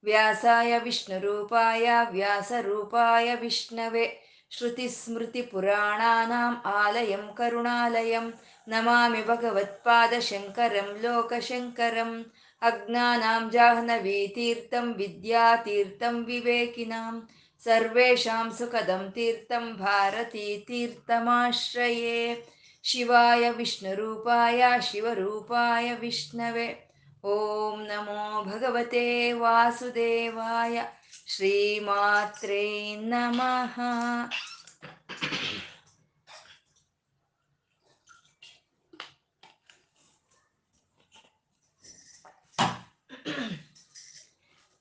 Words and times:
ವ್ಯಾಸಾಯ 0.04 0.78
ವಿಷ್ಣುರೂಪಾಯ 0.78 1.90
ವ್ಯಾಸರೂಪಾಯ 2.12 3.36
ವಿಷ್ಣವೆ 3.42 4.22
ಶ್ರುತಿಸ್ಮೃತಿಪುರಾಣಾನಾಂ 4.52 6.62
ಆಲಯಂ 6.66 7.34
ಕರುಣಾಲಯಂ 7.38 8.34
ನಮಾಮಿ 8.68 9.24
ಭಗವತ್ಪಾದಶಂಕರಂ 9.28 11.04
ಲೋಕಶಂಕರಂ 11.04 12.26
ಅಜ್ಞಾನಾಂ 12.62 13.50
ಜಾಹ್ನವೀತೀರ್ಥಂ 13.50 14.94
ವಿದ್ಯಾತೀರ್ಥಂ 14.98 16.24
ವಿವೇಕಿನಾಂ 16.24 17.28
ಸರ್ವೇಷಾಂ 17.66 18.58
ಸುಖದಂ 18.58 19.14
ತೀರ್ಥಂ 19.14 19.78
ಭಾರತೀ 19.80 20.64
ಓಂ 27.28 27.86
ನಮೋ 27.86 28.44
ಭಗವತೆ 28.44 29.32
ವಾಸುದೇವಾಯ 29.32 30.82
ಶ್ರೀಮಾತ್ರೇ 31.28 32.96
ನಮಃ 32.96 33.80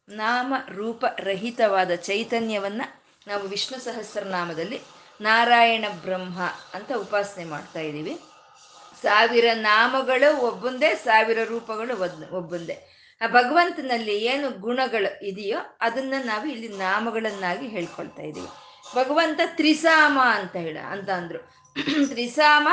ನಾಮ 0.08 0.54
ರೂಪ 0.68 1.04
ರಹಿತವಾದ 1.18 1.94
ಚೈತನ್ಯವನ್ನ 1.94 2.82
ನಾವು 3.26 3.42
ವಿಷ್ಣು 3.42 3.78
ಸಹಸ್ರನಾಮದಲ್ಲಿ 3.78 4.80
ನಾರಾಯಣ 5.20 5.84
ಬ್ರಹ್ಮ 6.02 6.42
ಅಂತ 6.74 6.92
ಉಪಾಸನೆ 6.96 7.44
ಮಾಡ್ತಾ 7.44 7.80
ಇದ್ದೀವಿ. 7.80 8.33
ಸಾವಿರ 9.04 9.46
ನಾಮಗಳು 9.54 10.28
ಒಬ್ಬೊಂದೇ, 10.40 10.90
ಸಾವಿರ 11.04 11.38
ರೂಪಗಳು 11.44 11.94
ಒಬ್ಬಂದೇ. 12.36 12.76
ಆ 13.20 13.26
ಭಗವಂತನಲ್ಲಿ 13.28 14.14
ಏನು 14.24 14.46
ಗುಣಗಳು 14.60 15.10
ಇದೆಯೋ 15.26 15.58
ಅದನ್ನ 15.80 16.14
ನಾವು 16.24 16.46
ಇಲ್ಲಿ 16.46 16.68
ನಾಮಗಳನ್ನಾಗಿ 16.78 17.66
ಹೇಳ್ಕೊಳ್ತಾ 17.68 18.22
ಇದ್ದೀವಿ 18.22 18.50
ಭಗವಂತ 18.94 19.40
ತ್ರಿಸಾಮ 19.56 20.16
ಅಂತ 20.34 20.56
ಹೇಳ, 20.56 20.78
ಅಂತ 20.90 21.10
ಅಂದ್ರು. 21.10 21.40
ತ್ರಿಸಾಮ, 22.10 22.68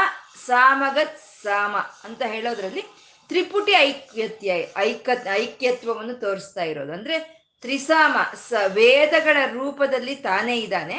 ಸಾಮಗತ್, 0.46 1.20
ಸಾಮ 1.44 1.76
ಅಂತ 2.04 2.22
ಹೇಳೋದ್ರಲ್ಲಿ 2.24 2.84
ತ್ರಿಪುಟಿ 3.30 3.74
ಐಕ್ಯತ್ಯ, 3.88 4.54
ಐಕ, 4.78 5.10
ಐಕ್ಯತ್ವವನ್ನು 5.34 6.14
ತೋರಿಸ್ತಾ 6.14 6.64
ಇರೋದು. 6.64 6.92
ಅಂದ್ರೆ 6.92 7.16
ತ್ರಿಸಾಮ 7.64 8.16
ಸ 8.50 8.54
ವೇದಗಳ 8.68 9.38
ರೂಪದಲ್ಲಿ 9.54 10.16
ತಾನೇ 10.16 10.56
ಇದ್ದಾನೆ, 10.60 10.98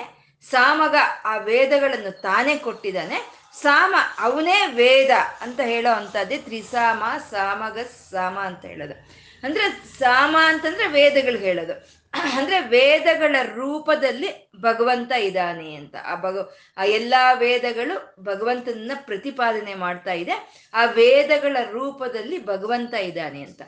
ಸಾಮಗ 0.51 0.97
ಆ 1.25 1.35
ವೇದಗಳನ್ನು 1.37 2.13
ತಾನೇ 2.23 2.55
ಕೊಟ್ಟಿದ್ದಾನೆ 2.57 3.19
ಸಾಮ, 3.61 3.95
ಅವನೇ 4.19 4.67
ವೇದ 4.75 5.11
ಅಂತ 5.41 5.61
ಹೇಳೋ 5.61 5.93
ಅಂಥದ್ದೇ 5.93 6.39
ತ್ರಿಸಾಮ, 6.39 7.03
ಸಾಮಗ 7.31 7.79
ಸಾಮ 8.11 8.39
ಅಂತ 8.39 8.65
ಹೇಳೋದು. 8.65 8.95
ಅಂದ್ರೆ 9.43 9.85
ಸಾಮ 9.99 10.37
ಅಂತಂದ್ರೆ 10.45 10.87
ವೇದಗಳು 10.87 11.39
ಹೇಳೋದು. 11.39 12.03
ಅಂದ್ರೆ 12.39 12.61
ವೇದಗಳ 12.61 13.37
ರೂಪದಲ್ಲಿ 13.55 14.53
ಭಗವಂತ 14.61 15.13
ಇದ್ದಾನೆ 15.13 15.75
ಅಂತ. 15.75 15.97
ಆ 16.05 16.15
ಭಗ, 16.15 16.39
ಆ 16.77 16.85
ಎಲ್ಲಾ 16.85 17.33
ವೇದಗಳು 17.33 18.25
ಭಗವಂತನ 18.25 18.93
ಪ್ರತಿಪಾದನೆ 18.95 19.75
ಮಾಡ್ತಾ 19.75 20.13
ಇದೆ. 20.13 20.67
ಆ 20.75 20.85
ವೇದಗಳ 20.85 21.57
ರೂಪದಲ್ಲಿ 21.71 22.47
ಭಗವಂತ 22.47 22.95
ಇದ್ದಾನೆ 22.95 23.43
ಅಂತ. 23.43 23.63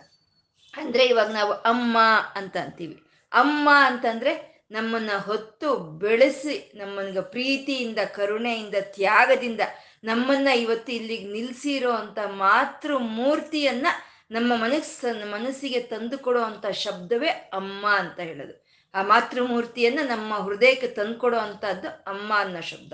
ಅಂದ್ರೆ 0.76 1.04
ಇವಾಗ 1.04 1.30
ನಾವು 1.30 1.52
ಅಮ್ಮ 1.52 1.98
ಅಂತ 2.34 2.56
ಅಂತೀವಿ. 2.56 3.02
ಅಮ್ಮ 3.32 3.68
ಅಂತಂದ್ರೆ 3.80 4.53
ನಮ್ಮನ್ನ 4.70 5.10
ಹೊತ್ತು 5.26 5.76
ಬೆಳೆಸಿ, 5.76 6.72
ನಮ್ಮನ್ಗ 6.74 7.18
ಪ್ರೀತಿಯಿಂದ, 7.18 7.98
ಕರುಣೆಯಿಂದ, 7.98 8.74
ತ್ಯಾಗದಿಂದ 8.80 9.60
ನಮ್ಮನ್ನ 10.04 10.48
ಇವತ್ತು 10.48 10.92
ಇಲ್ಲಿಗೆ 10.92 11.32
ನಿಲ್ಸಿರೋ 11.32 11.92
ಅಂತ 11.92 12.18
ಮಾತೃ 12.26 12.98
ಮೂರ್ತಿಯನ್ನ 12.98 13.86
ನಮ್ಮ 14.30 14.56
ಮನಸ್ಸ, 14.56 15.04
ಮನಸ್ಸಿಗೆ 15.24 15.80
ತಂದು 15.80 16.18
ಕೊಡೋ 16.18 16.40
ಅಂತ 16.40 16.66
ಶಬ್ದವೇ 16.66 17.28
ಅಮ್ಮ 17.28 17.86
ಅಂತ 17.88 18.20
ಹೇಳೋದು. 18.20 18.64
ಆ 18.94 19.02
ಮಾತೃಮೂರ್ತಿಯನ್ನ 19.02 19.98
ನಮ್ಮ 20.02 20.34
ಹೃದಯಕ್ಕೆ 20.34 20.88
ತಂದ್ಕೊಡೋ 20.88 21.38
ಅಂತದ್ದು 21.38 21.88
ಅಮ್ಮ 21.88 22.32
ಅನ್ನೋ 22.36 22.60
ಶಬ್ದ. 22.60 22.92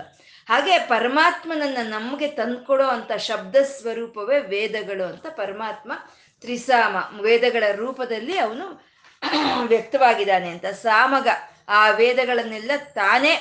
ಹಾಗೆ 0.49 0.77
ಪರಮಾತ್ಮನನ್ನ 0.77 1.77
ನಮಗೆ 1.81 2.27
ತಂದ್ಕೊಡೋ 2.27 2.83
ಅಂತ 2.83 3.11
ಶಬ್ದ 3.11 3.55
ಸ್ವರೂಪವೇ 3.55 4.39
ವೇದಗಳು 4.39 5.03
ಅಂತ 5.03 5.27
ಪರಮಾತ್ಮ 5.27 5.91
ತ್ರಿಸಾಮ 6.41 7.21
ವೇದಗಳ 7.21 7.63
ರೂಪದಲ್ಲಿ 7.75 8.37
ಅವನು 8.37 8.91
ವ್ಯಕ್ತವಾಗಿದ್ದಾನೆ 9.67 10.49
ಅಂತ. 10.49 10.65
ಸಾಮಗ 10.65 11.27
ಆ 11.71 11.89
ವೇದಗಳನ್ನೆಲ್ಲ 11.89 12.71
ತಾನೇ 12.93 13.33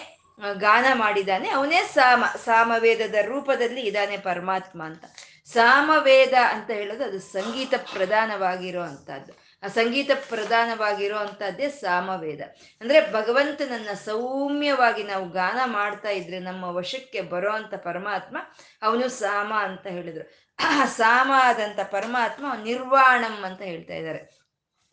ಗಾನ 0.55 0.87
ಮಾಡಿದಾನೆ 0.95 1.49
ಅವನೇ 1.49 1.83
ಸಾಮ, 1.83 2.25
ಸಾಮವೇದದ 2.45 3.15
ರೂಪದಲ್ಲಿ 3.23 3.81
ಇದ್ದಾನೆ 3.81 4.17
ಪರಮಾತ್ಮ 4.17 4.83
ಅಂತ. 4.85 5.05
ಸಾಮವೇದ 5.47 6.35
ಅಂತ 6.51 6.71
ಹೇಳೋದು 6.71 7.05
ಅದು 7.05 7.21
ಸಂಗೀತ 7.21 7.75
ಪ್ರಧಾನವಾಗಿರೋ 7.93 8.83
ಅಂಥದ್ದು 8.83 9.33
ಆ 9.63 9.69
ಸಂಗೀತ 9.69 10.11
ಪ್ರಧಾನವಾಗಿರೋ 10.29 11.17
ಅಂಥದ್ದೇ 11.17 11.69
ಸಾಮವೇದ. 11.71 12.41
ಅಂದ್ರೆ 12.81 13.13
ಭಗವಂತನನ್ನ 13.13 13.93
ಸೌಮ್ಯವಾಗಿ 13.93 15.03
ನಾವು 15.03 15.29
ಗಾನ 15.29 15.61
ಮಾಡ್ತಾ 15.65 16.09
ಇದ್ರೆ 16.09 16.39
ನಮ್ಮ 16.39 16.65
ವಶಕ್ಕೆ 16.65 17.21
ಬರೋ 17.21 17.51
ಅಂತ 17.51 17.75
ಪರಮಾತ್ಮ 17.75 18.37
ಅವನು 18.83 19.09
ಸಾಮ 19.09 19.55
ಅಂತ 19.55 19.87
ಹೇಳಿದ್ರು. 19.87 20.27
ಸಾಮ 20.97 21.33
ಆದಂತ 21.37 21.81
ಪರಮಾತ್ಮ 21.91 22.47
ನಿರ್ವಾಣಂ 22.65 23.45
ಅಂತ 23.45 23.62
ಹೇಳ್ತಾ 23.62 23.95
ಇದ್ದಾರೆ. 23.95 24.41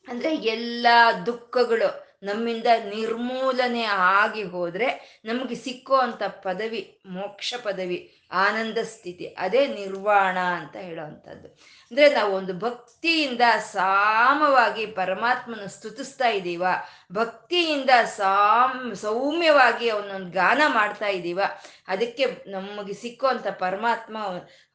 ಅಂದ್ರೆ 0.08 0.36
ಎಲ್ಲ 0.36 0.88
ದುಃಖಗಳು 1.26 2.07
ನಮ್ಮಿಂದ 2.24 2.68
ನಿರ್ಮೂಲನೆ 2.90 3.84
ಆಗಿ 3.84 4.44
ಹೋದ್ರೆ 4.44 5.22
ನಮಗೆ 5.26 5.56
ಸಿಕ್ಕೋ 5.56 6.02
ಪದವಿ 6.44 7.02
ಮೋಕ್ಷ 7.06 7.54
ಪದವಿ. 7.64 8.17
ಆನಂದ 8.32 8.78
ಸ್ಥಿತಿ 8.78 9.26
ಅದೇ 9.26 9.68
ನಿರ್ವಾಣ 9.68 10.38
ಅಂತ 10.38 10.76
ಹೇಳುವಂಥದ್ದು. 10.76 11.48
ಅಂದ್ರೆ 11.92 12.14
ನಾವು 12.14 12.34
ಒಂದು 12.34 12.60
ಭಕ್ತಿಯಿಂದ 12.60 13.42
ಸಾಮವಾಗಿ 13.60 14.86
ಪರಮಾತ್ಮನ 14.86 15.66
ಸ್ತುತಿಸ್ತಾ 15.66 16.28
ಇದ್ದೀವ, 16.28 16.66
ಭಕ್ತಿಯಿಂದ 17.14 17.90
ಸಾಮ್, 18.06 18.96
ಸೌಮ್ಯವಾಗಿ 18.96 19.90
ಅವನೊಂದು 19.90 20.32
ಗಾನ 20.32 20.62
ಮಾಡ್ತಾ 20.68 21.08
ಇದ್ದೀವ, 21.08 21.42
ಅದಕ್ಕೆ 21.88 22.52
ನಮಗೆ 22.52 22.94
ಸಿಕ್ಕುವಂಥ 22.94 23.48
ಪರಮಾತ್ಮ 23.48 24.18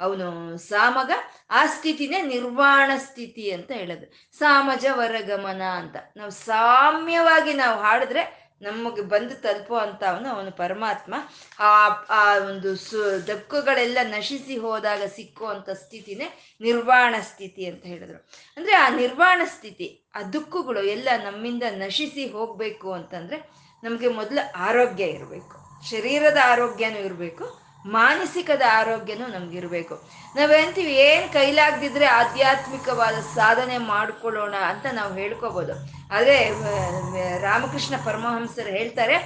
ಅವನು 0.01 0.57
ಸಾಮಗ, 0.57 1.11
ಆ 1.51 1.67
ಸ್ಥಿತಿನೇ 1.67 2.23
ನಿರ್ವಾಣ 2.23 2.91
ಸ್ಥಿತಿ 2.97 3.51
ಅಂತ 3.51 3.71
ಹೇಳೋದು. 3.71 4.39
ಸಾಮಜ 4.39 4.87
ವರಗಮನ 4.93 5.63
ಅಂತ. 5.63 5.97
ನಾವು 6.17 6.31
ಸಾಮ್ಯವಾಗಿ 6.31 7.53
ನಾವು 7.53 7.81
ಹಾಡಿದ್ರೆ 7.81 8.42
ನಮಗೆ 8.63 9.03
ಬಂದು 9.03 9.35
ತಲುಪೋ 9.35 9.75
ಅವನು 9.75 10.57
ಪರಮಾತ್ಮ. 10.57 11.15
ಆ 11.61 11.89
ಆ 12.11 12.39
ಒಂದು 12.39 12.77
ಸು, 12.77 13.27
ದಕ್ಕುಗಳೆಲ್ಲ 13.27 13.99
ನಶಿಸಿ 14.03 14.57
ಹೋದಾಗ 14.57 15.03
ಸಿಕ್ಕುವಂಥ 15.17 15.71
ಸ್ಥಿತಿನೇ 15.71 16.59
ನಿರ್ವಾಣ 16.61 17.15
ಸ್ಥಿತಿ 17.21 17.67
ಅಂತ 17.67 17.85
ಹೇಳಿದ್ರು. 17.87 18.29
ಅಂದ್ರೆ 18.57 18.73
ಆ 18.75 18.89
ನಿರ್ವಾಣ 18.89 19.43
ಸ್ಥಿತಿ, 19.45 20.11
ಆ 20.15 20.23
ದುಃಖಗಳು 20.23 20.83
ಎಲ್ಲ 20.83 21.09
ನಮ್ಮಿಂದ 21.25 21.63
ನಶಿಸಿ 21.71 22.27
ಹೋಗಬೇಕು 22.27 22.93
ಅಂತಂದ್ರೆ 22.93 23.39
ನಮಗೆ 23.85 24.09
ಮೊದಲು 24.09 24.53
ಆರೋಗ್ಯ 24.57 25.05
ಇರಬೇಕು. 25.05 25.57
ಶರೀರದ 25.91 26.37
ಆರೋಗ್ಯನೂ 26.45 26.99
ಇರಬೇಕು, 26.99 27.63
ಮಾನಸಿಕದ 27.87 28.63
ಆರೋಗ್ಯನೂ 28.73 29.27
ನಮ್ಗಿರ್ಬೇಕು 29.27 29.95
ನಾವೇಂತೀವಿ 30.37 30.93
ಏನು 30.93 31.33
ಕೈಲಾಗ್ದಿದ್ರೆ 31.33 32.07
ಆಧ್ಯಾತ್ಮಿಕವಾದ 32.07 33.15
ಸಾಧನೆ 33.35 33.79
ಮಾಡ್ಕೊಳ್ಳೋಣ 33.79 34.55
ಅಂತ 34.55 34.87
ನಾವು 34.93 35.15
ಹೇಳ್ಕೋಬಹುದು 35.15 36.02
ಆದ್ರೆ 36.13 36.37
ರಾಮಕೃಷ್ಣ 37.41 37.95
ಪರಮಹಂಸರು 38.05 38.69
ಹೇಳ್ತಾರೆ, 38.69 39.17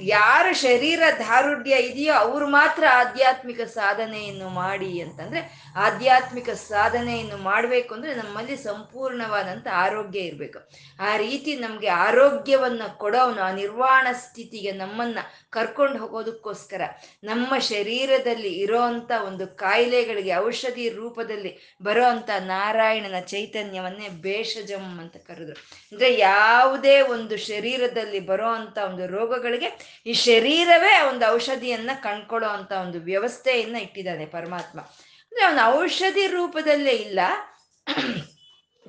ಯಾರು 0.00 0.54
ಶರೀರ 0.54 1.02
ದಾರುಢ್ಯ 1.18 1.70
ಇದೆಯೋ 1.70 2.14
ಅವ್ರು 2.14 2.46
ಮಾತ್ರ 2.48 2.84
ಆಧ್ಯಾತ್ಮಿಕ 2.92 3.60
ಸಾಧನೆಯನ್ನು 3.60 4.48
ಮಾಡಿ 4.48 5.00
ಅಂತಂದ್ರೆ, 5.00 5.40
ಆಧ್ಯಾತ್ಮಿಕ 5.76 6.50
ಸಾಧನೆಯನ್ನು 6.50 7.36
ಮಾಡಬೇಕು 7.36 7.94
ಅಂದ್ರೆ 7.94 8.14
ನಮ್ಮಲ್ಲಿ 8.14 8.56
ಸಂಪೂರ್ಣವಾದಂಥ 8.56 9.66
ಆರೋಗ್ಯ 9.72 10.20
ಇರಬೇಕು. 10.20 10.58
ಆ 11.00 11.16
ರೀತಿ 11.16 11.56
ನಮಗೆ 11.56 11.88
ಆರೋಗ್ಯವನ್ನ 11.88 12.82
ಕೊಡೋನು, 12.96 13.40
ಆ 13.42 13.50
ನಿರ್ವಾಣ 13.52 14.06
ಸ್ಥಿತಿಗೆ 14.12 14.72
ನಮ್ಮನ್ನ 14.72 15.18
ಕರ್ಕೊಂಡು 15.50 15.98
ಹೋಗೋದಕ್ಕೋಸ್ಕರ 15.98 16.82
ನಮ್ಮ 17.24 17.58
ಶರೀರದಲ್ಲಿ 17.58 18.48
ಇರೋಂಥ 18.48 19.10
ಒಂದು 19.26 19.46
ಕಾಯಿಲೆಗಳಿಗೆ 19.46 20.36
ಔಷಧಿ 20.36 20.88
ರೂಪದಲ್ಲಿ 20.88 21.76
ಬರೋ 21.82 22.04
ಅಂಥ 22.04 22.30
ನಾರಾಯಣನ 22.38 23.20
ಚೈತನ್ಯವನ್ನೇ 23.20 24.08
ಬೇಷಜಂ 24.08 24.98
ಅಂತ 25.00 25.16
ಕರೆದ್ರು. 25.16 25.56
ಅಂದ್ರೆ 25.92 26.27
ಯಾವುದೇ 26.28 27.00
ಒಂದು 27.00 27.36
ಶರೀರದಲ್ಲಿ 27.36 28.20
ಬರೋ 28.20 28.48
ಅಂತ 28.48 28.78
ಒಂದು 28.78 29.06
ರೋಗಗಳಿಗೆ 29.06 30.00
ಈ 30.06 30.12
ಶರೀರವೇ 30.12 31.00
ಒಂದು 31.08 31.26
ಔಷಧಿಯನ್ನ 31.26 31.90
ಕಂಡ್ಕೊಳ್ಳೋ 32.02 32.48
ಅಂತ 32.48 32.72
ಒಂದು 32.72 32.98
ವ್ಯವಸ್ಥೆಯನ್ನ 33.00 33.76
ಇಟ್ಟಿದ್ದಾನೆ 33.76 34.26
ಪರಮಾತ್ಮ. 34.26 34.80
ಅಂದ್ರೆ 34.80 35.44
ಅವನ 35.44 35.82
ಔಷಧಿ 35.82 36.26
ರೂಪದಲ್ಲೇ 36.26 36.90
ಇಲ್ಲ. 36.90 37.20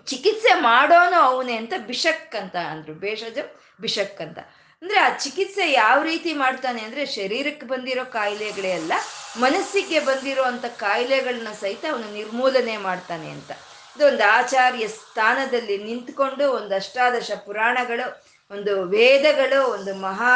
ಚಿಕಿತ್ಸೆ 0.06 0.54
ಮಾಡೋನು 0.54 1.16
ಅವನೇ 1.16 1.56
ಅಂತ 1.56 1.74
ಬಿಷಕ್ 1.88 2.36
ಅಂತ 2.36 2.56
ಅಂದ್ರು, 2.56 2.94
ಬೇಷಜ 2.94 3.38
ಬಿಷಕ್ 3.82 4.22
ಅಂತ. 4.22 4.40
ಅಂದ್ರೆ 4.82 5.00
ಆ 5.00 5.10
ಚಿಕಿತ್ಸೆ 5.18 5.72
ಯಾವ 5.72 6.04
ರೀತಿ 6.04 6.34
ಮಾಡ್ತಾನೆ 6.34 6.82
ಅಂದ್ರೆ 6.82 7.06
ಶರೀರಕ್ಕೆ 7.06 7.66
ಬಂದಿರೋ 7.66 8.06
ಕಾಯಿಲೆಗಳೇ 8.06 8.72
ಅಲ್ಲ, 8.72 8.94
ಮನಸ್ಸಿಗೆ 9.38 10.00
ಬಂದಿರೋ 10.00 10.44
ಅಂತ 10.44 10.66
ಕಾಯಿಲೆಗಳನ್ನ 10.66 11.48
ಸಹಿತ 11.60 11.86
ಅವನು 11.92 12.14
ನಿರ್ಮೂಲನೆ 12.14 12.78
ಮಾಡ್ತಾನೆ 12.78 13.30
ಅಂತ. 13.30 13.52
ಇದೊಂದು 13.96 14.24
ಆಚಾರ್ಯ 14.32 14.88
ಸ್ಥಾನದಲ್ಲಿ 14.88 15.78
ನಿಂತ್ಕೊಂಡು 15.84 16.52
ಒಂದು 16.54 16.76
ಅಷ್ಟಾದಶ 16.76 17.32
ಪುರಾಣಗಳು, 17.46 18.06
ಒಂದು 18.52 18.84
ವೇದಗಳು, 18.84 19.72
ಒಂದು 19.72 19.96
ಮಹಾ 19.96 20.34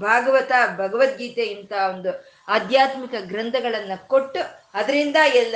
ಭಾಗವತ 0.00 0.52
ಭಗವದ್ಗೀತೆ 0.76 1.44
ಇಂಥ 1.44 1.72
ಒಂದು 1.94 2.10
ಆಧ್ಯಾತ್ಮಿಕ 2.48 3.14
ಗ್ರಂಥಗಳನ್ನು 3.20 4.08
ಕೊಟ್ಟು 4.08 4.40
ಅದರಿಂದ 4.74 5.16
ಎಲ್ಲ 5.34 5.54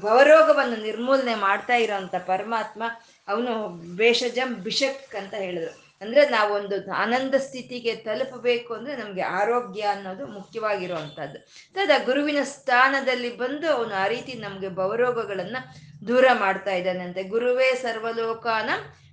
ಭವರೋಗವನ್ನು 0.00 0.82
ನಿರ್ಮೂಲನೆ 0.82 1.34
ಮಾಡ್ತಾ 1.34 1.74
ಇರೋವಂಥ 1.74 2.14
ಪರಮಾತ್ಮ 2.14 2.82
ಅವನು 3.28 3.68
ಬೇಷಜಂ 3.96 4.54
ಬಿಷಕ್ 4.54 5.14
ಅಂತ 5.14 5.34
ಹೇಳಿದ್ರು. 5.34 5.84
ಅಂದ್ರೆ 6.00 6.28
ನಾವೊಂದು 6.28 6.92
ಆನಂದ 6.92 7.34
ಸ್ಥಿತಿಗೆ 7.34 7.96
ತಲುಪಬೇಕು 7.96 8.74
ಅಂದ್ರೆ 8.74 8.96
ನಮಗೆ 8.96 9.22
ಆರೋಗ್ಯ 9.22 9.82
ಅನ್ನೋದು 9.82 10.26
ಮುಖ್ಯವಾಗಿರುವಂಥದ್ದು. 10.26 11.38
ತದ 11.74 11.90
ಗುರುವಿನ 12.04 12.38
ಸ್ಥಾನದಲ್ಲಿ 12.42 13.36
ಬಂದು 13.36 13.66
ಅವನು 13.70 13.94
ಆ 13.94 14.06
ರೀತಿ 14.06 14.32
ನಮಗೆ 14.38 14.68
ಭವರೋಗಗಳನ್ನ 14.68 15.56
ದೂರ 16.06 16.24
ಮಾಡ್ತಾ 16.32 16.70
ಇದ್ದಾನಂತೆ. 16.70 17.22
ಗುರುವೇ 17.22 17.74
ಸರ್ವಲೋಕಾನ 17.74 18.70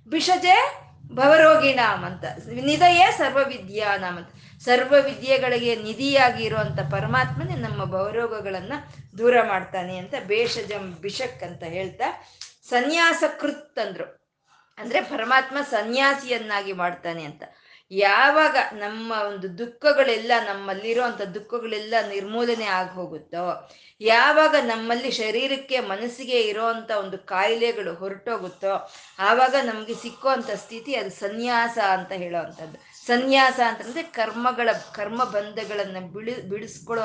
ಬಿಷಜೆ 0.08 0.56
ಭವರೋಗಿಣಾಮ್ 1.14 2.04
ಅಂತ 2.04 2.24
ನಿಧಯೇ 2.52 3.06
ಸರ್ವ 3.18 3.38
ವಿದ್ಯಾನಾಮ್ 3.48 4.16
ಅಂತ 4.16 4.28
ಸರ್ವ 4.64 4.94
ವಿದ್ಯೆಗಳಿಗೆ 5.04 5.76
ನಿಧಿಯಾಗಿ 5.76 6.44
ಇರುವಂತ 6.44 6.80
ಪರಮಾತ್ಮನೇ 6.90 7.54
ನಮ್ಮ 7.54 7.84
ಭವರೋಗಗಳನ್ನ 7.84 8.72
ದೂರ 9.18 9.42
ಮಾಡ್ತಾನೆ 9.42 9.96
ಅಂತ 9.96 10.14
ಬೇಷಜಂ 10.26 10.98
ಬಿಷಕ್ 11.00 11.42
ಅಂತ 11.42 11.62
ಹೇಳ್ತಾ 11.62 12.08
ಸನ್ಯಾಸ 12.68 13.24
ಕೃತ್ 13.40 13.78
ಅಂದ್ರು. 13.78 14.06
ಅಂದ್ರೆ 14.78 15.00
ಪರಮಾತ್ಮ 15.00 15.58
ಸನ್ಯಾಸಿಯನ್ನಾಗಿ 15.70 16.72
ಮಾಡ್ತಾನೆ 16.72 17.24
ಅಂತ. 17.24 17.42
ಯಾವಾಗ 17.92 18.56
ನಮ್ಮ 18.72 19.12
ಒಂದು 19.12 19.58
ದುಃಖಗಳೆಲ್ಲ 19.58 20.32
ನಮ್ಮಲ್ಲಿರುವಂಥ 20.46 21.22
ದುಃಖಗಳೆಲ್ಲ 21.22 21.94
ನಿರ್ಮೂಲನೆ 22.08 22.64
ಆಗಿ 22.64 22.90
ಹೋಗುತ್ತೋ 22.90 23.68
ಯಾವಾಗ 24.00 24.54
ನಮ್ಮಲ್ಲಿ 24.62 25.10
ಶರೀರಕ್ಕೆ 25.10 25.80
ಮನಸ್ಸಿಗೆ 25.80 26.40
ಇರೋವಂಥ 26.40 26.90
ಒಂದು 26.90 27.18
ಕಾಯಿಲೆಗಳು 27.18 27.94
ಹೊರಟೋಗುತ್ತೋ, 27.94 28.90
ಆವಾಗ 29.18 29.54
ನಮಗೆ 29.62 29.94
ಸಿಕ್ಕುವಂಥ 29.94 30.50
ಸ್ಥಿತಿ 30.50 30.94
ಅದು 30.94 31.10
ಸನ್ಯಾಸ 31.10 31.78
ಅಂತ 31.78 32.12
ಹೇಳೋವಂಥದ್ದು. 32.12 32.78
ಸನ್ಯಾಸ 33.06 33.60
ಅಂತಂದ್ರೆ 33.66 34.02
ಕರ್ಮಗಳ 34.02 34.68
ಕರ್ಮ 34.94 35.24
ಬಂಧಗಳನ್ನು 35.24 36.12
ಬಿಡಿ 36.12 36.48
ಬಿಡಿಸ್ಕೊಳ್ಳೋ 36.48 37.02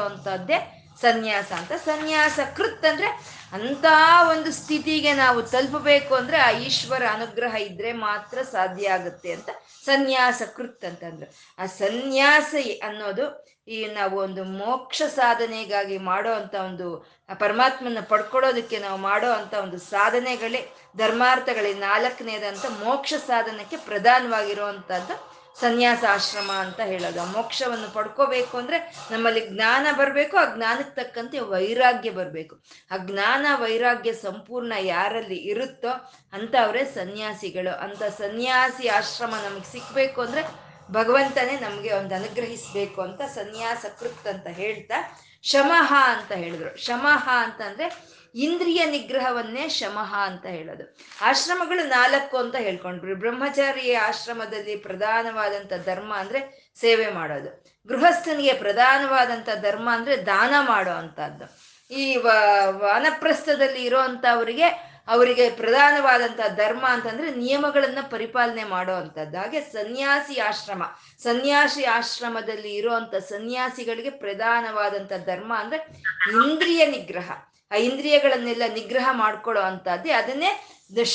ಸನ್ಯಾಸ 1.02 1.52
ಅಂತ. 1.52 1.72
ಸನ್ಯಾಸ 1.72 2.40
ಕೃತ್ 2.56 2.86
ಅಂದ್ರೆ 2.86 3.38
ಅಂತ 3.54 3.86
ಒಂದು 4.30 4.52
ಸ್ಥಿತಿಗೆ 4.52 5.14
ನಾವು 5.14 5.42
ತಲುಪಬೇಕು 5.42 6.16
ಅಂದ್ರೆ 6.16 6.38
ಆ 6.38 6.52
ಈಶ್ವರ 6.52 7.04
ಅನುಗ್ರಹ 7.12 7.56
ಇದ್ರೆ 7.56 7.94
ಮಾತ್ರ 7.94 8.42
ಸಾಧ್ಯ 8.42 8.90
ಆಗುತ್ತೆ 8.90 9.32
ಅಂತ. 9.32 9.50
ಸನ್ಯಾಸ 9.86 10.42
ಕೃತ್ 10.56 10.86
ಅಂತಂದ್ರು. 10.86 11.34
ಆ 11.60 11.66
ಸನ್ಯಾಸ 11.66 12.56
ಅನ್ನೋದು 12.84 13.46
ಈ 13.68 13.86
ನಾವು 13.86 14.20
ಒಂದು 14.20 14.44
ಮೋಕ್ಷ 14.44 15.02
ಸಾಧನೆಗಾಗಿ 15.08 15.98
ಮಾಡೋ 15.98 16.34
ಅಂತ 16.34 16.56
ಒಂದು 16.56 17.18
ಪರಮಾತ್ಮನ 17.40 17.98
ಪಡ್ಕೊಳ್ಳೋದಕ್ಕೆ 18.08 18.78
ನಾವು 18.78 18.98
ಮಾಡೋ 18.98 19.32
ಅಂತ 19.32 19.54
ಒಂದು 19.54 19.78
ಸಾಧನೆಗಳೇ, 19.78 20.70
ಧರ್ಮಾರ್ಥಗಳೇ 20.98 21.74
ನಾಲ್ಕನೇದಂತ 21.74 22.66
ಮೋಕ್ಷ 22.66 23.14
ಸಾಧನಕ್ಕೆ 23.28 23.78
ಪ್ರಧಾನವಾಗಿರುವಂತಹದ್ದು 23.78 25.37
ಸನ್ಯಾಸ 25.59 26.04
ಆಶ್ರಮ 26.09 26.51
ಅಂತ 26.51 26.80
ಹೇಳೋದು. 26.80 27.21
ಆ 27.21 27.25
ಮೋಕ್ಷವನ್ನು 27.25 27.94
ಪಡ್ಕೋಬೇಕು 27.94 28.57
ಅಂದ್ರೆ 28.57 28.95
ನಮ್ಮಲ್ಲಿ 29.12 29.50
ಜ್ಞಾನ 29.50 29.88
ಬರಬೇಕು, 29.98 30.38
ಆ 30.38 30.56
ಜ್ಞಾನಕ್ಕೆ 30.56 31.04
ತಕ್ಕಂತೆ 31.04 31.39
ವೈರಾಗ್ಯ 31.39 32.09
ಬರಬೇಕು. 32.09 32.56
ಆ 32.92 32.98
ಜ್ಞಾನ, 32.98 33.45
ವೈರಾಗ್ಯ 33.56 34.13
ಸಂಪೂರ್ಣ 34.13 34.74
ಯಾರಲ್ಲಿ 34.80 35.36
ಇರುತ್ತೋ 35.36 36.13
ಅಂತ 36.33 36.56
ಅವರೇ 36.63 36.86
ಸನ್ಯಾಸಿಗಳು. 36.86 37.80
ಅಂತ 37.80 38.04
ಸನ್ಯಾಸಿ 38.04 38.88
ಆಶ್ರಮ 38.88 39.33
ನಮಗೆ 39.45 39.71
ಸಿಕ್ಬೇಕು 39.71 40.21
ಅಂದ್ರೆ 40.21 40.44
ಭಗವಂತನೇ 40.92 41.59
ನಮಗೆ 41.59 41.94
ಒಂದು 41.94 42.15
ಅನುಗ್ರಹಿಸ್ಬೇಕು 42.15 43.01
ಅಂತ 43.01 43.21
ಸನ್ಯಾಸ 43.21 43.86
ಕೃತ್ 44.00 44.27
ಅಂತ 44.27 44.48
ಹೇಳ್ತಾ, 44.48 45.21
ಶಮಹ 45.44 45.94
ಅಂತ 46.18 46.31
ಹೇಳಿದ್ರು. 46.31 46.86
ಶಮಹ 46.86 47.30
ಅಂತಂದ್ರೆ 47.44 48.17
ಇಂದ್ರಿಯ 48.38 48.86
ನಿಗ್ರಹವನ್ನೇ 48.86 49.69
ಶಮಃ 49.69 50.16
ಅಂತ 50.16 50.45
ಹೇಳೋದು. 50.45 50.98
ಆಶ್ರಮಗಳು 51.22 51.88
ನಾಲ್ಕು 51.88 52.38
ಅಂತ 52.38 52.56
ಹೇಳ್ಕೊಂಡ್ರು. 52.56 53.16
ಬ್ರಹ್ಮಚಾರಿ 53.16 53.94
ಆಶ್ರಮದಲ್ಲಿ 53.94 54.75
ಪ್ರಧಾನವಾದಂಥ 54.75 55.74
ಧರ್ಮ 55.86 56.16
ಅಂದ್ರೆ 56.18 56.72
ಸೇವೆ 56.80 57.07
ಮಾಡೋದು. 57.07 57.78
ಗೃಹಸ್ಥನಿಗೆ 57.88 58.54
ಪ್ರಧಾನವಾದಂಥ 58.54 59.50
ಧರ್ಮ 59.62 59.89
ಅಂದ್ರೆ 59.92 60.25
ದಾನ 60.25 60.54
ಮಾಡೋ 60.60 60.92
ಅಂಥದ್ದು. 60.92 61.45
ಈ 61.94 62.16
ವಾನಪ್ರಸ್ಥದಲ್ಲಿ 62.69 63.84
ಇರೋವಂಥವರಿಗೆ 63.84 64.98
ಅವರಿಗೆ 65.07 65.50
ಪ್ರಧಾನವಾದಂಥ 65.50 66.40
ಧರ್ಮ 66.56 66.88
ಅಂತಂದ್ರೆ 66.88 67.36
ನಿಯಮಗಳನ್ನು 67.36 68.12
ಪರಿಪಾಲನೆ 68.12 68.63
ಮಾಡೋ 68.63 68.94
ಅಂಥದ್ದು. 68.94 69.38
ಹಾಗೆ 69.38 69.60
ಸನ್ಯಾಸಿ 69.62 70.40
ಆಶ್ರಮ. 70.40 70.83
ಸನ್ಯಾಸಿ 71.24 71.83
ಆಶ್ರಮದಲ್ಲಿ 71.83 72.75
ಇರುವಂತ 72.75 73.16
ಸನ್ಯಾಸಿಗಳಿಗೆ 73.16 74.10
ಪ್ರಧಾನವಾದಂಥ 74.10 75.13
ಧರ್ಮ 75.25 75.57
ಅಂದ್ರೆ 75.57 75.78
ಇಂದ್ರಿಯ 76.31 76.86
ನಿಗ್ರಹ. 76.86 77.31
ಆ 77.72 77.75
ಇಂದ್ರಿಯಗಳನ್ನೆಲ್ಲ 77.75 78.64
ನಿಗ್ರಹ 78.74 79.08
ಮಾಡ್ಕೊಳ್ಳೋ 79.12 79.62
ಅಂತದ್ದೇ 79.62 80.12
ಅದನ್ನೇ 80.12 80.52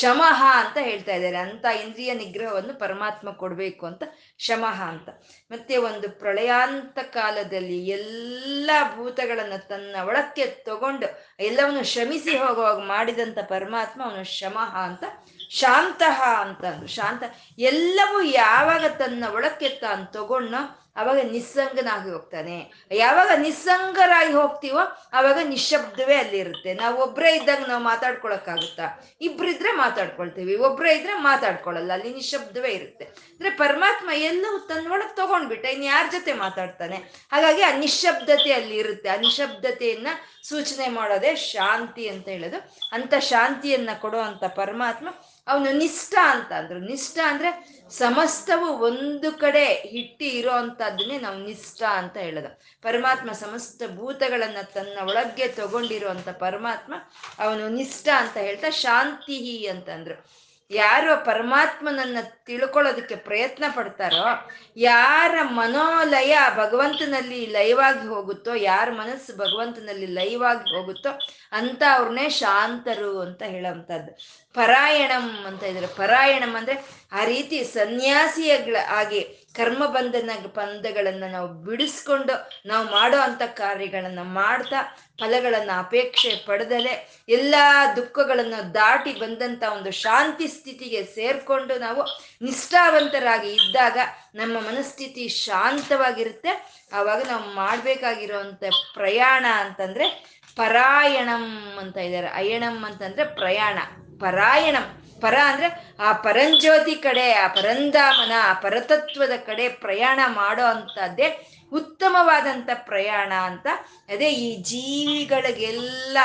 ಶಮಃ 0.00 0.40
ಅಂತ 0.62 0.78
ಹೇಳ್ತಾ 0.80 1.12
ಇದ್ದಾರೆ. 1.14 1.36
ಅಂತ 1.36 1.64
ಇಂದ್ರಿಯ 1.84 2.14
ನಿಗ್ರಹವನ್ನು 2.14 2.74
ಪರಮಾತ್ಮ 2.78 3.28
ಕೊಡಬೇಕು 3.32 3.84
ಅಂತ 3.86 4.02
ಶಮಃ 4.38 4.78
ಅಂತ. 4.84 5.08
ಮತ್ತೆ 5.50 5.76
ಒಂದು 5.76 6.08
ಪ್ರಳಯಾಂತ 6.18 6.98
ಕಾಲದಲ್ಲಿ 7.14 7.78
ಎಲ್ಲ 7.88 8.70
ಭೂತಗಳನ್ನು 8.96 9.68
ತನ್ನ 9.68 9.96
ಒಳಕ್ಕೆ 10.06 10.46
ತಗೊಂಡು 10.66 11.08
ಎಲ್ಲವನ್ನು 11.40 11.84
ಶಮಿಸಿ 11.84 12.34
ಹೋಗುವಾಗ 12.36 12.80
ಮಾಡಿದಂತ 12.86 13.38
ಪರಮಾತ್ಮ 13.48 14.00
ಅವನು 14.04 14.24
ಶಮಃ 14.24 14.74
ಅಂತ, 14.88 15.04
ಶಾಂತಃ 15.50 16.20
ಅಂತ 16.40 16.64
ಶಾಂತ 16.90 17.22
ಎಲ್ಲವೂ 17.70 18.22
ಯಾವಾಗ 18.22 18.84
ತನ್ನ 18.98 19.24
ಒಳಕ್ಕೆ 19.34 19.68
ತಾನು 19.68 20.04
ತಗೊಂಡ 20.12 20.54
ಅವಾಗ 20.96 21.18
ನಿಸ್ಸಂಗನಾಗಿ 21.30 22.10
ಹೋಗ್ತಾನೆ. 22.10 22.56
ಯಾವಾಗ 22.92 23.30
ನಿಸ್ಸಂಗರಾಗಿ 23.36 24.32
ಹೋಗ್ತೀವೋ 24.32 24.78
ಅವಾಗ 25.12 25.38
ನಿಶಬ್ದವೇ 25.44 26.14
ಅಲ್ಲಿರುತ್ತೆ 26.14 26.74
ನಾವು 26.74 26.96
ಒಬ್ಬರೇ 27.02 27.34
ಇದ್ದಾಗ 27.36 27.62
ನಾವು 27.68 27.82
ಮಾತಾಡ್ಕೊಳಕ್ಕಾಗುತ್ತಾ? 27.82 28.86
ಇಬ್ರಿದ್ರೆ 29.20 29.72
ಮಾತಾಡ್ಕೊಳ್ತೀವಿ 29.72 30.56
ಒಬ್ಬರೇ 30.56 30.92
ಇದ್ರೆ 30.94 31.14
ಮಾತಾಡ್ಕೊಳಲ್ಲ, 31.14 31.92
ಅಲ್ಲಿ 31.92 32.14
ನಿಶಬ್ದವೇ 32.14 32.70
ಇರುತ್ತೆ. 32.70 33.04
ಅಂದ್ರೆ 33.04 33.50
ಪರಮಾತ್ಮ 33.50 34.10
ಎಲ್ಲವೂ 34.10 34.58
ತನ್ನೊಳಗೆ 34.58 35.16
ತಗೊಂಡ್ಬಿಟ್ಟ, 35.16 35.66
ಇನ್ 35.66 35.84
ಯಾರ 35.84 36.06
ಜೊತೆ 36.12 36.32
ಮಾತಾಡ್ತಾನೆ? 36.32 36.96
ಹಾಗಾಗಿ 37.32 37.62
ಆ 37.62 37.76
ನಿಶಬ್ದತೆ 37.76 38.52
ಅಲ್ಲಿ 38.52 38.76
ಇರುತ್ತೆ. 38.76 39.08
ಆ 39.08 39.16
ನಿಶಬ್ದತೆಯನ್ನ 39.16 40.08
ಸೂಚನೆ 40.42 40.88
ಮಾಡೋದೇ 40.88 41.34
ಶಾಂತಿ 41.34 42.08
ಅಂತ 42.08 42.28
ಹೇಳೋದು. 42.28 42.78
ಅಂತ 42.92 43.14
ಶಾಂತಿಯನ್ನ 43.14 43.90
ಕೊಡುವಂತ 44.00 44.44
ಪರಮಾತ್ಮ 44.44 45.08
ಅವನು 45.46 45.72
ನಿಷ್ಠ 45.72 46.14
ಅಂತ 46.22 46.52
ಅಂದ್ರು 46.52 46.78
ನಿಷ್ಠ 46.78 47.18
ಅಂದ್ರೆ 47.26 47.82
ಸಮಸ್ತವು 47.90 48.66
ಒಂದು 48.66 49.32
ಕಡೆ 49.32 49.74
ಹಿಟ್ಟಿ 49.74 50.28
ಇರೋ 50.28 50.50
ಅಂತದನ್ನೇ 50.50 51.18
ನಾವು 51.18 51.38
ನಿಷ್ಠ 51.38 51.82
ಅಂತ 51.82 52.16
ಹೇಳೋದು. 52.16 52.60
ಪರಮಾತ್ಮ 52.82 53.32
ಸಮಸ್ತ 53.32 53.82
ಭೂತಗಳನ್ನ 53.96 54.56
ತನ್ನ 54.74 54.98
ಒಳಗೆ 55.02 55.48
ತಗೊಂಡಿರುವಂತ 55.48 56.28
ಪರಮಾತ್ಮ 56.28 56.94
ಅವನು 57.38 57.68
ನಿಷ್ಠ 57.68 58.08
ಅಂತ 58.16 58.36
ಹೇಳ್ತಾ 58.36 58.70
ಶಾಂತಿ 58.70 59.66
ಅಂತಂದ್ರು. 59.66 60.42
ಯಾರು 60.70 61.24
ಪರಮಾತ್ಮನನ್ನ 61.24 62.16
ತಿಳ್ಕೊಳ್ಳೋದಕ್ಕೆ 62.22 63.14
ಪ್ರಯತ್ನ 63.14 63.64
ಪಡ್ತಾರೋ, 63.74 64.50
ಯಾರ 64.76 65.42
ಮನೋಲಯ 65.42 66.38
ಭಗವಂತನಲ್ಲಿ 66.56 67.46
ಲಯವಾಗಿ 67.46 68.06
ಹೋಗುತ್ತೋ, 68.08 68.54
ಯಾರ 68.54 68.90
ಮನಸ್ಸು 68.90 69.36
ಭಗವಂತನಲ್ಲಿ 69.36 70.06
ಲಯವಾಗಿ 70.06 70.76
ಹೋಗುತ್ತೋ 70.76 71.18
ಅಂತ 71.52 71.82
ಅವ್ರನ್ನೇ 71.92 72.28
ಶಾಂತರು 72.28 73.20
ಅಂತ 73.20 73.42
ಹೇಳೋಂಥದ್ದು 73.42 74.41
ಪರಾಯಣಂ 74.54 75.44
ಅಂತ 75.46 75.62
ಇದ್ದಾರೆ 75.62 75.86
ಪರಾಯಣಂ 75.86 76.56
ಅಂದ್ರೆ 76.56 76.84
ಆ 77.12 77.24
ರೀತಿ 77.24 77.64
ಸನ್ಯಾಸಿಯಗಳ 77.64 78.76
ಆಗಿ 78.88 79.38
ಕರ್ಮ 79.54 79.86
ಬಂಧನ 79.86 80.30
ಬಂಧಗಳನ್ನ 80.54 81.24
ನಾವು 81.30 81.48
ಬಿಡಿಸ್ಕೊಂಡು 81.48 82.52
ನಾವು 82.66 82.90
ಮಾಡೋ 82.90 83.18
ಅಂತ 83.18 83.42
ಕಾರ್ಯಗಳನ್ನ 83.42 84.18
ಮಾಡ್ತಾ 84.22 84.98
ಫಲಗಳನ್ನ 85.20 85.70
ಅಪೇಕ್ಷೆ 85.78 86.36
ಪಡೆದಲೆ 86.46 87.24
ಎಲ್ಲ 87.28 87.54
ದುಃಖಗಳನ್ನು 87.96 88.74
ದಾಟಿ 88.74 89.12
ಬಂದಂತ 89.12 89.62
ಒಂದು 89.62 89.90
ಶಾಂತಿ 89.90 90.46
ಸ್ಥಿತಿಗೆ 90.46 91.04
ಸೇರ್ಕೊಂಡು 91.04 91.78
ನಾವು 91.78 92.02
ನಿಷ್ಠಾವಂತರಾಗಿ 92.42 93.52
ಇದ್ದಾಗ 93.52 93.98
ನಮ್ಮ 94.34 94.60
ಮನಸ್ಥಿತಿ 94.60 95.28
ಶಾಂತವಾಗಿರುತ್ತೆ. 95.28 96.72
ಆವಾಗ 96.92 97.22
ನಾವು 97.26 97.54
ಮಾಡ್ಬೇಕಾಗಿರುವಂತ 97.54 98.64
ಪ್ರಯಾಣ 98.94 99.46
ಅಂತಂದ್ರೆ 99.58 100.08
ಪರಾಯಣಂ 100.56 101.76
ಅಂತ 101.78 101.96
ಇದ್ದಾರೆ. 101.96 102.26
ಅಯಣಂ 102.26 102.84
ಅಂತಂದ್ರೆ 102.84 103.24
ಪ್ರಯಾಣ. 103.24 103.78
ಪರಾಯಣಂ. 104.22 104.86
ಪರ 105.20 105.34
ಅಂದ್ರೆ 105.44 105.94
ಆ 106.00 106.12
ಪರಂಜ್ಯೋತಿ 106.12 106.94
ಕಡೆ, 106.94 107.32
ಆ 107.32 107.48
ಪರಂಧಾಮನ 107.48 108.32
ಆ 108.42 108.52
ಪರತತ್ವದ 108.52 109.32
ಕಡೆ 109.46 109.68
ಪ್ರಯಾಣ 109.68 110.20
ಮಾಡೋ 110.26 110.64
ಅಂತದ್ದೇ 110.64 111.28
ಉತ್ತಮವಾದಂಥ 111.72 112.68
ಪ್ರಯಾಣ 112.74 113.32
ಅಂತ. 113.32 113.66
ಅದೇ 114.08 114.30
ಈ 114.30 114.56
ಜೀವಿಗಳಿಗೆಲ್ಲ 114.56 116.18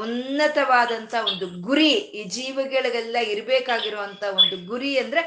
ಉನ್ನತವಾದಂಥ 0.00 1.14
ಒಂದು 1.26 1.46
ಗುರಿ, 1.60 1.90
ಈ 1.90 2.24
ಜೀವಿಗಳಿಗೆಲ್ಲ 2.24 3.16
ಇರಬೇಕಾಗಿರುವಂಥ 3.16 4.24
ಒಂದು 4.24 4.66
ಗುರಿ 4.66 4.98
ಅಂದ್ರೆ 4.98 5.22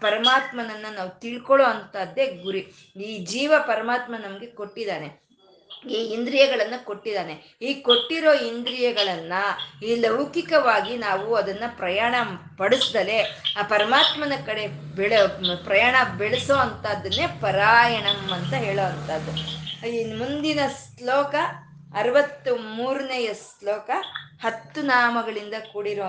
ಪರಮಾತ್ಮನನ್ನ 0.00 0.86
ನಾವು 0.90 1.20
ತಿಳ್ಕೊಳ್ಳೋ 1.20 1.66
ಅಂಥದ್ದೇ 1.66 2.26
ಗುರಿ. 2.26 2.60
ಈ 2.96 3.18
ಜೀವ 3.24 3.54
ಪರಮಾತ್ಮ 3.66 4.14
ನಮಗೆ 4.16 4.46
ಕೊಟ್ಟಿದ್ದಾನೆ. 4.46 5.25
ಈ 5.84 5.94
ಇಂದ್ರಿಯಗಳನ್ನ 5.94 6.74
ಕೊಟ್ಟಿದ್ದಾನೆ. 6.84 7.58
ಈ 7.62 7.74
ಕೊಟ್ಟಿರೋ 7.74 8.32
ಇಂದ್ರಿಯಗಳನ್ನ 8.32 9.32
ಈ 9.84 9.94
ಲೌಕಿಕವಾಗಿ 9.94 10.96
ನಾವು 10.96 11.34
ಅದನ್ನ 11.34 11.62
ಪ್ರಯಾಣ 11.76 12.14
ಪಡಿಸ್ದಲೆ, 12.58 13.18
ಆ 13.58 13.62
ಪರಮಾತ್ಮನ 13.62 14.32
ಕಡೆ 14.46 14.66
ಬೆಳೆ, 14.66 15.16
ಪ್ರಯಾಣ 15.64 15.94
ಬೆಳೆಸೋ 16.18 16.54
ಅಂಥದ್ದನ್ನೇ 16.54 17.26
ಪರಾಯಣಂ 17.26 18.32
ಅಂತ 18.32 18.54
ಹೇಳೋ 18.54 18.82
ಅಂಥದ್ದು. 18.82 19.32
ಈ 19.88 20.14
ಮುಂದಿನ 20.14 20.60
ಶ್ಲೋಕ 20.68 21.34
ಅರವತ್ತು 21.96 22.56
ಮೂರನೆಯ 22.56 23.34
ಶ್ಲೋಕ, 23.34 23.90
ಹತ್ತು 24.42 24.82
ನಾಮಗಳಿಂದ 24.82 25.54
ಕೂಡಿರೋ 25.72 26.04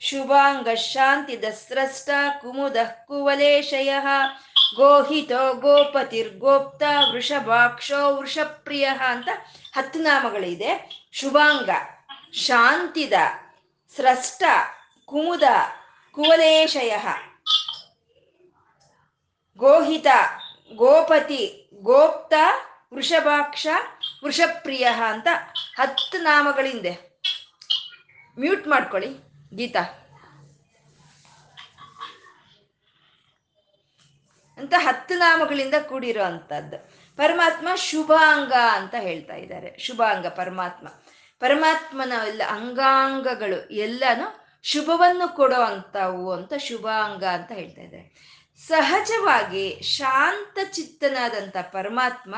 ಶುಭಾಂಗ 0.00 0.68
ಶಾಂತಿ 0.74 1.42
ದಸ್ರಷ್ಟ 1.42 2.10
ಕುಮುದ 2.40 2.76
ಕುವಲೇಶಯ. 3.06 3.94
ಗೋಹಿತೋ 4.76 5.54
ಗೋಪತಿರ್ 5.54 6.38
ಗೋಪ್ತ 6.38 6.82
ವೃಷಭಾಕ್ಷೋ 7.12 8.16
ವೃಷಪ್ರಿಯ 8.16 8.84
ಅಂತ 8.84 9.28
ಹತ್ತು 9.76 9.98
ನಾಮಗಳಿದೆ. 9.98 11.02
ಶುಭಾಂಗ, 11.12 11.70
ಶಾಂತಿದ, 12.32 13.12
ಸ್ರಷ್ಟ, 13.96 14.42
ಕುಮುದ, 15.06 15.42
ಕುವಲೇಶಯ. 16.10 16.96
ಗೋಹಿತ, 19.56 20.06
ಗೋಪತಿ, 20.74 21.70
ಗೋಪ್ತ, 21.82 22.34
ವೃಷಭಾಕ್ಷ, 22.94 23.66
ವೃಷಪ್ರಿಯ 24.24 24.84
ಅಂತ 24.84 25.28
ಹತ್ತು 25.76 26.18
ನಾಮಗಳಿಂದೆ. 26.18 27.22
ಮ್ಯೂಟ್ 28.38 28.68
ಮಾಡ್ಕೊಳ್ಳಿ. 28.68 29.27
ಗೀತಾ. 29.54 30.04
ಅಂತ 34.58 34.74
ಹತ್ತು 34.78 35.18
ನಾಮಗಳಿಂದ 35.18 35.74
ಕೂಡಿರೋ 35.88 36.24
ಅಂಥದ್ದು 36.24 36.90
ಪರಮಾತ್ಮ 37.16 37.68
ಶುಭಾಂಗ 37.76 38.52
ಅಂತ 38.52 38.94
ಹೇಳ್ತಾ 38.98 39.34
ಇದ್ದಾರೆ. 39.34 39.78
ಶುಭಾಂಗ, 39.78 40.26
ಪರಮಾತ್ಮ. 40.26 40.88
ಪರಮಾತ್ಮನ 41.40 42.12
ಎಲ್ಲ 42.26 42.42
ಅಂಗಾಂಗಗಳು 42.48 43.68
ಎಲ್ಲಾನು 43.68 44.48
ಶುಭವನ್ನು 44.62 45.36
ಕೊಡೋ 45.36 45.60
ಅಂಥವು 45.60 46.32
ಅಂತ 46.32 46.52
ಶುಭಾಂಗ 46.58 47.24
ಅಂತ 47.24 47.52
ಹೇಳ್ತಾ 47.52 47.80
ಇದ್ದಾರೆ. 47.80 48.28
ಸಹಜವಾಗಿ 48.66 49.80
ಶಾಂತ 49.82 50.58
ಚಿತ್ತನಾದಂಥ 50.72 51.56
ಪರಮಾತ್ಮ 51.56 52.34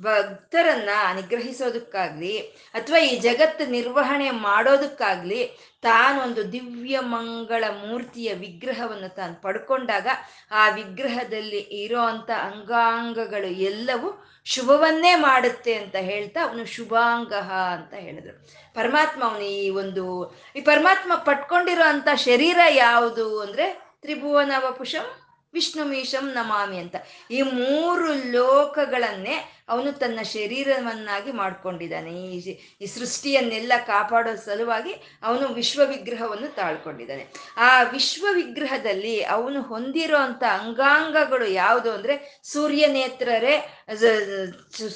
ಭಕ್ತರನ್ನ 0.00 0.88
ನಿಗ್ರಹಿಸೋದಕ್ಕಾಗ್ಲಿ 1.14 2.38
ಅಥವಾ 2.74 2.98
ಈ 2.98 3.16
ಜಗತ್ತು 3.16 3.70
ನಿರ್ವಹಣೆ 3.70 4.30
ಮಾಡೋದಕ್ಕಾಗ್ಲಿ 4.30 5.46
ತಾನೊಂದು 5.82 6.52
ದಿವ್ಯ 6.52 7.00
ಮಂಗಳ 7.00 7.64
ಮೂರ್ತಿಯ 7.70 8.34
ವಿಗ್ರಹವನ್ನು 8.34 9.14
ತಾನು 9.14 9.42
ಪಡ್ಕೊಂಡಾಗ 9.42 10.08
ಆ 10.50 10.70
ವಿಗ್ರಹದಲ್ಲಿ 10.70 11.58
ಇರೋ 11.58 12.00
ಅಂಥ 12.00 12.30
ಅಂಗಾಂಗಗಳು 12.30 13.46
ಎಲ್ಲವೂ 13.46 14.24
ಶುಭವನ್ನೇ 14.44 15.14
ಮಾಡುತ್ತೆ 15.14 15.74
ಅಂತ 15.74 15.96
ಹೇಳ್ತಾ 15.96 16.48
ಅವನು 16.48 16.64
ಶುಭಾಂಗ 16.64 17.32
ಅಂತ 17.72 17.94
ಹೇಳಿದ್ರು. 17.94 18.46
ಪರಮಾತ್ಮ 18.74 19.24
ಅವನು 19.24 19.44
ಈ 19.44 19.70
ಒಂದು, 19.70 20.34
ಈ 20.56 20.60
ಪರಮಾತ್ಮ 20.60 21.14
ಪಟ್ಕೊಂಡಿರೋ 21.14 21.82
ಅಂಥ 21.82 22.08
ಶರೀರ 22.14 22.58
ಯಾವುದು 22.70 23.40
ಅಂದ್ರೆ 23.40 23.96
ತ್ರಿಭುವನ 24.02 24.52
ವಪುಷಂ 24.58 25.06
ವಿಷ್ಣುಮೀಶಂ 25.54 26.28
ನಮಾಮಿ 26.28 26.78
ಅಂತ. 26.78 26.96
ಈ 27.30 27.42
ಮೂರು 27.42 28.30
ಲೋಕಗಳನ್ನೇ 28.32 29.55
ಅವನು 29.68 29.92
ತನ್ನ 29.92 30.22
ಶರೀರವನ್ನಾಗಿ 30.22 31.32
ಮಾಡ್ಕೊಂಡಿದ್ದಾನೆ. 31.32 32.10
ಈ 32.10 32.58
ಈ 32.80 32.86
ಸೃಷ್ಟಿಯನ್ನೆಲ್ಲ 32.86 33.72
ಕಾಪಾಡೋ 33.86 34.36
ಸಲುವಾಗಿ 34.36 34.92
ಅವನು 35.22 35.48
ವಿಶ್ವ 35.48 35.82
ವಿಗ್ರಹವನ್ನು 35.86 36.54
ತಾಳ್ಕೊಂಡಿದ್ದಾನೆ. 36.54 37.26
ಆ 37.56 37.82
ವಿಶ್ವ 37.82 38.26
ವಿಗ್ರಹದಲ್ಲಿ 38.32 39.24
ಅವನು 39.24 39.62
ಹೊಂದಿರೋ 39.62 40.16
ಅಂತ 40.16 40.42
ಅಂಗಾಂಗಗಳು 40.42 41.46
ಯಾವುದು 41.46 41.92
ಅಂದ್ರೆ 41.92 42.40
ಸೂರ್ಯ 42.44 42.86
ನೇತ್ರರೇ 42.86 43.84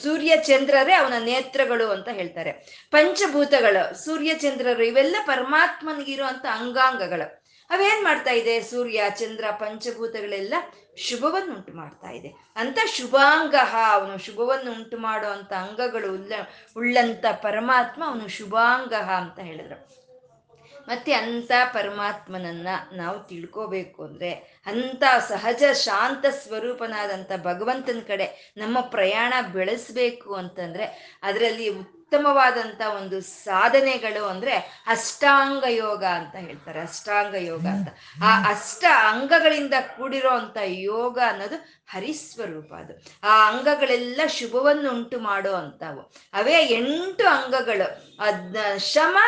ಸೂರ್ಯ 0.03 0.37
ಚಂದ್ರರೇ 0.37 0.93
ಅವನ 0.93 1.13
ನೇತ್ರಗಳು 1.25 1.91
ಅಂತ 1.91 2.09
ಹೇಳ್ತಾರೆ. 2.09 2.53
ಪಂಚಭೂತಗಳು 2.91 4.05
ಸೂರ್ಯ 4.05 4.35
ಚಂದ್ರರು 4.35 4.83
ಇವೆಲ್ಲ 4.83 5.17
ಪರಮಾತ್ಮನಿಗಿರುವಂತ 5.27 6.47
ಅಂಗಾಂಗಗಳು. 6.53 7.41
ಅವೇನ್ 7.71 8.05
ಮಾಡ್ತಾ 8.05 8.31
ಇದೆ? 8.31 8.61
ಸೂರ್ಯ, 8.61 9.03
ಚಂದ್ರ, 9.19 9.45
ಪಂಚಭೂತಗಳೆಲ್ಲ 9.51 10.55
ಶುಭವನ್ನು 11.09 11.55
ಉಂಟು 11.55 11.73
ಮಾಡ್ತಾ 11.73 12.11
ಇದೆ. 12.11 12.29
ಅಂತ 12.57 12.79
ಶುಭಾಂಗ 12.87 13.55
ಅವನು 13.93 14.19
ಶುಭವನ್ನು 14.19 14.73
ಉಂಟು 14.73 14.99
ಮಾಡೋ 14.99 15.29
ಅಂತ 15.29 15.53
ಅಂಗಗಳು 15.53 16.13
ಉಳ್ಳ 16.13 16.33
ಉಳ್ಳಂತ 16.77 17.25
ಪರಮಾತ್ಮ 17.43 18.05
ಅವನು 18.07 18.29
ಶುಭಾಂಗ 18.29 18.95
ಅಂತ 18.95 19.39
ಹೇಳಿದ್ರು. 19.39 20.01
ಮತ್ತೆ 20.89 21.13
ಅಂತ 21.13 21.53
ಪರಮಾತ್ಮನನ್ನ 21.73 22.69
ನಾವು 22.93 23.19
ತಿಳ್ಕೋಬೇಕು 23.29 24.05
ಅಂದ್ರೆ 24.05 24.31
ಅಂತ 24.67 25.05
ಸಹಜ 25.29 25.63
ಶಾಂತ 25.73 26.27
ಸ್ವರೂಪನಾದಂಥ 26.27 27.33
ಭಗವಂತನ 27.45 28.01
ಕಡೆ 28.07 28.55
ನಮ್ಮ 28.57 28.81
ಪ್ರಯಾಣ 28.81 29.35
ಬೆಳೆಸ್ಬೇಕು 29.53 30.35
ಅಂತಂದ್ರೆ 30.35 31.19
ಅದರಲ್ಲಿ 31.23 31.69
ಉತ್ತಮವಾದಂಥ 32.13 32.81
ಒಂದು 32.97 33.21
ಸಾಧನೆಗಳು 33.21 34.25
ಅಂದ್ರೆ 34.25 34.85
ಅಷ್ಟಾಂಗ 34.87 35.65
ಯೋಗ 35.69 36.05
ಅಂತ 36.05 36.37
ಹೇಳ್ತಾರೆ 36.37 36.81
ಅಷ್ಟಾಂಗ 36.81 37.35
ಯೋಗ 37.35 37.67
ಅಂತ. 37.67 37.89
ಆ 38.25 38.41
ಅಷ್ಟ 38.43 38.85
ಅಂಗಗಳಿಂದ 38.99 39.75
ಕೂಡಿರೋ 39.97 40.31
ಅಂತ 40.31 40.57
ಯೋಗ 40.65 41.19
ಅನ್ನೋದು 41.27 41.83
ಹರಿಸ್ವರೂಪ 41.89 42.75
ಅದು. 42.75 43.05
ಆ 43.27 43.51
ಅಂಗಗಳೆಲ್ಲ 43.51 44.21
ಶುಭವನ್ನು 44.27 44.91
ಉಂಟು 44.91 45.21
ಮಾಡೋ 45.21 45.53
ಅಂತವು 45.53 46.13
ಅವೇ 46.35 46.59
ಎಂಟು 46.67 47.29
ಅಂಗಗಳು. 47.29 48.19
ಅದ್ನ 48.21 48.77
ಶಮ 48.77 49.19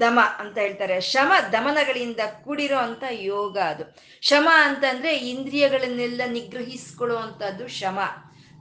ದಮ 0.00 0.20
ಅಂತ 0.38 0.58
ಹೇಳ್ತಾರೆ. 0.58 1.00
ಶಮ 1.00 1.32
ದಮನಗಳಿಂದ 1.52 2.20
ಕೂಡಿರೋ 2.44 2.78
ಅಂತ 2.78 3.04
ಯೋಗ 3.10 3.58
ಅದು. 3.58 3.96
ಶಮ 4.20 4.48
ಅಂತಂದ್ರೆ 4.52 5.16
ಇಂದ್ರಿಯಗಳನ್ನೆಲ್ಲ 5.16 6.22
ನಿಗ್ರಹಿಸ್ಕೊಳ್ಳುವಂಥದ್ದು 6.26 7.68
ಶಮ. 7.68 7.98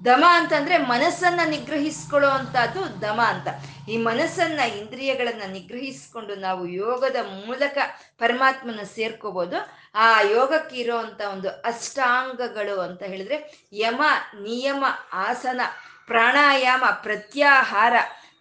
ದಮ 0.05 0.23
ಅಂತಂದ್ರೆ 0.29 0.77
ಮನಸ್ಸನ್ನ 0.77 1.39
ನಿಗ್ರಹಿಸ್ಕೊಳ್ಳೋ 1.49 2.29
ಅಂತದ್ದು 2.29 3.01
ದಮ 3.01 3.21
ಅಂತ. 3.21 3.47
ಈ 3.89 3.97
ಮನಸ್ಸನ್ನ, 3.97 4.59
ಇಂದ್ರಿಯಗಳನ್ನ 4.59 5.41
ನಿಗ್ರಹಿಸ್ಕೊಂಡು 5.51 6.35
ನಾವು 6.35 6.67
ಯೋಗದ 6.67 7.15
ಮೂಲಕ 7.45 7.77
ಪರಮಾತ್ಮನ 8.17 8.83
ಸೇರ್ಕೋಬಹುದು 8.83 9.55
ಆ 9.95 10.21
ಯೋಗಕ್ಕೆ 10.21 10.75
ಇರೋವಂಥ 10.75 11.21
ಒಂದು 11.21 11.49
ಅಷ್ಟಾಂಗಗಳು 11.49 12.79
ಅಂತ 12.79 13.03
ಹೇಳಿದ್ರೆ 13.03 13.67
ಯಮ, 13.71 14.01
ನಿಯಮ, 14.41 14.85
ಆಸನ, 15.13 15.61
ಪ್ರಾಣಾಯಾಮ, 16.07 16.83
ಪ್ರತ್ಯಾಹಾರ, 17.01 17.93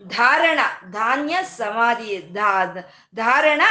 ಧಾರಣ, 0.03 0.59
ಧಾನ್ಯ, 0.91 1.37
ಸಮಾಧಿ 1.57 2.33
ಧಾರಣ 3.15 3.63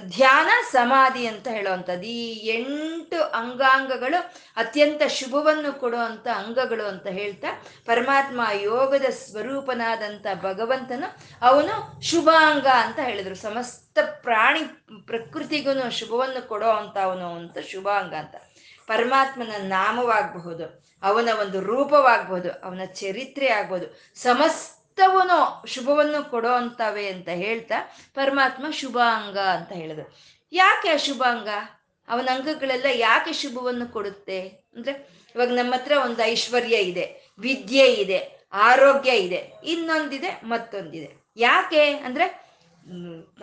ಧ್ಯಾನ 0.00 0.50
ಸಮಾಧಿ 0.72 1.26
ಅಂತ 1.26 1.48
ಹೇಳುವಂಥದ್ದು. 1.48 2.04
ಈ 2.04 2.48
ಎಂಟು 2.48 3.22
ಅಂಗಾಂಗಗಳು 3.22 4.18
ಅತ್ಯಂತ 4.56 5.02
ಶುಭವನ್ನು 5.08 5.80
ಕೊಡುವಂಥ 5.80 6.26
ಅಂಗಗಳು 6.26 6.86
ಅಂತ 6.86 7.06
ಹೇಳ್ತಾ, 7.06 7.48
ಪರಮಾತ್ಮ 7.86 8.40
ಯೋಗದ 8.62 9.04
ಸ್ವರೂಪನಾದಂಥ 9.10 10.26
ಭಗವಂತನು 10.42 11.08
ಅವನು 11.42 12.02
ಶುಭಾಂಗ 12.02 12.66
ಅಂತ 12.66 12.98
ಹೇಳಿದರು. 12.98 13.34
ಸಮಸ್ತ 13.34 13.98
ಪ್ರಾಣಿ 14.22 14.64
ಪ್ರಕೃತಿಗೂ 15.06 15.90
ಶುಭವನ್ನು 15.90 16.48
ಕೊಡೋ 16.48 16.70
ಅಂತ 16.70 16.98
ಅವನು 16.98 17.34
ಅಂತ 17.34 17.58
ಶುಭಾಂಗ 17.58 18.14
ಅಂತ. 18.14 18.34
ಪರಮಾತ್ಮನ 18.86 19.52
ನಾಮವಾಗಬಹುದು, 19.62 20.64
ಅವನ 21.02 21.28
ಒಂದು 21.40 21.60
ರೂಪವಾಗಬಹುದು, 21.60 22.50
ಅವನ 22.50 22.84
ಚರಿತ್ರೆ 22.84 23.48
ಆಗ್ಬೋದು, 23.48 23.86
ಸಮಸ್ತ 24.14 24.81
ಚಿತ್ತವನು 25.02 25.66
ಶುಭವನ್ನು 25.66 26.30
ಕೊಡೋ 26.30 26.48
ಅಂತವೆ 26.48 27.08
ಅಂತ 27.08 27.28
ಹೇಳ್ತಾ 27.28 27.74
ಪರಮಾತ್ಮ 28.14 28.70
ಶುಭಾಂಗ 28.70 29.38
ಅಂತ 29.38 29.72
ಹೇಳಿದ್ರು. 29.72 30.14
ಯಾಕೆ 30.52 30.88
ಅಶುಭಾಂಗ? 30.88 31.48
ಅವನ 32.08 32.28
ಅಂಗಗಳೆಲ್ಲ 32.32 32.86
ಯಾಕೆ 32.94 33.32
ಶುಭವನ್ನು 33.32 33.92
ಕೊಡುತ್ತೆ? 33.92 34.48
ಅಂದ್ರೆ 34.48 34.92
ಇವಾಗ 35.34 35.48
ನಮ್ಮ 35.48 35.74
ಹತ್ರ 35.74 35.92
ಒಂದು 36.04 36.22
ಐಶ್ವರ್ಯ 36.22 36.76
ಇದೆ, 36.76 37.32
ವಿದ್ಯೆ 37.38 37.86
ಇದೆ, 37.92 38.48
ಆರೋಗ್ಯ 38.52 39.16
ಇದೆ, 39.16 39.52
ಇನ್ನೊಂದಿದೆ, 39.64 40.40
ಮತ್ತೊಂದಿದೆ. 40.44 41.10
ಯಾಕೆ? 41.36 41.96
ಅಂದ್ರೆ 41.98 42.24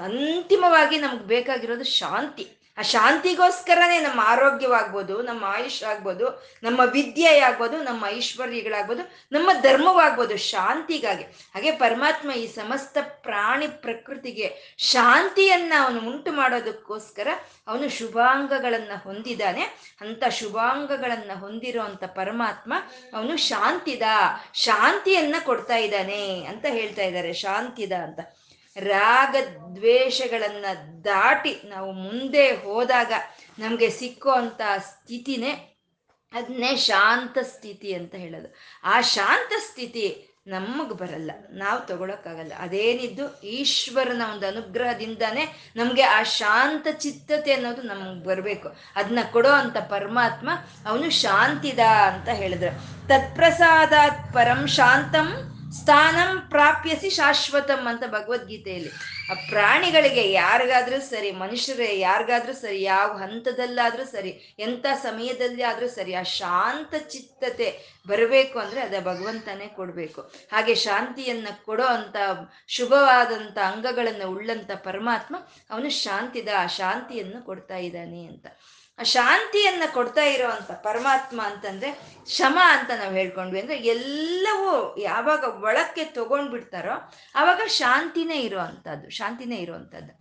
ಅಂತಿಮವಾಗಿ 0.02 0.98
ನಮ್ಗೆ 0.98 1.26
ಬೇಕಾಗಿರೋದು 1.26 1.84
ಶಾಂತಿ. 1.84 2.59
ಆ 2.80 2.82
ಶಾಂತಿಗೋಸ್ಕರನೇ 2.82 4.00
ನಮ್ಮ 4.00 4.22
ಆರೋಗ್ಯವಾಗ್ಬೋದು, 4.24 5.22
ನಮ್ಮ 5.22 5.46
ಆಯುಷ್ 5.46 5.84
ಆಗ್ಬೋದು, 5.84 6.50
ನಮ್ಮ 6.64 6.82
ವಿದ್ಯೆ 6.92 7.40
ಆಗ್ಬೋದು 7.40 7.84
ನಮ್ಮ 7.84 8.06
ಐಶ್ವರ್ಯಗಳಾಗ್ಬೋದು, 8.08 9.04
ನಮ್ಮ 9.32 9.50
ಧರ್ಮವಾಗ್ಬೋದು 9.62 10.38
ಶಾಂತಿಗಾಗಿ. 10.38 11.24
ಹಾಗೆ 11.24 11.72
ಪರಮಾತ್ಮ 11.72 12.32
ಈ 12.32 12.48
ಸಮಸ್ತ 12.48 12.98
ಪ್ರಾಣಿ 13.02 13.68
ಪ್ರಕೃತಿಗೆ 13.68 14.76
ಶಾಂತಿಯನ್ನ 14.78 15.74
ಅವನು 15.84 16.00
ಉಂಟು 16.00 16.32
ಮಾಡೋದಕ್ಕೋಸ್ಕರ 16.32 17.28
ಅವನು 17.68 17.90
ಶುಭಾಂಗಗಳನ್ನ 17.90 18.92
ಹೊಂದಿದ್ದಾನೆ. 19.04 19.62
ಅಂತ 20.02 20.24
ಶುಭಾಂಗಗಳನ್ನ 20.30 21.32
ಹೊಂದಿರುವಂತ 21.40 22.04
ಪರಮಾತ್ಮ 22.04 22.74
ಅವನು 23.14 23.38
ಶಾಂತಿದ, 23.38 24.02
ಶಾಂತಿಯನ್ನ 24.54 25.36
ಕೊಡ್ತಾ 25.46 25.76
ಇದ್ದಾನೆ 25.76 26.46
ಅಂತ 26.46 26.66
ಹೇಳ್ತಾ 26.70 27.02
ಇದ್ದಾರೆ. 27.02 27.34
ಶಾಂತಿದ 27.34 27.92
ಅಂತ. 27.92 28.20
ರಾಗ 28.80 29.36
ದ್ವೇಷಗಳನ್ನ 29.76 30.66
ದಾಟಿ 31.04 31.62
ನಾವು 31.66 31.92
ಮುಂದೆ 31.92 32.50
ಹೋದಾಗ 32.50 33.14
ನಮಗೆ 33.60 33.90
ಸಿಕ್ಕೋ 33.90 34.36
ಸ್ಥಿತಿನೇ 34.78 35.66
ಅದನ್ನೇ 36.34 36.76
ಶಾಂತ 36.76 37.38
ಸ್ಥಿತಿ 37.42 37.94
ಅಂತ 37.94 38.16
ಹೇಳೋದು. 38.16 38.56
ಆ 38.84 39.02
ಶಾಂತ 39.02 39.54
ಸ್ಥಿತಿ 39.60 40.26
ನಮಗೆ 40.48 40.94
ಬರಲ್ಲ. 40.94 41.32
ನಾವು 41.52 41.88
ತಗೊಳಕ್ಕಾಗಲ್ಲ. 41.88 42.54
ಅದೇನಿದ್ದು 42.60 43.42
ಈಶ್ವರನ 43.42 44.22
ಒಂದು 44.34 44.48
ಅನುಗ್ರಹದಿಂದಾನೇ 44.48 45.74
ನಮಗೆ 45.76 46.02
ಆ 46.02 46.24
ಶಾಂತ 46.24 46.88
ಚಿತ್ತತೆ 46.92 47.54
ಅನ್ನೋದು 47.54 47.82
ನಮಗೆ 47.82 48.24
ಬರಬೇಕು. 48.24 48.76
ಅದನ್ನ 48.96 49.20
ಕೊಡೋ 49.32 49.50
ಅಂತ 49.50 49.78
ಪರಮಾತ್ಮ 49.78 50.50
ಅವನು 50.86 51.10
ಶಾಂತಿದ 51.10 51.80
ಅಂತ 51.80 52.30
ಹೇಳಿದ್ರು. 52.30 52.78
ತತ್ಪ್ರಸಾದಾತ್ 53.08 54.34
ಪರಂ 54.34 54.68
ಶಾಂತಂ 54.68 55.56
ಸ್ಥಾನಂ 55.74 56.42
ಪ್ರಾಪ್ಯಸಿ 56.50 57.10
ಶಾಶ್ವತಂ 57.10 57.88
ಅಂತ 57.88 58.04
ಭಗವದ್ಗೀತೆಯಲ್ಲಿ. 58.08 58.90
ಆ 59.32 59.34
ಪ್ರಾಣಿಗಳಿಗೆ 59.50 60.32
ಯಾರಿಗಾದ್ರೂ 60.32 61.02
ಸರಿ 61.02 61.32
ಮನುಷ್ಯರೇ 61.32 62.00
ಯಾರಿಗಾದ್ರೂ 62.00 62.54
ಸರಿ, 62.54 62.82
ಯಾವ 62.82 63.18
ಹಂತದಲ್ಲಾದ್ರೂ 63.18 64.06
ಸರಿ, 64.06 64.56
ಎಂಥ 64.60 64.86
ಸಮಯದಲ್ಲಿ 65.02 65.64
ಆದರೂ 65.64 65.88
ಸರಿ, 65.88 66.14
ಆ 66.14 66.24
ಶಾಂತ 66.24 66.94
ಚಿತ್ತತೆ 67.10 68.00
ಬರಬೇಕು 68.08 68.60
ಅಂದ್ರೆ 68.60 68.82
ಅದೇ 68.82 69.00
ಭಗವಂತನೇ 69.00 69.68
ಕೊಡಬೇಕು. 69.68 70.22
ಹಾಗೆ 70.52 70.76
ಶಾಂತಿಯನ್ನು 70.76 71.66
ಕೊಡೋ 71.66 71.84
ಅಂತ 71.84 72.16
ಶುಭವಾದಂಥ 72.68 73.58
ಅಂಗಗಳನ್ನು 73.58 74.32
ಉಳ್ಳಂತ 74.32 74.72
ಪರಮಾತ್ಮ 74.72 75.36
ಅವನು 75.70 75.90
ಶಾಂತಿದ, 75.90 76.48
ಆ 76.58 76.66
ಶಾಂತಿಯನ್ನು 76.66 77.46
ಕೊಡ್ತಾ 77.46 77.78
ಇದ್ದಾನೆ 77.78 78.26
ಅಂತ. 78.26 78.48
ಆ 79.00 79.04
ಶಾಂತಿಯನ್ನ 79.04 79.84
ಕೊಡ್ತಾ 79.94 80.24
ಇರೋವಂಥ 80.24 80.72
ಪರಮಾತ್ಮ 80.72 81.42
ಅಂತಂದ್ರೆ 81.42 81.90
ಶಮ 82.28 82.58
ಅಂತ 82.62 82.92
ನಾವು 83.00 83.14
ಹೇಳ್ಕೊಂಡ್ವಿ. 83.14 83.60
ಅಂದ್ರೆ 83.62 83.78
ಎಲ್ಲವೂ 83.78 84.98
ಯಾವಾಗ 85.00 85.44
ಒಳಕ್ಕೆ 85.64 86.06
ತಗೊಂಡ್ಬಿಡ್ತಾರೋ 86.06 86.96
ಆವಾಗ 87.36 87.62
ಶಾಂತಿನೇ 87.68 88.40
ಇರೋವಂಥದ್ದು 88.42 89.10
ಶಾಂತಿನೇ 89.10 89.56
ಇರೋವಂಥದ್ದು 89.56 90.14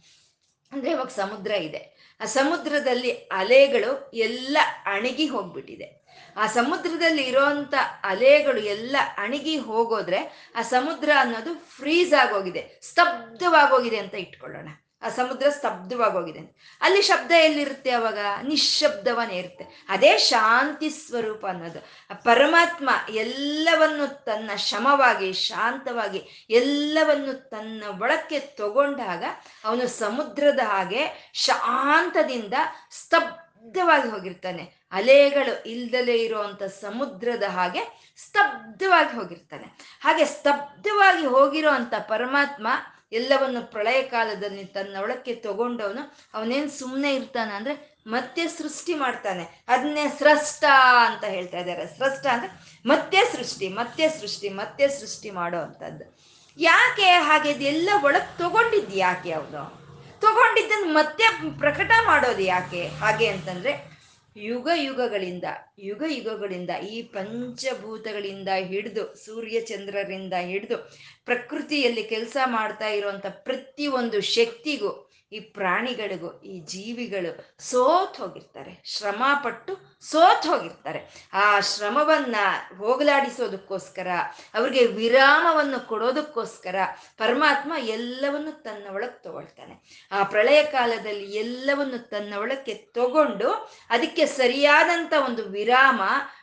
ಅಂದ್ರೆ 0.73 0.91
ಇವಾಗ 0.91 1.07
ಸಮುದ್ರ 1.07 1.51
ಇದೆ. 1.51 1.83
ಆ 2.21 2.25
ಸಮುದ್ರದಲ್ಲಿ 2.25 3.11
ಅಲೆಗಳು 3.13 4.11
ಎಲ್ಲ 4.13 4.59
ಅಣಗಿ 4.87 5.27
ಹೋಗ್ಬಿಟ್ಟಿದೆ. 5.27 5.89
ಆ 6.37 6.47
ಸಮುದ್ರದಲ್ಲಿ 6.47 7.23
ಇರೋಂಥ 7.23 7.75
ಅಲೆಗಳು 8.05 8.61
ಎಲ್ಲ 8.61 8.97
ಅಣಗಿ 9.17 9.59
ಹೋಗೋದ್ರೆ 9.59 10.53
ಆ 10.57 10.63
ಸಮುದ್ರ 10.63 11.11
ಅನ್ನೋದು 11.19 11.55
ಫ್ರೀಸ್ 11.55 12.15
ಆಗೋಗಿದೆ, 12.15 12.81
ಸ್ತಬ್ಧವಾಗೋಗಿದೆ 12.83 13.99
ಅಂತ 13.99 14.15
ಇಟ್ಕೊಳ್ಳೋಣ. 14.15 14.69
ಆ 15.03 15.09
ಸಮುದ್ರ 15.09 15.51
ಸ್ತಬ್ಧವಾಗೋಗಿದೆ. 15.51 16.57
ಅಲ್ಲಿ 16.81 17.03
ಶಬ್ದ 17.03 17.33
ಎಲ್ಲಿರುತ್ತೆ 17.33 17.91
ಅವಾಗ? 17.91 18.19
ನಿಶಬ್ದವನೇ 18.43 19.35
ಇರುತ್ತೆ. 19.35 19.87
ಅದೇ 19.89 20.19
ಶಾಂತಿ 20.19 20.91
ಸ್ವರೂಪ 20.91 21.47
ಅನ್ನೋದು. 21.47 21.81
ಪರಮಾತ್ಮ 22.25 22.91
ಎಲ್ಲವನ್ನು 23.09 24.25
ತನ್ನ 24.25 24.55
ಶಮವಾಗಿ, 24.57 25.33
ಶಾಂತವಾಗಿ 25.33 26.47
ಎಲ್ಲವನ್ನು 26.51 27.49
ತನ್ನ 27.49 27.85
ಒಳಕ್ಕೆ 28.03 28.41
ತಗೊಂಡಾಗ 28.41 29.25
ಅವನು 29.65 29.89
ಸಮುದ್ರದ 29.89 30.61
ಹಾಗೆ 30.61 31.31
ಶಾಂತದಿಂದ 31.35 32.55
ಸ್ತಬ್ಧವಾಗಿ 32.91 34.09
ಹೋಗಿರ್ತಾನೆ. 34.09 34.75
ಅಲೆಗಳು 34.93 35.69
ಇಲ್ದಲೇ 35.69 36.17
ಇರುವಂತ 36.17 36.63
ಸಮುದ್ರದ 36.63 37.43
ಹಾಗೆ 37.43 38.13
ಸ್ತಬ್ಧವಾಗಿ 38.17 39.17
ಹೋಗಿರ್ತಾನೆ. 39.17 39.67
ಹಾಗೆ 40.01 40.25
ಸ್ತಬ್ಧವಾಗಿ 40.25 41.27
ಹೋಗಿರೋ 41.27 41.71
ಅಂತ 41.71 41.95
ಪರಮಾತ್ಮ 41.95 42.69
ಎಲ್ಲವನ್ನು 43.13 43.71
ಪ್ರಳಯ 43.71 44.03
ಕಾಲದಲ್ಲಿ 44.03 44.65
ತನ್ನ 44.65 44.97
ಒಳಕ್ಕೆ 45.03 45.35
ತಗೊಂಡವನು. 45.35 46.17
ಅವನೇನು 46.35 46.71
ಸುಮ್ಮನೆ 46.71 47.15
ಇರ್ತಾನೆ 47.15 47.53
ಅಂದ್ರೆ 47.53 47.99
ಮತ್ತೆ 48.07 48.49
ಸೃಷ್ಟಿ 48.49 48.95
ಮಾಡ್ತಾನೆ. 48.95 49.65
ಅದನ್ನೇ 49.69 50.09
ಸೃಷ್ಟ 50.09 50.65
ಅಂತ 51.07 51.25
ಹೇಳ್ತಾ 51.25 51.59
ಇದ್ದಾರೆ. 51.59 51.87
ಸ್ರಷ್ಟ 51.87 52.27
ಅಂದ್ರೆ 52.27 52.79
ಮತ್ತೆ 52.87 53.25
ಸೃಷ್ಟಿ 53.25 53.69
ಮತ್ತೆ 53.69 54.09
ಸೃಷ್ಟಿ 54.09 54.49
ಮತ್ತೆ 54.49 54.89
ಸೃಷ್ಟಿ 54.89 55.31
ಮಾಡೋ 55.31 55.59
ಅಂಥದ್ದು. 55.59 56.19
ಯಾಕೆ 56.59 57.05
ಹಾಗೆ 57.05 57.51
ಇದೆಲ್ಲ 57.51 57.91
ಒಳಗೆ 58.05 58.39
ತಗೊಂಡಿದ್ದು 58.39 58.97
ಯಾಕೆ 58.97 59.33
ಅವನು? 59.33 59.79
ತಗೊಂಡಿದ್ದನ್ನು 60.21 60.93
ಮತ್ತೆ 60.93 61.25
ಪ್ರಕಟ 61.59 61.91
ಮಾಡೋದು 62.07 62.43
ಯಾಕೆ? 62.43 62.89
ಹಾಗೆ 62.89 63.27
ಅಂತಂದ್ರೆ 63.27 63.98
ಯುಗ 64.43 64.69
ಯುಗಗಳಿಂದ 64.75 65.45
ಯುಗ 65.79 66.03
ಯುಗಗಳಿಂದ, 66.09 66.71
ಈ 66.71 67.03
ಪಂಚಭೂತಗಳಿಂದ 67.03 68.49
ಹಿಡಿದು, 68.49 69.15
ಸೂರ್ಯ 69.25 69.61
ಚಂದ್ರರಿಂದ 69.61 70.33
ಹಿಡಿದು, 70.41 70.77
ಪ್ರಕೃತಿಯಲ್ಲಿ 71.25 72.03
ಕೆಲಸ 72.05 72.37
ಮಾಡ್ತಾ 72.47 72.89
ಇರುವಂತ 72.89 73.27
ಪ್ರತಿಯೊಂದು 73.27 74.21
ಶಕ್ತಿಗೂ 74.21 75.08
ಈ 75.33 75.41
ಪ್ರಾಣಿಗಳಿಗೂ, 75.41 76.41
ಈ 76.41 76.61
ಜೀವಿಗಳು 76.61 77.63
ಸೋತ್ 77.63 78.19
ಹೋಗಿರ್ತಾರೆ. 78.19 78.83
ಶ್ರಮ 78.85 79.23
ಪಟ್ಟು 79.45 80.01
ಸೋತ್ 80.01 80.47
ಹೋಗಿರ್ತಾರೆ. 80.47 81.29
ಆ 81.33 81.61
ಶ್ರಮವನ್ನ 81.61 82.37
ಹೋಗಲಾಡಿಸೋದಕ್ಕೋಸ್ಕರ, 82.79 84.09
ಅವ್ರಿಗೆ 84.55 84.87
ವಿರಾಮವನ್ನು 84.87 85.89
ಕೊಡೋದಕ್ಕೋಸ್ಕರ 85.89 86.75
ಪರಮಾತ್ಮ 87.17 87.73
ಎಲ್ಲವನ್ನು 87.79 88.63
ತನ್ನ 88.63 88.87
ಒಳಗೆ 88.95 89.23
ತಗೊಳ್ತಾನೆ. 89.23 90.09
ಆ 90.13 90.23
ಪ್ರಳಯ 90.23 90.63
ಕಾಲದಲ್ಲಿ 90.63 91.37
ಎಲ್ಲವನ್ನು 91.37 92.09
ತನ್ನ 92.09 92.35
ಒಳಕ್ಕೆ 92.39 92.75
ತಗೊಂಡು, 92.75 93.51
ಅದಕ್ಕೆ 93.91 94.27
ಸರಿಯಾದಂತ 94.27 95.13
ಒಂದು 95.25 95.45
ವಿರಾಮ, 95.45 96.01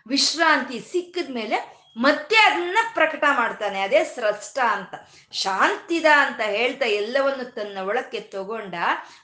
ವಿಶ್ರಾಂತಿ 0.07 0.79
ಸಿಕ್ಕಿದ 0.79 1.29
ಮೇಲೆ 1.33 1.74
ಮತ್ತೆ 1.97 2.35
ಅದನ್ನ 2.35 2.77
ಪ್ರಕಟ 2.93 3.23
ಮಾಡ್ತಾನೆ. 3.37 3.81
ಅದೇ 3.81 4.03
ಸ್ರಷ್ಟ 4.03 4.59
ಅಂತ. 4.59 4.95
ಶಾಂತಿದ 5.31 6.05
ಅಂತ 6.17 6.41
ಹೇಳ್ತಾ 6.41 6.85
ಎಲ್ಲವನ್ನು 6.85 7.53
ತನ್ನ 7.53 7.77
ಒಳಕ್ಕೆ 7.81 8.19
ತಗೊಂಡ 8.19 8.73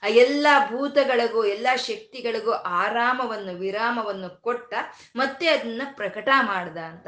ಆ 0.04 0.08
ಎಲ್ಲ 0.08 0.48
ಭೂತಗಳಿಗೂ, 0.70 1.46
ಎಲ್ಲ 1.46 1.68
ಶಕ್ತಿಗಳಿಗೂ 1.76 2.52
ಆರಾಮವನ್ನು, 2.52 3.52
ವಿರಾಮವನ್ನು 3.52 4.42
ಕೊಟ್ಟ 4.42 4.74
ಮತ್ತೆ 5.16 5.48
ಅದನ್ನ 5.48 5.82
ಪ್ರಕಟ 5.96 6.30
ಮಾಡ್ದ 6.42 6.78
ಅಂತ. 6.78 7.08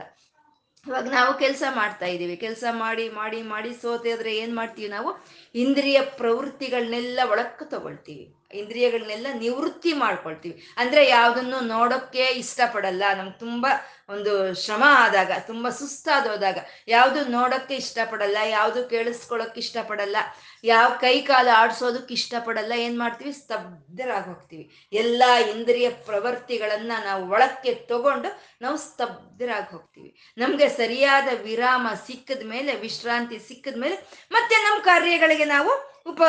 ಇವಾಗ 0.87 1.09
ನಾವು 1.09 1.33
ಕೆಲಸ 1.33 1.63
ಮಾಡ್ತಾ 1.75 2.05
ಇದ್ದೀವಿ. 2.05 2.37
ಕೆಲಸ 2.37 2.63
ಮಾಡಿ 2.71 3.09
ಮಾಡಿ 3.09 3.41
ಮಾಡಿ 3.41 3.73
ಸೋತೆ 3.73 4.11
ಆದರೆ 4.11 4.37
ಏನು 4.37 4.55
ಮಾಡ್ತೀವಿ 4.55 4.87
ನಾವು? 4.87 5.25
ಇಂದ್ರಿಯ 5.55 6.01
ಪ್ರವೃತ್ತಿಗಳನ್ನೆಲ್ಲ 6.01 7.19
ಒಳಕ್ಕೆ 7.29 7.69
ತಗೊಳ್ತೀವಿ. 7.69 8.42
ಇಂದ್ರಿಯಗಳನ್ನೆಲ್ಲ 8.53 9.27
ನಿವೃತ್ತಿ 9.33 9.93
ಮಾಡ್ಕೊಳ್ತೀವಿ. 9.93 10.55
ಅಂದ್ರೆ 10.77 11.01
ಯಾವುದನ್ನು 11.07 11.59
ನೋಡೋಕ್ಕೆ 11.59 12.25
ಇಷ್ಟಪಡಲ್ಲ. 12.43 13.03
ನಮ್ಗೆ 13.17 13.39
ತುಂಬಾ 13.39 13.71
ಒಂದು 14.09 14.31
ಶ್ರಮ 14.61 14.83
ಆದಾಗ, 14.87 15.31
ತುಂಬ 15.47 15.69
ಸುಸ್ತಾದೋದಾಗ 15.69 16.57
ಯಾವುದು 16.87 17.19
ನೋಡೋಕ್ಕೆ 17.25 17.75
ಇಷ್ಟಪಡಲ್ಲ, 17.75 18.37
ಯಾವುದು 18.49 18.89
ಕೇಳಿಸ್ಕೊಳ್ಳೋಕೆ 18.89 19.59
ಇಷ್ಟಪಡಲ್ಲ, 19.59 20.17
ಯಾವ 20.63 20.89
ಕೈ 20.99 21.21
ಕಾಲು 21.21 21.51
ಆಡಿಸೋದಕ್ಕೆ 21.57 22.13
ಇಷ್ಟಪಡಲ್ಲ, 22.13 22.73
ಏನು 22.85 22.97
ಮಾಡ್ತೀವಿ? 22.99 23.31
ಸ್ತಬ್ಧರಾಗಿ 23.31 24.27
ಹೋಗ್ತೀವಿ 24.29 24.65
ಎಲ್ಲ 24.93 25.23
ಇಂದ್ರಿಯ 25.55 25.89
ಪ್ರವೃತ್ತಿಗಳನ್ನ 25.89 26.91
ನಾವು 27.05 27.29
ಒಳಕ್ಕೆ 27.29 27.73
ತಗೊಂಡು 27.73 28.29
ನಾವು 28.61 28.77
ಸ್ತಬ್ಧರಾಗಿ 28.77 29.71
ಹೋಗ್ತೀವಿ 29.71 30.33
ನಮಗೆ 30.37 30.69
ಸರಿಯಾದ 30.69 31.27
ವಿರಾಮ 31.43 31.87
ಸಿಕ್ಕಿದ 32.07 32.43
ಮೇಲೆ 32.45 32.75
ವಿಶ್ರಾಂತಿ 32.75 33.39
ಸಿಕ್ಕಿದ 33.39 33.77
ಮೇಲೆ 33.77 33.95
ಮತ್ತೆ 34.31 34.55
ನಮ್ಮ 34.63 34.81
ಕಾರ್ಯಗಳಿಗೆ 34.83 35.45
ನಾವು 35.45 35.92
ಉಪ, 36.05 36.21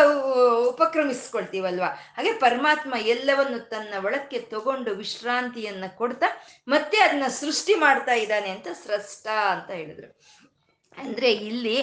ಉಪಕ್ರಮಿಸ್ಕೊಳ್ತೀವಲ್ವಾ? 0.66 1.86
ಹಾಗೆ 1.86 2.32
ಪರಮಾತ್ಮ 2.32 2.94
ಎಲ್ಲವನ್ನು 2.96 3.58
ತನ್ನ 3.58 4.04
ಒಳಕ್ಕೆ 4.04 4.40
ತಗೊಂಡು 4.40 4.90
ವಿಶ್ರಾಂತಿಯನ್ನ 4.90 5.84
ಕೊಡ್ತಾ 5.96 6.26
ಮತ್ತೆ 6.68 6.98
ಅದನ್ನ 6.98 7.26
ಸೃಷ್ಟಿ 7.28 7.74
ಮಾಡ್ತಾ 7.74 8.12
ಇದ್ದಾನೆ 8.12 8.50
ಅಂತ 8.50 8.66
ಸ್ರಷ್ಟ 8.72 9.26
ಅಂತ 9.26 9.70
ಹೇಳಿದ್ರು. 9.70 10.20
ಅಂದ್ರೆ 10.96 11.32
ಇಲ್ಲಿ 11.32 11.82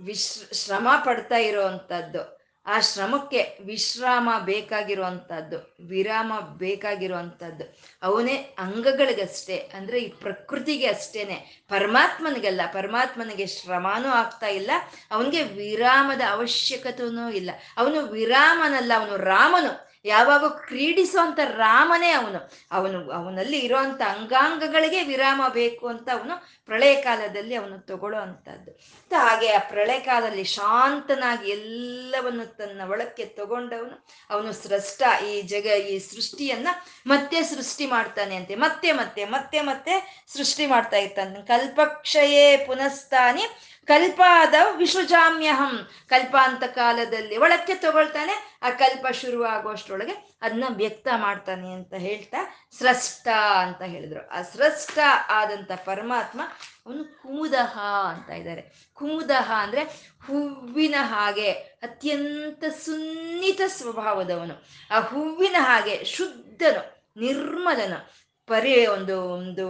ವಿಶ್ 0.00 0.54
ಶ್ರಮ 0.54 0.88
ಪಡ್ತಾ 1.04 1.36
ಇರೋವಂಥದ್ದು. 1.36 2.39
ಆ 2.74 2.76
ಶ್ರಮಕ್ಕೆ 2.80 3.40
ವಿಶ್ರಾಮ 3.64 4.28
ಬೇಕಾಗಿರುವಂಥದ್ದು 4.44 5.58
ವಿರಾಮ 5.88 6.32
ಬೇಕಾಗಿರುವಂಥದ್ದು 6.58 7.64
ಅವನೇ 8.02 8.36
ಅಂಗಗಳಿಗಷ್ಟೇ, 8.58 9.56
ಅಂದರೆ 9.74 9.98
ಈ 10.00 10.08
ಪ್ರಕೃತಿಗೆ 10.08 10.86
ಅಷ್ಟೇನೆ. 10.86 11.36
ಪರಮಾತ್ಮನಿಗಲ್ಲ, 11.68 12.60
ಪರಮಾತ್ಮನಿಗೆ 12.72 13.46
ಶ್ರಮನೂ 13.46 14.08
ಆಗ್ತಾ 14.22 14.46
ಇಲ್ಲ, 14.60 14.70
ಅವನಿಗೆ 15.10 15.42
ವಿರಾಮದ 15.42 16.20
ಅವಶ್ಯಕತೆಯೂ 16.30 17.28
ಇಲ್ಲ. 17.40 17.50
ಅವನು 17.76 18.00
ವಿರಾಮನಲ್ಲ, 18.16 18.92
ಅವನು 18.96 19.16
ರಾಮನು. 19.16 19.89
ಯಾವಾಗ 20.04 20.44
ಕ್ರೀಡಿಸುವಂತ 20.44 21.38
ರಾಮನೇ 21.44 22.10
ಅವನು. 22.10 22.40
ಅವನು, 22.72 23.10
ಅವನಲ್ಲಿ 23.10 23.58
ಇರುವಂತ 23.58 24.02
ಅಂಗಾಂಗಗಳಿಗೆ 24.02 25.02
ವಿರಾಮ 25.02 25.42
ಬೇಕು 25.52 25.88
ಅಂತ 25.88 26.08
ಅವನು 26.12 26.62
ಪ್ರಳಯ 26.66 26.94
ಕಾಲದಲ್ಲಿ 26.94 27.54
ಅವನು 27.54 27.78
ತಗೊಳ್ಳೋ 27.78 28.18
ಅಂಥದ್ದು 28.18 28.70
ಹಾಗೆ 29.16 29.48
ಆ 29.52 29.58
ಪ್ರಳಯ 29.58 30.00
ಕಾಲದಲ್ಲಿ 30.00 30.44
ಶಾಂತನಾಗಿ 30.44 31.50
ಎಲ್ಲವನ್ನು 31.50 32.56
ತನ್ನ 32.56 32.80
ಒಳಕ್ಕೆ 32.90 33.24
ತಗೊಂಡವನು. 33.24 34.06
ಅವನು 34.30 34.52
ಸೃಷ್ಟ, 34.52 35.02
ಈ 35.26 35.42
ಜಗ, 35.42 35.66
ಈ 35.66 35.98
ಸೃಷ್ಟಿಯನ್ನ 35.98 36.68
ಮತ್ತೆ 37.06 37.42
ಸೃಷ್ಟಿ 37.42 37.86
ಮಾಡ್ತಾನೆ 37.86 38.36
ಅಂತೆ. 38.36 38.54
ಮತ್ತೆ 38.54 38.92
ಮತ್ತೆ 38.92 39.24
ಮತ್ತೆ 39.24 39.60
ಮತ್ತೆ 39.60 40.24
ಸೃಷ್ಟಿ 40.36 40.66
ಮಾಡ್ತಾ 40.66 40.96
ಇರ್ತಾನೆ. 40.96 41.46
ಕಲ್ಪಕ್ಷಯೇ 41.46 42.56
ಪುನಸ್ತಾನಿ 42.56 43.42
ಕಲ್ಪಾದ 43.90 44.54
ವಿಶ್ವಜಾಮ್ಯಹಂ. 44.76 45.88
ಕಲ್ಪಾಂತ 46.08 46.64
ಕಾಲದಲ್ಲಿ 46.64 47.36
ಒಳಕ್ಕೆ 47.36 47.74
ತಗೊಳ್ತಾನೆ, 47.74 48.58
ಆ 48.62 48.70
ಕಲ್ಪ 48.70 49.06
ಶುರುವಾಗುವಷ್ಟರೊಳಗೆ 49.06 50.38
ಅದನ್ನ 50.42 50.64
ವ್ಯಕ್ತ 50.70 51.08
ಮಾಡ್ತಾನೆ 51.16 51.72
ಅಂತ 51.72 51.94
ಹೇಳ್ತಾ 51.94 52.36
ಸ್ರಷ್ಟ 52.78 53.28
ಅಂತ 53.58 53.82
ಹೇಳಿದ್ರು. 53.82 54.28
ಆ 54.28 54.42
ಸೃಷ್ಟ 54.42 54.98
ಆದಂತ 55.28 55.72
ಪರಮಾತ್ಮ 55.72 56.40
ಅವನು 56.86 57.04
ಕುಮುದಹ 57.04 57.78
ಅಂತ 58.10 58.30
ಇದ್ದಾರೆ. 58.30 58.90
ಕುಮುದಹ 58.94 59.52
ಅಂದ್ರೆ 59.56 59.82
ಹೂವಿನ 60.26 60.94
ಹಾಗೆ, 60.98 61.50
ಅತ್ಯಂತ 61.52 62.64
ಸುನ್ನಿತ 62.84 63.60
ಸ್ವಭಾವದವನು. 63.66 64.68
ಆ 64.96 65.00
ಹೂವಿನ 65.00 65.56
ಹಾಗೆ 65.58 66.04
ಶುದ್ಧನು, 66.04 67.10
ನಿರ್ಮಲನು. 67.20 68.29
ಪರಿ 68.50 68.86
ಒಂದು 68.86 69.16
ಒಂದು 69.22 69.66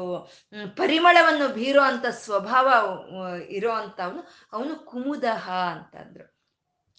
ಪರಿಮಳವನ್ನು 0.77 1.49
ಬೀರೋ 1.49 1.83
ಅಂತ 1.83 2.07
ಸ್ವಭಾವ 2.07 2.67
ಇರೋ 3.49 3.73
ಅಂತವನು 3.73 4.23
ಅವನು 4.53 4.75
ಕುಮುದಹ 4.87 5.51
ಅಂತಂದ್ರು. 5.51 6.27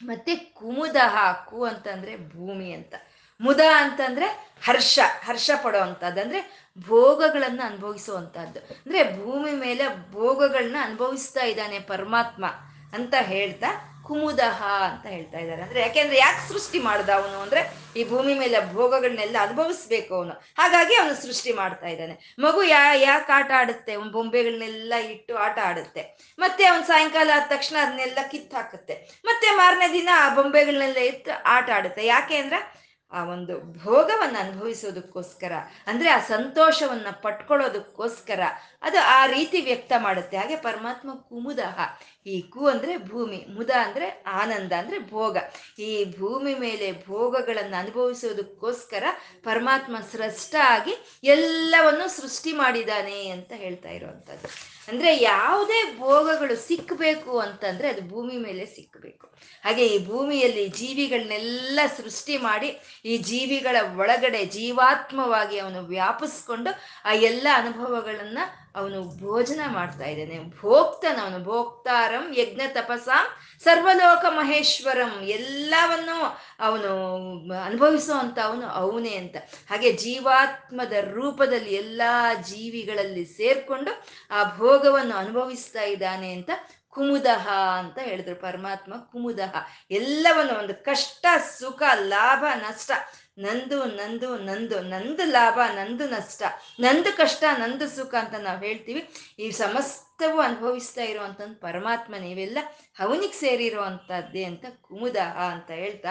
ಮತ್ತೆ 0.03 0.35
ಕುಮುದಹ, 0.35 1.15
ಕು 1.49 1.63
ಅಂತಂದ್ರೆ 1.63 2.13
ಭೂಮಿ 2.17 2.71
ಅಂತ. 2.71 2.93
ಮುದ 3.41 3.59
ಅಂತಂದ್ರೆ 3.75 4.27
ಹರ್ಷ 4.65 4.99
ಹರ್ಷ 5.23 5.51
ಪಡೋ 5.63 5.79
ಅಂತದ್ದು 5.79 6.21
ಅಂದ್ರೆ 6.21 6.71
ಭೋಗಗಳನ್ನು 6.87 7.63
ಅನುಭವಿಸುವಂತಹದ್ದು. 7.65 8.59
ಅಂದ್ರೆ 8.59 9.01
ಭೂಮಿ 9.23 9.51
ಮೇಲೆ 9.51 10.11
ಭೋಗಗಳನ್ನ 10.11 10.75
ಅನುಭವಿಸ್ತಾ 10.81 11.43
ಇದ್ದಾನೆ 11.45 11.79
ಪರಮಾತ್ಮ. 11.79 12.45
ಅಂತ 12.93 13.15
ಹೇಳ್ತಾ 13.19 13.87
ಕುಮುದಹ 14.03 14.63
ಅಂತ 14.63 15.05
ಹೇಳ್ತಾ 15.05 15.37
ಇದ್ದಾರೆ. 15.37 15.61
ಅಂದ್ರೆ 15.61 15.81
ಯಾಕೆಂದ್ರೆ 15.81 16.17
ಯಾಕೆ 16.17 16.53
ಸೃಷ್ಟಿ 16.53 16.79
ಮಾಡ್ದ 16.79 17.09
ಅವನು? 17.09 17.41
ಅಂದ್ರೆ 17.41 17.71
ಈ 17.95 18.09
ಭೂಮಿ 18.09 18.33
ಮೇಲೆ 18.33 18.73
ಭೋಗಗಳನ್ನೆಲ್ಲ 18.73 19.37
ಅನುಭವಿಸ್ಬೇಕು 19.41 20.15
ಅವನು. 20.15 20.31
ಹಾಗಾಗಿ 20.31 20.95
ಅವನು 20.95 21.13
ಸೃಷ್ಟಿ 21.15 21.53
ಮಾಡ್ತಾ 21.53 21.87
ಇದ್ದಾನೆ. 21.87 22.35
ಮಗು 22.39 22.63
ಯಾ, 22.63 22.93
ಯಾಕೆ 22.93 23.31
ಆಟ 23.31 23.51
ಆಡುತ್ತೆ? 23.55 23.93
ಅವ್ನ 23.93 24.11
ಬೊಂಬೆಗಳನ್ನೆಲ್ಲ 24.11 24.93
ಇಟ್ಟು 24.93 25.35
ಆಟ 25.35 25.59
ಆಡುತ್ತೆ. 25.59 26.35
ಮತ್ತೆ 26.39 26.65
ಅವ್ನು 26.65 26.87
ಸಾಯಂಕಾಲ 26.87 27.29
ಆದ 27.35 27.49
ತಕ್ಷಣ 27.49 27.75
ಅದನ್ನೆಲ್ಲ 27.81 28.17
ಕಿತ್ತು 28.31 28.57
ಹಾಕುತ್ತೆ 28.57 29.21
ಮತ್ತೆ 29.25 29.47
ಮಾರನೇ 29.47 29.93
ದಿನ 29.93 30.09
ಆ 30.15 30.33
ಬೊಂಬೆಗಳನ್ನೆಲ್ಲ 30.33 30.97
ಇಟ್ಟು 30.97 31.43
ಆಟ 31.43 31.69
ಆಡುತ್ತೆ. 31.69 32.05
ಯಾಕೆ 32.05 32.37
ಅಂದ್ರೆ 32.37 32.80
ಆ 33.11 33.23
ಒಂದು 33.23 33.83
ಭೋಗವನ್ನು 33.83 34.39
ಅನುಭವಿಸೋದಕ್ಕೋಸ್ಕರ, 34.39 35.51
ಅಂದ್ರೆ 35.87 36.09
ಆ 36.09 36.19
ಸಂತೋಷವನ್ನ 36.19 37.07
ಪಟ್ಕೊಳ್ಳೋದಕ್ಕೋಸ್ಕರ, 37.11 38.39
ಅದು 38.81 38.99
ಆ 38.99 39.25
ರೀತಿ 39.25 39.61
ವ್ಯಕ್ತ 39.61 39.91
ಮಾಡುತ್ತೆ. 39.97 40.37
ಹಾಗೆ 40.37 40.55
ಪರಮಾತ್ಮ 40.55 41.13
ಕುಮುದಹ. 41.13 41.79
ಈ 42.25 42.41
ಕು 42.41 42.67
ಅಂದ್ರೆ 42.67 42.97
ಭೂಮಿ, 42.97 43.45
ಮುದ 43.49 43.69
ಅಂದ್ರೆ 43.69 44.23
ಆನಂದ, 44.27 44.71
ಅಂದ್ರೆ 44.71 45.09
ಭೋಗ. 45.09 45.37
ಈ 45.79 46.05
ಭೂಮಿ 46.19 46.55
ಮೇಲೆ 46.55 47.05
ಭೋಗಗಳನ್ನು 47.07 47.79
ಅನುಭವಿಸೋದಕ್ಕೋಸ್ಕರ 47.79 49.03
ಪರಮಾತ್ಮ 49.43 49.97
ಸೃಷ್ಟ 50.11 50.55
ಆಗಿ 50.63 51.21
ಎಲ್ಲವನ್ನು 51.23 52.07
ಸೃಷ್ಟಿ 52.07 52.53
ಮಾಡಿದ್ದಾನೆ 52.53 53.29
ಅಂತ 53.29 53.51
ಹೇಳ್ತಾ 53.51 53.89
ಇರುವಂಥದ್ದು. 53.89 54.70
ಅಂದ್ರೆ 54.87 55.11
ಯಾವುದೇ 55.23 55.79
ಭೋಗಗಳು 55.97 56.55
ಸಿಕ್ಕಬೇಕು 56.67 57.33
ಅಂತಂದ್ರೆ 57.39 57.87
ಅದು 57.89 58.03
ಭೂಮಿ 58.09 58.37
ಮೇಲೆ 58.37 58.65
ಸಿಕ್ಕಬೇಕು 58.75 59.25
ಹಾಗೆ 59.63 59.83
ಈ 59.87 59.97
ಭೂಮಿಯಲ್ಲಿ 60.05 60.63
ಜೀವಿಗಳನ್ನೆಲ್ಲ 60.77 61.79
ಸೃಷ್ಟಿ 61.97 62.35
ಮಾಡಿ 62.37 62.69
ಈ 63.05 63.15
ಜೀವಿಗಳ 63.23 63.77
ಒಳಗಡೆ 63.95 64.41
ಜೀವಾತ್ಮವಾಗಿ 64.55 65.57
ಅವನು 65.59 65.81
ವ್ಯಾಪಿಸ್ಕೊಂಡು 65.87 66.71
ಆ 67.05 67.13
ಎಲ್ಲ 67.23 67.47
ಅನುಭವಗಳನ್ನ 67.55 68.39
ಅವನು 68.75 69.17
ಭೋಜನ 69.17 69.61
ಮಾಡ್ತಾ 69.67 70.05
ಇದ್ದಾನೆ. 70.05 70.39
ಭೋಕ್ತನ, 70.61 71.19
ಅವನು 71.21 71.43
ಭೋಕ್ತಾರಂ 71.43 72.33
ಯಜ್ಞ 72.37 72.61
ತಪಸಾಂ 72.73 73.27
ಸರ್ವಲೋಕ 73.63 74.25
ಮಹೇಶ್ವರಂ. 74.29 75.21
ಎಲ್ಲವನ್ನು 75.21 76.37
ಅವನು 76.59 77.25
ಅನುಭವಿಸುವಂತ 77.63 78.39
ಅವನು 78.39 78.67
ಅವನೇ 78.67 79.15
ಅಂತ. 79.15 79.35
ಹಾಗೆ 79.69 79.91
ಜೀವಾತ್ಮದ 79.91 80.93
ರೂಪದಲ್ಲಿ 81.11 81.73
ಎಲ್ಲ 81.73 82.01
ಜೀವಿಗಳಲ್ಲಿ 82.43 83.25
ಸೇರ್ಕೊಂಡು 83.25 84.05
ಆ 84.31 84.57
ಭೋಗವನ್ನು 84.57 85.15
ಅನುಭವಿಸ್ತಾ 85.15 85.81
ಇದ್ದಾನೆ 85.81 86.33
ಅಂತ 86.33 86.49
ಕುಮುದಹ 86.89 87.49
ಅಂತ 87.77 87.99
ಹೇಳಿದ್ರು. 87.99 88.35
ಪರಮಾತ್ಮ 88.35 88.93
ಕುಮುದಹ. 89.11 89.55
ಎಲ್ಲವನ್ನು 89.91 90.59
ಒಂದು 90.59 90.83
ಕಷ್ಟ, 90.83 91.25
ಸುಖ, 91.59 91.83
ಲಾಭ, 91.93 92.45
ನಷ್ಟ 92.55 92.91
ನಂದು 93.37 93.85
ನಂದು 93.85 94.37
ನಂದು 94.37 94.79
ನಂದು 94.79 95.25
ಲಾಭ, 95.25 95.59
ನಂದು 95.75 96.09
ನಷ್ಟ, 96.09 96.43
ನಂದು 96.79 97.17
ಕಷ್ಟ, 97.17 97.43
ನಂದು 97.57 97.89
ಸುಖ 97.89 98.15
ಅಂತ 98.15 98.35
ನಾವು 98.35 98.59
ಹೇಳ್ತೀವಿ. 98.59 99.09
ಈ 99.39 99.51
ಸಮಸ್ತವು 99.51 100.39
ಅನುಭವಿಸ್ತಾ 100.39 101.03
ಇರುವಂತ 101.03 101.41
ಪರಮಾತ್ಮ 101.41 102.15
ನೀವೆಲ್ಲ 102.15 102.57
ಅವನಿಗೆ 102.99 103.33
ಸೇರಿರುವಂಥದ್ದೇ 103.33 104.43
ಅಂತ 104.43 104.65
ಕುಮುದ 104.81 105.15
ಅಂತ 105.51 105.71
ಹೇಳ್ತಾ, 105.71 106.09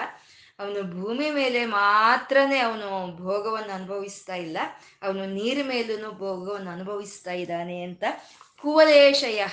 ಅವನು 0.58 1.02
ಭೂಮಿ 1.02 1.30
ಮೇಲೆ 1.30 1.64
ಮಾತ್ರನೇ 1.64 2.58
ಅವನು 2.58 3.16
ಭೋಗವನ್ನು 3.16 3.72
ಅನುಭವಿಸ್ತಾ 3.72 4.34
ಇಲ್ಲ, 4.34 4.58
ಅವನು 5.02 5.26
ನೀರ 5.26 5.58
ಮೇಲೂ 5.66 6.10
ಭೋಗವನ್ನು 6.10 6.70
ಅನುಭವಿಸ್ತಾ 6.70 7.32
ಇದ್ದಾನೆ 7.32 7.82
ಅಂತ 7.82 8.04
ಕುವಲೇಶಯ 8.62 9.44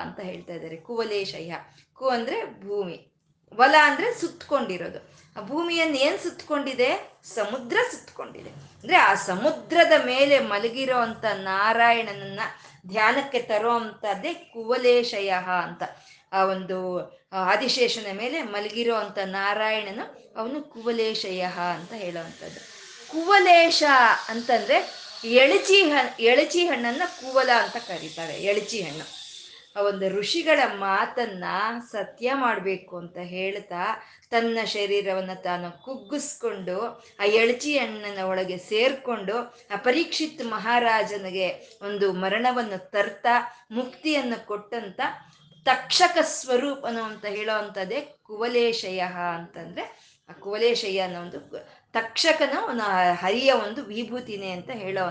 ಅಂತ 0.00 0.20
ಹೇಳ್ತಾ 0.20 0.52
ಇದ್ದಾರೆ. 0.52 0.76
ಕುವಲೇಶಯ. 0.76 1.54
ಕು 1.94 2.08
ಅಂದ್ರೆ 2.08 2.66
ಭೂಮಿ, 2.66 3.12
ವಲ 3.54 3.74
ಅಂದ್ರೆ 3.82 4.14
ಸುತ್ತಕೊಂಡಿರೋದು 4.14 5.15
ಭೂಮಿಯನ್ನು 5.40 5.96
ಏನ್ 5.96 6.18
ಸುತ್ತಕೊಂಡಿದೆ? 6.18 7.20
ಸಮುದ್ರ 7.34 7.76
ಸುತ್ತಕೊಂಡಿದೆ. 7.90 8.50
ಅಂದ್ರೆ 8.50 8.96
ಆ 8.96 9.14
ಸಮುದ್ರದ 9.14 10.06
ಮೇಲೆ 10.06 10.38
ಮಲಗಿರೋ 10.38 10.98
ಅಂತ 10.98 11.24
ನಾರಾಯಣನನ್ನ 11.34 12.40
ಧ್ಯಾನಕ್ಕೆ 12.88 13.42
ತರೋ 13.42 13.70
ಅಂತದ್ದೇ 13.70 14.34
ಕುವಲೇಶಯ 14.34 15.30
ಅಂತ. 15.62 15.82
ಆ 16.32 16.44
ಒಂದು 16.44 17.08
ಆದಿಶೇಷನ 17.32 18.06
ಮೇಲೆ 18.12 18.42
ಮಲಗಿರೋ 18.42 18.94
ಅಂತ 18.94 19.18
ನಾರಾಯಣನು 19.24 20.34
ಅವನು 20.36 20.60
ಕುವಲೇಶಯ 20.60 21.40
ಅಂತ 21.74 21.92
ಹೇಳುವಂಥದ್ದು 21.92 22.60
ಕುವಲೇಶ 23.08 23.82
ಅಂತಂದ್ರೆ 24.28 25.06
ಎಳಚಿ 25.24 25.82
ಹಣ್ಣು 25.82 26.22
ಎಳಚಿ 26.22 26.66
ಹಣ್ಣನ್ನ 26.66 27.02
ಕೂವಲ 27.20 27.50
ಅಂತ 27.62 27.76
ಕರೀತಾರೆ. 27.76 28.32
ಎಳಚಿ 28.32 28.82
ಹಣ್ಣು. 28.82 29.15
ಆ 29.76 29.82
ಒಂದು 29.82 30.08
ಋಷಿಗಳ 30.08 30.60
ಮಾತನ್ನ 30.78 31.44
ಸತ್ಯ 31.92 32.34
ಮಾಡಬೇಕು 32.34 32.96
ಅಂತ 32.96 33.18
ಹೇಳ್ತಾ 33.18 33.84
ತನ್ನ 34.30 34.58
ಶರೀರವನ್ನ 34.64 35.34
ತಾನು 35.44 35.84
ಕುಗ್ಗಿಸ್ಕೊಂಡು 35.84 36.76
ಆ 37.20 37.24
ಎಳಚಿ 37.24 37.78
ಹಣ್ಣನ 37.78 38.20
ಒಳಗೆ 38.24 38.58
ಸೇರ್ಕೊಂಡು 38.58 39.36
ಆ 39.70 39.76
ಪರೀಕ್ಷಿತ್ 39.76 40.42
ಮಹಾರಾಜನಿಗೆ 40.46 41.48
ಒಂದು 41.82 42.12
ಮರಣವನ್ನು 42.12 42.90
ತರ್ತಾ 42.90 43.34
ಮುಕ್ತಿಯನ್ನು 43.70 44.46
ಕೊಟ್ಟಂತ 44.46 45.00
ತಕ್ಷಕ 45.66 46.18
ಸ್ವರೂಪನು 46.22 47.02
ಅಂತ 47.02 47.26
ಹೇಳೋ 47.26 47.54
ಅಂಥದ್ದೇ 47.54 48.00
ಕುವಲೇಶಯ 48.22 49.00
ಅಂತಂದ್ರೆ 49.34 49.84
ಆ 50.28 50.32
ಕುವಲೇಶಯ್ಯ 50.32 51.00
ಅನ್ನೋ 51.00 51.20
ಒಂದು 51.20 51.40
ತಕ್ಷಕನ 51.94 52.54
ಒಂದು 52.68 52.84
ಹರಿಯ 53.14 53.52
ಒಂದು 53.52 53.82
ವಿಭೂತಿನೇ 53.84 54.50
ಅಂತ 54.50 54.70
ಹೇಳೋ 54.74 55.04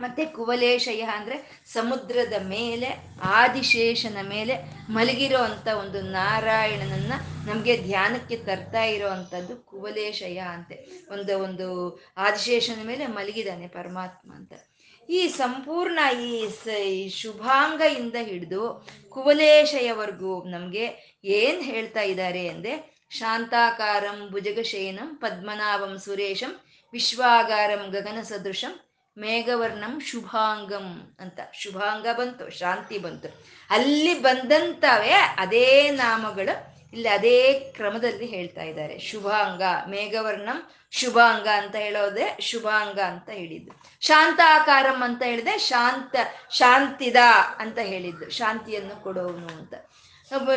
ಮತ್ತೆ 0.00 0.24
ಕುವಲೇಶಯ 0.24 1.00
ಅಂದ್ರೆ 1.00 1.62
ಸಮುದ್ರದ 1.66 2.32
ಮೇಲೆ, 2.32 2.96
ಆದಿಶೇಷನ 3.22 4.16
ಮೇಲೆ 4.28 4.54
ಮಲಗಿರೋ 4.88 5.38
ಅಂತ 5.38 5.68
ಒಂದು 5.68 6.02
ನಾರಾಯಣನನ್ನ 6.02 7.12
ನಮಗೆ 7.46 7.76
ಧ್ಯಾನಕ್ಕೆ 7.76 8.36
ತರ್ತಾ 8.36 8.82
ಇರೋ 8.82 9.08
ಅಂಥದ್ದು 9.08 9.56
ಕುವಲೇಶಯ 9.56 10.38
ಅಂತೆ. 10.38 11.06
ಒಂದು 11.10 11.38
ಒಂದು 11.38 11.98
ಆದಿಶೇಷನ 12.16 12.86
ಮೇಲೆ 12.86 13.06
ಮಲಗಿದಾನೆ 13.06 13.68
ಪರಮಾತ್ಮ 13.68 14.34
ಅಂತ. 14.34 14.52
ಈ 15.10 15.26
ಸಂಪೂರ್ಣ 15.26 15.98
ಈ 16.20 16.48
ಸ 16.48 16.68
ಇಂದ 17.98 18.14
ಹಿಡಿದು 18.22 18.86
ಕುವಲೇಶಯವರೆಗೂ 19.08 20.44
ನಮಗೆ 20.44 21.18
ಏನ್ 21.24 21.62
ಹೇಳ್ತಾ 21.62 22.00
ಇದ್ದಾರೆ 22.00 22.48
ಅಂದ್ರೆ 22.48 22.96
ಶಾಂತಾಕಾರಂ 23.10 24.28
ಭುಜಗಶಯನಂ 24.32 25.16
ಪದ್ಮನಾಭಂ 25.16 25.98
ಸುರೇಶಂ 25.98 26.60
ವಿಶ್ವಾಗಾರಂ 26.92 27.90
ಗಗನ 27.90 28.22
ಸದೃಶಂ 28.22 28.85
ಮೇಘವರ್ಣಂ 29.18 30.00
ಶುಭಾಂಗಂ 30.00 31.16
ಅಂತ. 31.20 31.40
ಶುಭಾಂಗ 31.54 32.06
ಬಂತು, 32.18 32.58
ಶಾಂತಿ 32.58 32.98
ಬಂತು. 32.98 33.28
ಅಲ್ಲಿ 33.70 34.14
ಬಂದಂತವೇ 34.20 35.14
ಅದೇ 35.36 35.90
ನಾಮಗಳು 35.90 36.76
ಇಲ್ಲಿ 36.92 37.08
ಅದೇ 37.08 37.38
ಕ್ರಮದಲ್ಲಿ 37.76 38.26
ಹೇಳ್ತಾ 38.26 38.62
ಇದ್ದಾರೆ. 38.62 38.98
ಶುಭಾಂಗ, 38.98 39.62
ಮೇಘವರ್ಣಂ 39.88 40.58
ಶುಭಾಂಗ 40.92 41.48
ಅಂತ 41.48 41.76
ಹೇಳೋದೆ 41.76 42.26
ಶುಭಾಂಗ 42.40 43.00
ಅಂತ 43.00 43.28
ಹೇಳಿದ್ದು. 43.30 43.72
ಶಾಂತಾಕಾರಂ 44.00 45.02
ಅಂತ 45.02 45.22
ಹೇಳಿದೆ, 45.22 45.58
ಶಾಂತ, 45.58 46.16
ಶಾಂತಿದ 46.50 47.16
ಅಂತ 47.58 47.78
ಹೇಳಿದ್ದು. 47.78 48.30
ಶಾಂತಿಯನ್ನು 48.30 49.02
ಕೊಡೋನು 49.02 49.46
ಅಂತ. 49.58 49.74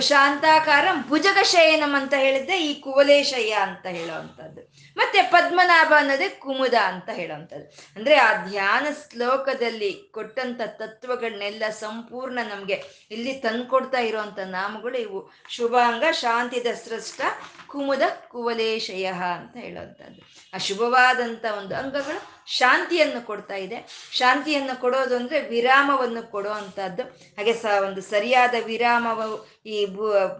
ಶಾಂತಾಕಾರಂ 0.01 0.97
ಭುಜಗ 1.07 1.37
ಶಯನಂ 1.43 1.95
ಅಂತ 1.95 2.13
ಹೇಳಿದ್ದೆ, 2.17 2.55
ಈ 2.61 2.71
ಕುವಲೇಶಯ್ಯ 2.81 3.53
ಅಂತ 3.53 3.85
ಹೇಳುವಂಥದ್ದು 3.85 4.61
ಮತ್ತೆ 4.99 5.21
ಪದ್ಮನಾಭ 5.21 5.93
ಅನ್ನೋದೇ 5.97 6.27
ಕುಮುದ 6.43 6.73
ಅಂತ 6.91 7.09
ಹೇಳುವಂಥದ್ದು. 7.09 7.67
ಅಂದ್ರೆ 7.95 8.15
ಆ 8.15 8.29
ಧ್ಯಾನ 8.45 8.87
ಶ್ಲೋಕದಲ್ಲಿ 9.01 9.91
ಕೊಟ್ಟಂತ 10.11 10.61
ತತ್ವಗಳನ್ನೆಲ್ಲ 10.81 11.63
ಸಂಪೂರ್ಣ 11.79 12.39
ನಮ್ಗೆ 12.49 12.77
ಇಲ್ಲಿ 13.11 13.33
ತಂದ್ಕೊಡ್ತಾ 13.45 13.99
ಇರುವಂತ 13.99 14.39
ನಾಮಗಳು 14.39 14.97
ಇವು. 14.97 15.19
ಶುಭಾಂಗ 15.49 16.03
ಶಾಂತಿದ 16.11 16.67
ಸೃಷ್ಟ 16.85 17.21
ಕುಮುದ 17.67 18.01
ಕುವಲೇಶಯ 18.27 19.07
ಅಂತ 19.37 19.55
ಹೇಳುವಂಥದ್ದು. 19.57 20.21
ಆ 20.53 20.57
ಶುಭವಾದಂತ 20.57 21.45
ಒಂದು 21.57 21.75
ಅಂಗಗಳು 21.75 22.21
ಶಾಂತಿಯನ್ನು 22.51 23.21
ಕೊಡ್ತಾ 23.25 23.55
ಇದೆ. 23.55 23.77
ಶಾಂತಿಯನ್ನು 24.13 24.75
ಕೊಡೋದು 24.81 25.15
ಅಂದ್ರೆ 25.15 25.39
ವಿರಾಮವನ್ನು 25.49 26.23
ಕೊಡೋ 26.31 26.51
ಹಾಗೆ 27.37 27.53
ಸ 27.53 27.65
ಒಂದು 27.87 28.01
ಸರಿಯಾದ 28.01 28.55
ವಿರಾಮವು 28.65 29.35
ಈ 29.65 29.85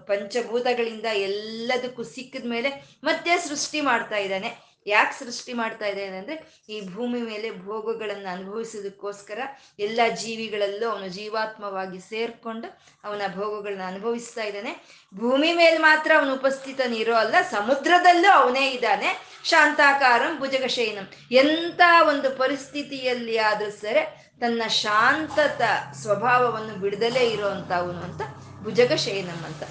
ಪಂಚಭೂತಗಳಿಂದ 0.08 1.06
ಎಲ್ಲದಕ್ಕೂ 1.06 2.04
ಸಿಕ್ಕಿದ 2.04 2.48
ಮೇಲೆ 2.50 2.69
ಮತ್ತೆ 3.04 3.38
ಸೃಷ್ಟಿ 3.38 3.82
ಮಾಡ್ತಾ 3.82 4.17
ಇದ್ದಾನೆ. 4.17 4.48
ಯಾಕೆ 4.85 5.25
ಸೃಷ್ಟಿ 5.25 5.53
ಮಾಡ್ತಾ 5.53 5.85
ಇದ್ದಾನೆ 5.85 6.17
ಅಂದ್ರೆ 6.17 6.63
ಈ 6.69 6.93
ಭೂಮಿ 6.93 7.21
ಮೇಲೆ 7.21 7.51
ಭೋಗಗಳನ್ನು 7.51 8.33
ಅನುಭವಿಸೋದಕ್ಕೋಸ್ಕರ 8.33 9.39
ಎಲ್ಲ 9.79 9.99
ಜೀವಿಗಳಲ್ಲೂ 10.09 10.89
ಅವನು 10.89 11.07
ಜೀವಾತ್ಮವಾಗಿ 11.07 11.99
ಸೇರ್ಕೊಂಡು 11.99 12.81
ಅವನ 13.03 13.21
ಭೋಗಗಳನ್ನ 13.35 13.81
ಅನುಭವಿಸ್ತಾ 13.87 14.43
ಇದ್ದಾನೆ. 14.43 14.85
ಭೂಮಿ 15.15 15.53
ಮೇಲೆ 15.53 15.77
ಮಾತ್ರ 15.77 16.11
ಅವನು 16.17 16.33
ಉಪಸ್ಥಿತನಿರೋ 16.33 17.15
ಅಲ್ಲ, 17.15 17.35
ಸಮುದ್ರದಲ್ಲೂ 17.51 18.31
ಅವನೇ 18.31 18.71
ಇದ್ದಾನೆ. 18.71 19.39
ಶಾಂತಾಕಾರಂ 19.43 20.39
ಭುಜಗಶಯನಂ. 20.39 21.11
ಎಂಥ 21.31 21.81
ಒಂದು 22.07 22.37
ಪರಿಸ್ಥಿತಿಯಲ್ಲಿ 22.37 23.37
ಆದ್ರೂ 23.37 23.71
ಸರಿ, 23.71 24.29
ತನ್ನ 24.39 24.61
ಶಾಂತತ 24.67 25.61
ಸ್ವಭಾವವನ್ನು 25.93 26.75
ಬಿಡದಲೇ 26.75 27.29
ಇರೋವಂಥ 27.29 27.71
ಅವನು 27.71 27.99
ಅಂತ 27.99 28.21
ಭುಜಗಶಯನಂ 28.63 29.43
ಅಂತ. 29.43 29.63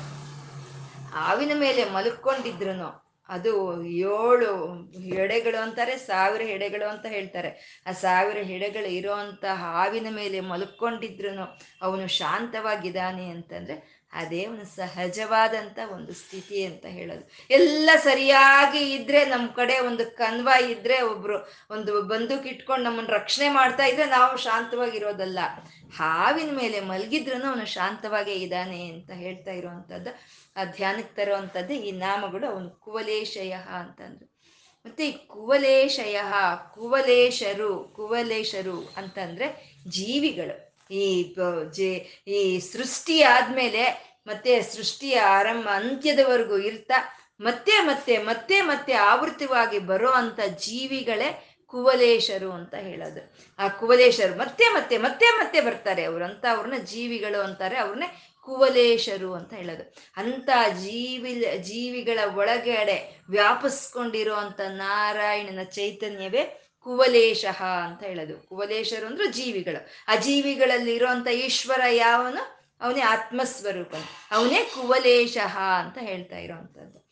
ಹಾವಿನ 1.15 1.53
ಮೇಲೆ 1.55 1.85
ಮಲ್ಕೊಂಡಿದ್ರು 1.85 3.08
ಅದು 3.29 3.53
ಏಳು 4.11 4.51
ಎಡೆಗಳು 5.23 5.59
ಅಂತಾರೆ, 5.63 5.95
ಸಾವಿರ 6.11 6.43
ಎಡೆಗಳು 6.57 6.87
ಅಂತ 6.89 7.07
ಹೇಳ್ತಾರೆ. 7.07 7.51
ಆ 7.87 7.93
ಸಾವಿರ 7.93 8.39
ಎಡೆಗಳು 8.57 8.91
ಇರೋಂಥ 8.99 9.45
ಹಾವಿನ 9.45 10.07
ಮೇಲೆ 10.11 10.41
ಮಲ್ಕೊಂಡಿದ್ರು 10.53 11.33
ಅವನು 11.83 12.07
ಶಾಂತವಾಗಿದ್ದಾನೆ 12.21 13.27
ಅಂತಂದ್ರೆ 13.31 13.77
ಅದೇ 14.13 14.47
ಒಂದು 14.47 14.65
ಸಹಜವಾದಂಥ 14.65 15.79
ಒಂದು 15.93 16.15
ಸ್ಥಿತಿ 16.15 16.65
ಅಂತ 16.65 16.87
ಹೇಳೋದು. 16.87 17.31
ಎಲ್ಲ 17.51 17.91
ಸರಿಯಾಗಿ 17.97 18.95
ಇದ್ರೆ 18.95 19.25
ನಮ್ಮ 19.25 19.51
ಕಡೆ 19.51 19.79
ಒಂದು 19.79 20.17
ಕನ್ವ 20.17 20.49
ಇದ್ರೆ 20.71 21.01
ಒಬ್ರು 21.01 21.39
ಒಂದು 21.71 22.03
ಬಂದೂಕ್ 22.03 22.47
ಇಟ್ಕೊಂಡು 22.47 22.85
ನಮ್ಮನ್ನು 22.85 23.13
ರಕ್ಷಣೆ 23.13 23.49
ಮಾಡ್ತಾ 23.49 23.85
ಇದ್ರೆ 23.85 24.07
ನಾವು 24.07 24.37
ಶಾಂತವಾಗಿರೋದಲ್ಲ. 24.37 25.39
ಹಾವಿನ 25.97 26.57
ಮೇಲೆ 26.57 26.81
ಮಲಗಿದ್ರೂ 26.81 27.49
ಅವನು 27.49 27.67
ಶಾಂತವಾಗೇ 27.67 28.33
ಇದ್ದಾನೆ 28.33 28.89
ಅಂತ 28.89 29.11
ಹೇಳ್ತಾ 29.11 29.51
ಇರುವಂಥದ್ದು, 29.51 30.11
ಆ 30.57 30.65
ಧ್ಯಾನಕ್ಕೆ 30.65 31.25
ತರುವಂಥದ್ದು 31.25 31.75
ಈ 31.75 31.93
ನಾಮಗಳು 31.93 32.53
ಅವನು 32.53 32.71
ಕುವಲೇಶಯ 32.71 33.53
ಅಂತಂದ್ರು. 33.53 34.39
ಮತ್ತೆ 34.87 35.09
ಈ 35.09 35.13
ಕುವಲೇಶಯ, 35.13 36.21
ಕುವಲೇಶರು 36.75 37.85
ಕುವಲೇಶರು 37.97 38.95
ಅಂತಂದ್ರೆ 38.97 39.79
ಜೀವಿಗಳು. 39.89 40.68
ಈ 40.91 41.35
ಜೆ, 41.71 42.23
ಈ 42.27 42.61
ಸೃಷ್ಟಿ 42.61 43.23
ಆದ್ಮೇಲೆ 43.23 44.09
ಮತ್ತೆ 44.27 44.63
ಸೃಷ್ಟಿಯ 44.63 45.21
ಆರಂಭ 45.21 45.69
ಅಂತ್ಯದವರೆಗೂ 45.69 46.59
ಇರ್ತಾ, 46.59 46.95
ಮತ್ತೆ 47.41 47.73
ಮತ್ತೆ 47.73 48.19
ಮತ್ತೆ 48.19 48.61
ಮತ್ತೆ 48.61 48.93
ಆವೃತವಾಗಿ 48.93 49.79
ಬರೋ 49.79 50.11
ಅಂತ 50.11 50.41
ಜೀವಿಗಳೇ 50.41 51.49
ಕುವಲೇಶರು 51.67 52.53
ಅಂತ 52.53 52.75
ಹೇಳೋದು. 52.75 53.35
ಆ 53.59 53.69
ಕುವಲೇಶರು 53.69 54.39
ಮತ್ತೆ 54.39 54.65
ಮತ್ತೆ 54.65 54.99
ಮತ್ತೆ 54.99 55.27
ಮತ್ತೆ 55.27 55.61
ಬರ್ತಾರೆ 55.61 56.05
ಅವರು, 56.05 56.25
ಅಂತ 56.25 56.47
ಅವ್ರನ್ನ 56.51 56.79
ಜೀವಿಗಳು 56.83 57.41
ಅಂತಾರೆ, 57.41 57.77
ಅವ್ರನ್ನೇ 57.77 58.33
ಕುವಲೇಶರು 58.41 59.35
ಅಂತ 59.35 59.55
ಹೇಳೋದು. 59.55 59.95
ಅಂತ 60.17 60.51
ಜೀವಿ, 60.85 61.45
ಜೀವಿಗಳ 61.59 62.19
ಒಳಗಡೆ 62.35 63.23
ವ್ಯಾಪಿಸ್ಕೊಂಡಿರೋ 63.31 64.35
ಅಂತ 64.35 64.61
ನಾರಾಯಣನ 64.61 65.63
ಚೈತನ್ಯವೇ 65.63 66.68
ಕುವಲೇಶ 66.89 67.45
ಅಂತ 67.85 68.03
ಹೇಳೋದು. 68.03 68.49
ಕುವಲೇಶರು 68.49 69.07
ಅಂದ್ರೆ 69.07 69.33
ಜೀವಿಗಳು. 69.33 69.89
ಆ 70.09 70.17
ಜೀವಿಗಳಲ್ಲಿ 70.17 71.01
ಈಶ್ವರ 71.33 71.81
ಯಾವನು? 71.91 72.59
ಅವನೇ 72.81 73.01
ಆತ್ಮಸ್ವರೂಪ 73.01 73.95
ಅವನೇ 74.31 74.65
ಕುವಲೇಶ 74.65 75.37
ಅಂತ 75.79 75.99
ಹೇಳ್ತಾ 76.01 76.37
ಇರೋವಂಥದ್ದು 76.37 77.09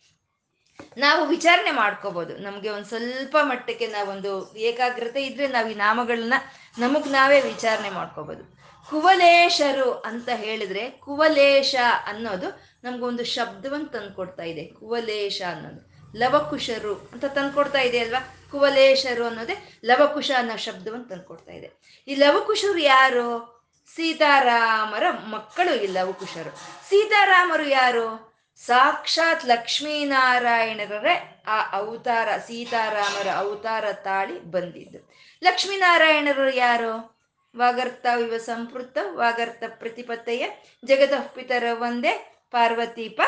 ನಾವು 0.97 1.27
ವಿಚಾರಣೆ 1.27 1.71
ಮಾಡ್ಕೋಬಹುದು 1.71 2.37
ನಮಗೆ 2.37 2.71
ಒಂದು 2.71 2.87
ಸ್ವಲ್ಪ 2.87 3.37
ಮಟ್ಟಕ್ಕೆ 3.43 3.87
ನಾವೊಂದು 3.87 4.57
ಏಕಾಗ್ರತೆ 4.57 5.27
ಇದ್ರೆ 5.27 5.49
ನಾವು 5.49 5.71
ಈ 5.71 5.75
ನಾಮಗಳನ್ನ 5.75 6.35
ನಮಗ್ 6.79 7.09
ನಾವೇ 7.09 7.41
ವಿಚಾರಣೆ 7.41 7.91
ಮಾಡ್ಕೋಬಹುದು 7.91 8.57
ಕುವಲೇಶರು 8.91 9.93
ಅಂತ 9.93 10.29
ಹೇಳಿದ್ರೆ 10.35 10.91
ಕುವಲೇಶ 10.91 11.75
ಅನ್ನೋದು 12.07 12.49
ನಮ್ಗೊಂದು 12.85 13.25
ಶಬ್ದವನ್ನು 13.25 13.87
ತಂದ್ಕೊಡ್ತಾ 13.87 14.43
ಇದೆ. 14.43 14.65
ಕುವಲೇಶ 14.65 15.43
ಅನ್ನೋದು. 15.51 15.97
ಲವಕುಶರು 16.19 17.11
ಅಂತ 17.13 17.25
ತಂದ್ಕೊಡ್ತಾ 17.25 17.81
ಇದೆ 17.81 17.99
ಅಲ್ವಾ 17.99 18.46
ಕುವಲೇಶರು 18.57 19.27
ಅನ್ನೋದೇ 19.27 19.81
ಲವಕುಶ 19.85 20.31
ಅನ್ನೋ 20.39 20.57
ಶಬ್ದವನ್ನು 20.57 21.05
ತಂದ್ಕೊಡ್ತಾ 21.05 21.53
ಇದೆ. 21.53 21.71
ಈ 22.09 22.15
ಲವಕುಶರು 22.15 22.79
ಯಾರು? 22.79 23.57
ಸೀತಾರಾಮರ 23.97 25.11
ಮಕ್ಕಳು 25.11 25.75
ಈ 25.75 25.87
ಲವಕುಶರು. 25.87 26.51
ಸೀತಾರಾಮರು 26.89 27.69
ಯಾರು? 27.69 28.37
ಸಾಕ್ಷಾತ್ 28.67 29.47
ಲಕ್ಷ್ಮೀನಾರಾಯಣರೇ 29.47 31.45
ಆ 31.47 31.71
ಅವತಾರ, 31.73 32.29
ಸೀತಾರಾಮರ 32.37 33.27
ಅವತಾರ 33.37 33.93
ತಾಳಿ 33.93 34.41
ಬಂದಿದ್ದು. 34.41 35.13
ಲಕ್ಷ್ಮೀನಾರಾಯಣರು 35.45 36.55
ಯಾರು? 36.55 37.17
ವಾಗರ್ತ 37.57 38.07
ಇವ 38.07 38.39
ಸಂಪೃತ 38.39 38.99
ವಾಗರ್ತ 39.03 39.63
ಪ್ರತಿಪತ್ತೆಯ 39.69 40.47
ಜಗತಃ 40.85 41.29
ಪಿತರ 41.29 41.65
ಒಂದೇ 41.73 42.43
ಪಾರ್ವತೀಪ 42.51 43.21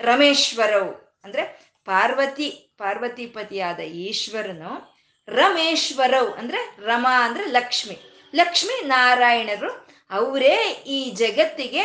ರಮೇಶ್ವರವು. 0.00 1.20
ಅಂದ್ರೆ 1.24 1.70
ಪಾರ್ವತಿ 1.84 2.69
ಪಾರ್ವತಿಪತಿಯಾದ 2.80 3.78
ಈಶ್ವರನು 3.78 4.96
ರಮೇಶ್ವರವ್ 5.28 6.38
ಅಂದ್ರೆ 6.38 6.76
ರಮಾ 6.86 7.24
ಅಂದ್ರೆ 7.24 7.46
ಲಕ್ಷ್ಮಿ. 7.46 7.96
ಲಕ್ಷ್ಮಿ 8.34 8.86
ನಾರಾಯಣರು 8.86 9.86
ಅವರೇ 10.10 10.84
ಈ 10.86 11.10
ಜಗತ್ತಿಗೆ 11.10 11.82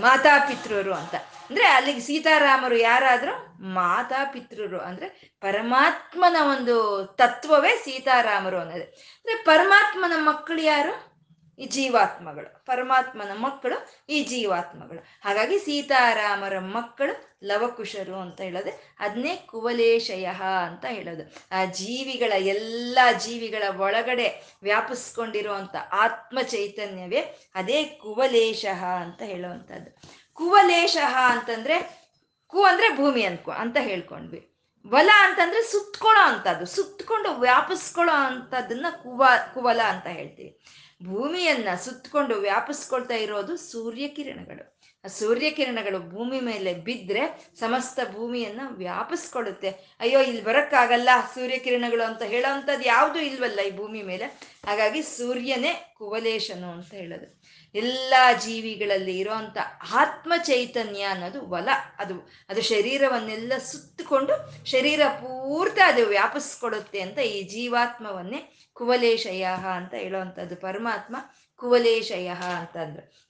ಮಾತಾಪಿತೃರು 0.00 0.94
ಅಂತ. 0.94 1.14
ಅಂದ್ರೆ 1.50 1.66
ಅಲ್ಲಿಗೆ 1.66 2.00
ಸೀತಾರಾಮರು 2.00 2.76
ಯಾರಾದ್ರೂ? 2.76 3.34
ಮಾತಾಪಿತೃರು 3.60 4.80
ಅಂದ್ರೆ 4.80 5.36
ಪರಮಾತ್ಮನ 5.40 6.36
ಒಂದು 6.40 6.76
ತತ್ವವೇ 7.18 7.76
ಸೀತಾರಾಮರು 7.76 8.58
ಅನ್ನೋದು. 8.58 8.84
ಅಂದ್ರೆ 8.84 9.36
ಪರಮಾತ್ಮನ 9.42 10.12
ಮಕ್ಕಳು 10.16 10.62
ಯಾರು? 10.62 11.13
ಈ 11.58 11.66
ಜೀವಾತ್ಮಗಳು, 11.66 12.64
ಪರಮಾತ್ಮನ 12.64 13.32
ಮಕ್ಕಳು 13.36 13.76
ಈ 14.08 14.24
ಜೀವಾತ್ಮಗಳು. 14.24 15.06
ಹಾಗಾಗಿ 15.24 15.58
ಸೀತಾರಾಮರ 15.58 16.58
ಮಕ್ಕಳು 16.58 17.38
ಲವಕುಶರು 17.44 18.16
ಅಂತ 18.16 18.40
ಹೇಳೋದು 18.40 18.72
ಅದನ್ನೇ 18.98 19.36
ಕುವಲೇಶಯ 19.36 20.24
ಅಂತ 20.66 20.84
ಹೇಳೋದು. 20.84 21.22
ಆ 21.52 21.64
ಜೀವಿಗಳ 21.64 22.32
ಎಲ್ಲ 22.32 22.98
ಜೀವಿಗಳ 23.18 23.62
ಒಳಗಡೆ 23.76 24.56
ವ್ಯಾಪಿಸ್ಕೊಂಡಿರುವಂಥ 24.62 25.76
ಆತ್ಮ 25.92 26.38
ಚೈತನ್ಯವೇ 26.42 27.20
ಅದೇ 27.54 27.84
ಕುವಲೇಶ 27.84 28.64
ಅಂತ 29.00 29.22
ಹೇಳುವಂಥದ್ದು. 29.22 29.90
ಕುವಲೇಶ 30.32 30.96
ಅಂತಂದ್ರೆ 31.26 32.04
ಕು 32.46 32.62
ಅಂದ್ರೆ 32.62 32.96
ಭೂಮಿ 32.96 33.22
ಅನ್ಕೊ 33.24 33.50
ಅಂತ 33.50 33.76
ಹೇಳ್ಕೊಂಡ್ವಿ. 33.80 34.50
ವಲ 34.86 35.10
ಅಂತಂದ್ರೆ 35.20 35.62
ಸುತ್ಕೊಳ್ಳೋ 35.62 36.22
ಅಂಥದ್ದು 36.22 36.66
ಸುತ್ತಕೊಂಡು 36.66 37.30
ವ್ಯಾಪಿಸ್ಕೊಳ್ಳೋ 37.30 38.14
ಅಂಥದ್ದನ್ನ 38.14 38.86
ಕುವ, 39.02 39.24
ಕುವಲ 39.54 39.80
ಅಂತ 39.82 40.06
ಹೇಳ್ತೀವಿ. 40.06 40.60
ಭೂಮಿಯನ್ನ 41.02 41.68
ಸುತ್ತಕೊಂಡು 41.74 42.34
ವ್ಯಾಪಿಸ್ಕೊಳ್ತಾ 42.34 43.14
ಇರೋದು 43.14 43.56
ಸೂರ್ಯಕಿರಣಗಳು. 43.56 44.80
ಆ 45.04 45.08
ಸೂರ್ಯಕಿರಣಗಳು 45.08 46.10
ಭೂಮಿ 46.10 46.40
ಮೇಲೆ 46.40 46.74
ಬಿದ್ದರೆ 46.74 47.50
ಸಮಸ್ತ 47.54 48.00
ಭೂಮಿಯನ್ನ 48.12 48.60
ವ್ಯಾಪಿಸ್ಕೊಡುತ್ತೆ. 48.70 49.68
ಅಯ್ಯೋ, 50.00 50.20
ಇಲ್ಲಿ 50.20 50.44
ಬರೋಕ್ಕಾಗಲ್ಲ 50.44 51.08
ಸೂರ್ಯಕಿರಣಗಳು 51.34 52.02
ಅಂತ 52.02 52.22
ಹೇಳೋ 52.22 52.52
ಅಂಥದ್ದು 52.52 52.86
ಯಾವುದು 52.86 53.20
ಇಲ್ವಲ್ಲ 53.20 53.60
ಈ 53.60 53.76
ಭೂಮಿ 53.76 54.02
ಮೇಲೆ. 54.02 54.24
ಹಾಗಾಗಿ 54.66 55.02
ಸೂರ್ಯನೇ 55.02 55.94
ಕುವಲೇಶನು 55.98 56.72
ಅಂತ 56.72 56.94
ಹೇಳೋದು. 56.94 57.42
ಎಲ್ಲ 57.74 58.14
ಜೀವಿಗಳಲ್ಲಿ 58.40 59.18
ಇರೋಂಥ 59.18 59.56
ಆತ್ಮ 59.94 60.32
ಚೈತನ್ಯ 60.36 61.02
ಅನ್ನೋದು 61.02 61.50
ವಲ 61.50 61.68
ಅದು 61.98 62.30
ಅದು 62.48 62.62
ಶರೀರವನ್ನೆಲ್ಲ 62.62 63.52
ಸುತ್ತಕೊಂಡು 63.58 64.66
ಶರೀರ 64.66 65.00
ಪೂರ್ತಿ 65.08 65.80
ಅದು 65.80 66.06
ವ್ಯಾಪಿಸ್ಕೊಡುತ್ತೆ 66.06 67.00
ಅಂತ 67.00 67.18
ಈ 67.18 67.42
ಜೀವಾತ್ಮವನ್ನೇ 67.42 68.68
ಕುವಲೇಶಯ 68.72 69.42
ಅಂತ 69.76 69.94
ಹೇಳುವಂಥದ್ದು. 69.94 70.56
ಪರಮಾತ್ಮ 70.56 71.16
ಕುವಲೇಶಯ 71.56 72.28
ಅಂತಂದ್ರು 72.28 73.24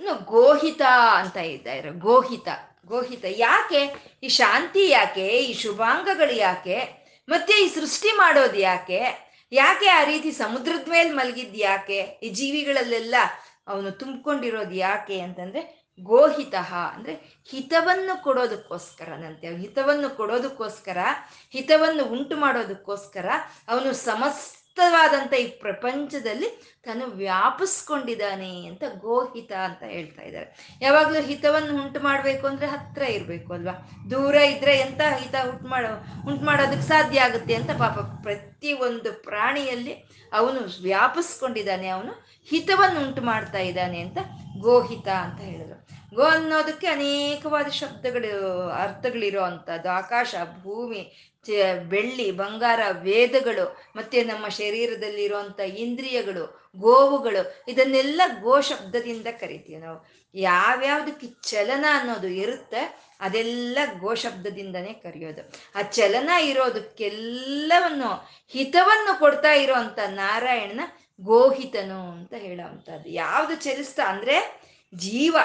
ಇನ್ನು 0.00 0.24
ಗೋಹಿತ 0.24 0.82
ಅಂತ 1.14 1.36
ಇದ್ದಾರೆ 1.36 1.90
ಗೋಹಿತ 1.90 2.48
ಗೋಹಿತ 2.86 3.24
ಯಾಕೆ? 3.28 4.12
ಈ 4.22 4.28
ಶಾಂತಿ 4.28 4.88
ಯಾಕೆ? 4.88 5.28
ಈ 5.28 5.52
ಶುಭಾಂಗಗಳು 5.54 6.32
ಯಾಕೆ? 6.32 6.78
ಮತ್ತೆ 7.28 7.52
ಈ 7.64 7.68
ಸೃಷ್ಟಿ 7.68 8.08
ಮಾಡೋದು 8.08 8.58
ಯಾಕೆ? 8.58 9.29
ಯಾಕೆ 9.52 9.88
ಆ 9.88 10.04
ರೀತಿ 10.04 10.30
ಸಮುದ್ರದ 10.32 10.88
ಮೇಲೆ 10.88 11.10
ಮಲಗಿದ್ 11.10 11.56
ಯಾಕೆ? 11.58 12.00
ಈ 12.22 12.30
ಜೀವಿಗಳಲ್ಲೆಲ್ಲ 12.30 13.14
ಅವನು 13.68 13.90
ತುಂಬಿಕೊಂಡಿರೋದು 13.90 14.74
ಯಾಕೆ 14.74 15.20
ಅಂತಂದ್ರೆ 15.20 15.62
ಗೋಹಿತ, 16.00 16.54
ಅಂದ್ರೆ 16.94 17.14
ಹಿತವನ್ನು 17.50 18.22
ಕೊಡೋದಕ್ಕೋಸ್ಕರನಂತೆ. 18.22 19.46
ಅವನು 19.46 19.60
ಹಿತವನ್ನು 19.60 20.08
ಕೊಡೋದಕ್ಕೋಸ್ಕರ, 20.16 20.98
ಹಿತವನ್ನು 21.50 22.04
ಉಂಟು 22.04 22.36
ಮಾಡೋದಕ್ಕೋಸ್ಕರ 22.36 23.28
ಅವನು 23.68 23.92
ಸಮಸ್ತ 23.92 24.59
ಮುಕ್ತವಾದಂಥ 24.70 25.32
ಈ 25.34 25.46
ಪ್ರಪಂಚದಲ್ಲಿ 25.62 26.48
ತಾನು 26.84 27.04
ವ್ಯಾಪಿಸ್ಕೊಂಡಿದ್ದಾನೆ 27.22 28.50
ಅಂತ 28.66 28.82
ಗೋಹಿತ 29.04 29.52
ಅಂತ 29.52 29.82
ಹೇಳ್ತಾ 29.94 30.22
ಇದ್ದಾರೆ. 30.22 30.78
ಯಾವಾಗಲೂ 30.82 31.20
ಹಿತವನ್ನು 31.22 31.72
ಉಂಟು 31.82 32.00
ಮಾಡಬೇಕು 32.00 32.44
ಅಂದ್ರೆ 32.46 32.66
ಹತ್ರ 32.66 33.02
ಇರಬೇಕು 33.02 33.50
ಅಲ್ವಾ? 33.52 33.74
ದೂರ 34.10 34.34
ಇದ್ರೆ 34.34 34.74
ಎಂತ 34.78 35.00
ಹಿತ 35.18 35.34
ಉಂಟು 35.50 35.68
ಮಾಡೋ, 35.68 35.90
ಉಂಟು 36.28 36.44
ಮಾಡೋದಕ್ಕೆ 36.46 36.86
ಸಾಧ್ಯ 36.88 37.20
ಆಗುತ್ತೆ 37.20 37.54
ಅಂತ 37.54 37.70
ಪಾಪ 37.78 37.98
ಪ್ರತಿ 38.22 38.72
ಒಂದು 38.72 39.12
ಪ್ರಾಣಿಯಲ್ಲಿ 39.28 39.96
ಅವನು 40.32 40.60
ವ್ಯಾಪಿಸ್ಕೊಂಡಿದ್ದಾನೆ, 40.82 41.88
ಅವನು 41.88 42.12
ಹಿತವನ್ನು 42.50 43.00
ಉಂಟು 43.06 43.22
ಮಾಡ್ತಾ 43.22 43.58
ಇದ್ದಾನೆ 43.70 44.00
ಅಂತ 44.00 44.18
ಗೋಹಿತ 44.58 45.08
ಅಂತ 45.26 45.40
ಹೇಳಿದ್ರು. 45.50 45.78
ಗೋ 46.14 46.22
ಅನ್ನೋದಕ್ಕೆ 46.22 46.86
ಅನೇಕವಾದ 46.86 47.68
ಶಬ್ದಗಳು, 47.68 48.32
ಅರ್ಥಗಳಿರೋ 48.68 49.42
ಅಂಥದ್ದು. 49.42 49.88
ಆಕಾಶ, 49.88 50.34
ಭೂಮಿ 50.62 51.02
ಬೆಳ್ಳಿ, 51.88 52.30
ಬಂಗಾರ, 52.32 52.80
ವೇದಗಳು, 52.90 53.66
ಮತ್ತೆ 53.96 54.24
ನಮ್ಮ 54.24 54.48
ಶರೀರದಲ್ಲಿ 54.48 55.24
ಇರುವಂತ 55.24 55.60
ಇಂದ್ರಿಯಗಳು, 55.60 56.72
ಗೋವುಗಳು, 56.76 57.64
ಇದನ್ನೆಲ್ಲ 57.68 58.20
ಗೋ 58.42 58.60
ಶಬ್ದದಿಂದ 58.60 59.26
ಕರಿತೀವಿ 59.40 59.80
ನಾವು. 59.80 59.98
ಯಾವ್ಯಾವ್ದಕ್ಕೆ 60.34 61.26
ಚಲನ 61.26 61.84
ಅನ್ನೋದು 61.98 62.26
ಇರುತ್ತೆ, 62.26 62.82
ಅದೆಲ್ಲ 63.20 63.78
ಗೋ 63.98 64.14
ಶಬ್ದದಿಂದನೇ 64.14 64.92
ಕರೆಯೋದು. 64.92 65.42
ಆ 65.78 65.82
ಚಲನ 65.82 66.30
ಇರೋದಕ್ಕೆಲ್ಲವನ್ನು, 66.42 68.10
ಹಿತವನ್ನು 68.48 69.18
ಕೊಡ್ತಾ 69.18 69.52
ಇರೋವಂಥ 69.52 69.98
ನಾರಾಯಣನ 70.06 70.80
ಗೋಹಿತನು 71.20 72.12
ಅಂತ 72.12 72.34
ಹೇಳೋವಂಥದ್ದು 72.34 73.08
ಯಾವುದು 73.08 73.54
ಚಲಿಸ್ತಾ 73.54 74.02
ಅಂದ್ರೆ 74.02 74.36
ಜೀವ. 74.94 75.36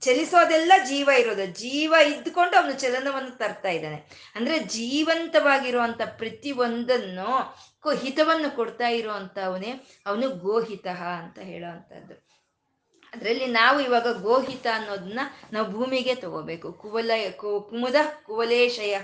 ಚಲಿಸೋದೆಲ್ಲ 0.00 0.72
ಜೀವ 0.88 1.10
ಇರೋದು. 1.18 1.46
ಜೀವ 1.46 1.94
ಇದ್ದುಕೊಂಡು 2.06 2.62
ಅವನು 2.62 2.72
ಚಲನವನ್ನು 2.72 3.38
ತರ್ತಾ 3.38 3.68
ಇದ್ದಾನೆ. 3.68 4.32
ಅಂದ್ರೆ 4.34 4.58
ಜೀವಂತವಾಗಿರುವಂತ 4.58 6.00
ಪ್ರತಿ 6.16 6.52
ಒಂದನ್ನು 6.52 7.58
ಹಿತವನ್ನು 7.94 8.56
ಕೊಡ್ತಾ 8.56 8.88
ಇರುವಂತ 8.88 9.38
ಅವನೇ 9.38 9.74
ಅವನು 10.06 10.28
ಗೋಹಿತ 10.28 10.86
ಅಂತ 11.18 11.38
ಹೇಳೋವಂಥದ್ದು 11.38 12.24
ಅದರಲ್ಲಿ 13.14 13.46
ನಾವು 13.46 13.80
ಇವಾಗ 13.80 14.22
ಗೋಹಿತ 14.22 14.66
ಅನ್ನೋದನ್ನ 14.74 15.20
ನಾವು 15.52 15.70
ಭೂಮಿಗೆ 15.70 16.14
ತಗೋಬೇಕು. 16.14 16.72
ಕುವಲ 16.72 17.10
ಕುಮುದ 17.36 17.94
ಕುವಲೇಶಯ 18.22 18.94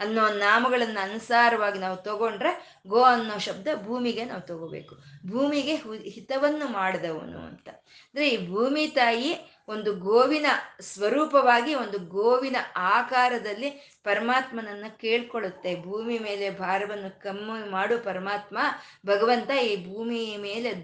ಅನ್ನೋ 0.00 0.28
ನಾಮಗಳನ್ನ 0.28 0.98
ಅನುಸಾರವಾಗಿ 1.02 1.78
ನಾವು 1.78 1.96
ತಗೊಂಡ್ರೆ 1.96 2.80
ಗೋ 2.86 3.02
ಅನ್ನೋ 3.02 3.38
ಶಬ್ದ 3.38 3.68
ಭೂಮಿಗೆ 3.74 4.24
ನಾವು 4.24 4.40
ತಗೋಬೇಕು. 4.40 4.96
ಭೂಮಿಗೆ 5.26 5.74
ಹಿತವನ್ನು 6.08 6.68
ಮಾಡಿದವನು 6.68 7.38
ಅಂತ. 7.38 7.68
ಅಂದ್ರೆ 7.68 8.28
ಈ 8.28 8.48
ಭೂಮಿ 8.48 8.86
ತಾಯಿ 8.86 9.53
ಒಂದು 9.68 9.94
ಗೋವಿನ 9.94 10.46
ಸ್ವರೂಪವಾಗಿ, 10.80 11.74
ಒಂದು 11.74 11.98
ಗೋವಿನ 11.98 12.56
ಆಕಾರದಲ್ಲಿ 12.76 13.70
ಪರಮಾತ್ಮನನ್ನ 14.04 14.84
ಕೇಳ್ಕೊಳ್ಳುತ್ತೆ. 15.00 15.82
ಭೂಮಿ 15.82 16.18
ಮೇಲೆ 16.18 16.50
ಭಾರವನ್ನು 16.50 17.20
ಕಮ್ಮಿ 17.20 17.70
ಮಾಡು 17.70 17.98
ಪರಮಾತ್ಮ. 17.98 18.58
ಭಗವಂತ 19.06 19.50
ಈ 19.50 19.92
ಭೂಮಿ 19.92 20.36
ಮೇಲೆ 20.36 20.74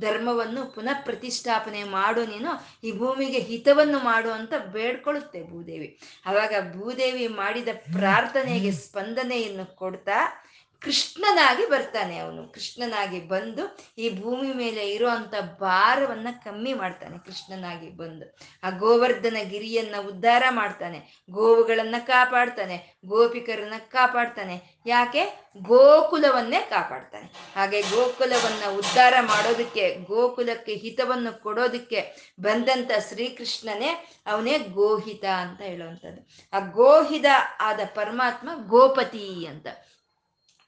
ಧರ್ಮವನ್ನು 0.00 0.74
ಪುನಃ 0.74 1.04
ಪ್ರತಿಷ್ಠಾಪನೆ 1.04 1.84
ಮಾಡು 1.84 2.24
ನೀನು. 2.24 2.70
ಈ 2.86 2.98
ಭೂಮಿಗೆ 2.98 3.38
ಹಿತವನ್ನು 3.38 3.98
ಮಾಡು 3.98 4.30
ಅಂತ 4.30 4.52
ಬೇಡ್ಕೊಳ್ಳುತ್ತೆ 4.66 5.42
ಭೂದೇವಿ. 5.42 5.98
ಅವಾಗ 6.26 6.54
ಭೂದೇವಿ 6.76 7.26
ಮಾಡಿದ 7.26 7.68
ಪ್ರಾರ್ಥನೆಗೆ 7.74 8.70
ಸ್ಪಂದನೆಯನ್ನು 8.70 9.76
ಕೊಡ್ತಾ 9.76 10.39
ಕೃಷ್ಣನಾಗಿ 10.80 11.66
ಬರ್ತಾನೆ 11.66 12.18
ಅವನು. 12.18 12.52
ಕೃಷ್ಣನಾಗಿ 12.52 13.20
ಬಂದು 13.20 13.78
ಈ 13.98 14.20
ಭೂಮಿ 14.20 14.52
ಮೇಲೆ 14.52 14.90
ಇರುವಂತ 14.90 15.34
ಭಾರವನ್ನ 15.60 16.26
ಕಮ್ಮಿ 16.44 16.74
ಮಾಡ್ತಾನೆ. 16.74 17.18
ಕೃಷ್ಣನಾಗಿ 17.18 17.90
ಬಂದು 17.90 18.36
ಆ 18.62 18.70
ಗೋವರ್ಧನ 18.70 19.36
ಗಿರಿಯನ್ನ 19.42 19.94
ಉದ್ಧಾರ 20.06 20.42
ಮಾಡ್ತಾನೆ. 20.50 21.24
ಗೋವುಗಳನ್ನ 21.30 21.94
ಕಾಪಾಡ್ತಾನೆ. 22.06 23.00
ಗೋಪಿಕರನ್ನ 23.06 23.74
ಕಾಪಾಡ್ತಾನೆ. 23.78 24.80
ಯಾಕೆ? 24.86 25.50
ಗೋಕುಲವನ್ನೇ 25.62 26.60
ಕಾಪಾಡ್ತಾನೆ. 26.60 27.32
ಹಾಗೆ 27.54 27.82
ಗೋಕುಲವನ್ನ 27.82 28.78
ಉದ್ಧಾರ 28.78 29.14
ಮಾಡೋದಕ್ಕೆ, 29.20 29.94
ಗೋಕುಲಕ್ಕೆ 29.94 30.74
ಹಿತವನ್ನು 30.74 31.42
ಕೊಡೋದಕ್ಕೆ 31.42 32.32
ಬಂದಂತ 32.40 32.90
ಶ್ರೀಕೃಷ್ಣನೇ 33.08 34.12
ಅವನೇ 34.26 34.58
ಗೋಹಿತ 34.58 35.24
ಅಂತ 35.24 35.60
ಹೇಳುವಂಥದ್ದು. 35.60 36.28
ಆ 36.52 36.58
ಗೋಹಿತ 36.58 37.24
ಆದ 37.60 37.80
ಪರಮಾತ್ಮ 37.94 38.50
ಗೋಪತಿ 38.66 39.46
ಅಂತ. 39.46 39.66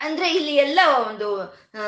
ಅಂದ್ರೆ 0.03 0.35
ಇಲ್ಲಿ 0.35 0.55
ಎಲ್ಲ 0.57 0.81
ಒಂದು 1.09 1.29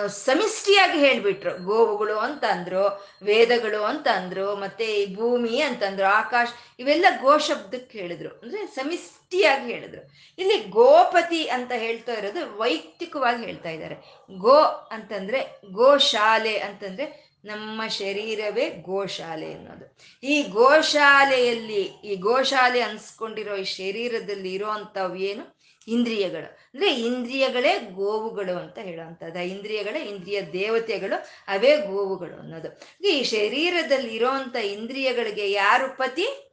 ಸಮಿಷ್ಟಿಯಾಗಿ 0.09 0.98
ಹೇಳ್ಬಿಟ್ರು. 0.98 1.64
ಗೋವುಗಳು 1.64 2.18
ಅಂತ 2.18 2.44
ಅಂದ್ರು 2.44 2.85
ವೇದಗಳು 3.22 3.83
ಅಂತ 3.83 4.09
ಅಂದ್ರು 4.09 4.57
ಮತ್ತೆ 4.57 4.85
ಈ 4.85 5.14
ಭೂಮಿ 5.14 5.61
ಅಂತಂದ್ರು, 5.61 6.07
ಆಕಾಶ, 6.07 6.48
ಇವೆಲ್ಲ 6.79 7.07
ಗೋ 7.22 7.38
ಶಬ್ದಕ್ಕೆ 7.38 7.98
ಹೇಳಿದ್ರು. 7.98 8.29
ಅಂದ್ರೆ 8.29 8.66
ಸಮಿಷ್ಟಿಯಾಗಿ 8.66 9.72
ಹೇಳಿದ್ರು. 9.72 10.03
ಇಲ್ಲಿ 10.38 10.61
ಗೋಪತಿ 10.61 11.48
ಅಂತ 11.48 11.72
ಹೇಳ್ತಾ 11.77 12.12
ಇರೋದು 12.12 12.59
ವೈಯಕ್ತಿಕವಾಗಿ 12.59 13.44
ಹೇಳ್ತಾ 13.44 13.70
ಇದ್ದಾರೆ. 13.70 13.96
ಗೋ 14.38 14.59
ಅಂತಂದ್ರೆ 14.92 15.40
ಗೋಶಾಲೆ 15.72 16.59
ಅಂತಂದ್ರೆ 16.59 17.24
ನಮ್ಮ 17.44 17.87
ಶರೀರವೇ 17.87 18.68
ಗೋಶಾಲೆ 18.70 19.55
ಅನ್ನೋದು. 19.55 19.87
ಈ 20.27 20.42
ಗೋಶಾಲೆಯಲ್ಲಿ, 20.42 21.83
ಈ 21.83 22.16
ಗೋಶಾಲೆ 22.16 22.81
ಅನ್ಸ್ಕೊಂಡಿರೋ 22.81 23.57
ಈ 23.57 23.64
ಶರೀರದಲ್ಲಿ 23.64 24.55
ಇರೋವಂಥವು 24.55 25.16
ಇಂದ್ರಿಯಗಳು. 25.88 26.59
ಅಂದ್ರೆ 26.75 26.94
ಇಂದ್ರಿಯಗಳೇ 26.94 27.79
ಗೋವುಗಳು 27.79 28.59
ಅಂತ 28.59 28.79
ಹೇಳುವಂಥದ್ದು. 28.79 29.38
ಆ 29.38 29.42
ಇಂದ್ರಿಯಗಳೇ 29.42 30.01
ಇಂದ್ರಿಯ 30.01 30.42
ದೇವತೆಗಳು, 30.42 31.27
ಅವೇ 31.49 31.77
ಗೋವುಗಳು 31.77 32.40
ಅನ್ನೋದು. 32.40 32.81
ಈ 33.07 33.23
ಶರೀರದಲ್ಲಿ 33.23 34.14
ಇರೋಂಥ 34.14 34.57
ಇಂದ್ರಿಯಗಳಿಗೆ 34.57 35.51
ಯಾರು 35.51 35.97
ಪತಿ? 35.97 36.51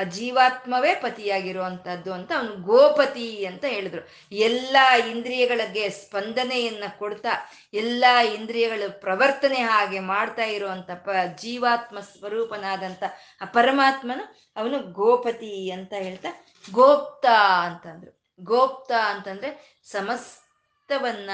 ಆ 0.00 0.02
ಜೀವಾತ್ಮವೇ 0.02 0.94
ಪತಿಯಾಗಿರುವಂಥದ್ದು 0.94 2.12
ಅಂತ 2.12 2.32
ಅವನು 2.32 2.62
ಗೋಪತಿ 2.62 3.44
ಅಂತ 3.44 3.64
ಹೇಳಿದ್ರು. 3.64 4.34
ಎಲ್ಲ 4.34 4.76
ಇಂದ್ರಿಯಗಳಿಗೆ 5.10 5.88
ಸ್ಪಂದನೆಯನ್ನ 5.88 6.84
ಕೊಡ್ತಾ, 6.98 7.28
ಎಲ್ಲ 7.74 8.04
ಇಂದ್ರಿಯಗಳು 8.34 9.00
ಪ್ರವರ್ತನೆ 9.00 9.56
ಹಾಗೆ 9.56 10.00
ಮಾಡ್ತಾ 10.00 10.44
ಇರುವಂತ 10.44 10.90
ಪ, 10.90 11.08
ಜೀವಾತ್ಮ 11.38 12.00
ಸ್ವರೂಪನಾದಂಥ 12.00 13.02
ಆ 13.40 13.44
ಪರಮಾತ್ಮನು 13.44 14.52
ಅವನು 14.56 14.92
ಗೋಪತಿ 14.92 15.70
ಅಂತ 15.70 15.92
ಹೇಳ್ತಾ, 15.92 16.28
ಗೋಪ್ತ 16.72 17.26
ಅಂತಂದ್ರು. 17.62 18.21
ಗೋಪ್ತ 18.42 18.92
ಅಂತಂದ್ರೆ 18.92 19.80
ಸಮಸ್ತವನ್ನ 19.84 21.30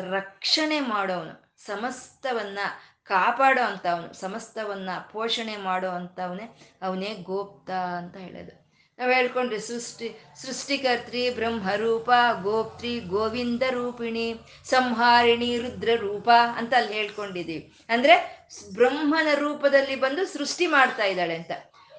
ರಕ್ಷಣೆ 0.00 0.80
ಮಾಡೋವನು. 0.80 1.56
ಸಮಸ್ತವನ್ನ 1.66 2.58
ಕಾಪಾಡೋ 3.04 3.62
ಅಂಥವನು 3.62 4.12
ಸಮಸ್ತವನ್ನ 4.12 4.90
ಪೋಷಣೆ 5.12 5.56
ಮಾಡೋ 5.56 5.88
ಅಂಥವನೇ 5.88 6.58
ಅವನೇ 6.82 7.14
ಗೋಪ್ತ 7.14 7.70
ಅಂತ 7.70 8.16
ಹೇಳೋದು. 8.16 8.68
ನಾವು 8.98 9.12
ಹೇಳ್ಕೊಂಡ್ರಿ 9.12 9.60
ಸೃಷ್ಟಿ, 9.60 10.24
ಸೃಷ್ಟಿಕರ್ತ್ರಿ, 10.36 11.30
ಬ್ರಹ್ಮರೂಪ, 11.30 12.10
ಗೋಪ್ತ್ರಿ, 12.42 13.00
ಗೋವಿಂದ 13.00 13.62
ರೂಪಿಣಿ, 13.70 14.34
ಸಂಹಾರಿಣಿ, 14.64 15.58
ರುದ್ರ 15.58 15.88
ರೂಪ 15.96 16.30
ಅಂತ 16.56 16.74
ಅಲ್ಲಿ 16.74 16.92
ಹೇಳ್ಕೊಂಡಿದ್ದೀವಿ. 16.92 17.72
ಅಂದ್ರೆ 17.88 18.46
ಬ್ರಹ್ಮನ 18.74 19.28
ರೂಪದಲ್ಲಿ 19.34 19.96
ಬಂದು 19.96 20.26
ಸೃಷ್ಟಿ 20.26 20.66
ಮಾಡ್ತಾ 20.66 21.04
ಇದ್ದಾಳೆ 21.04 21.36
ಅಂತ. 21.36 21.50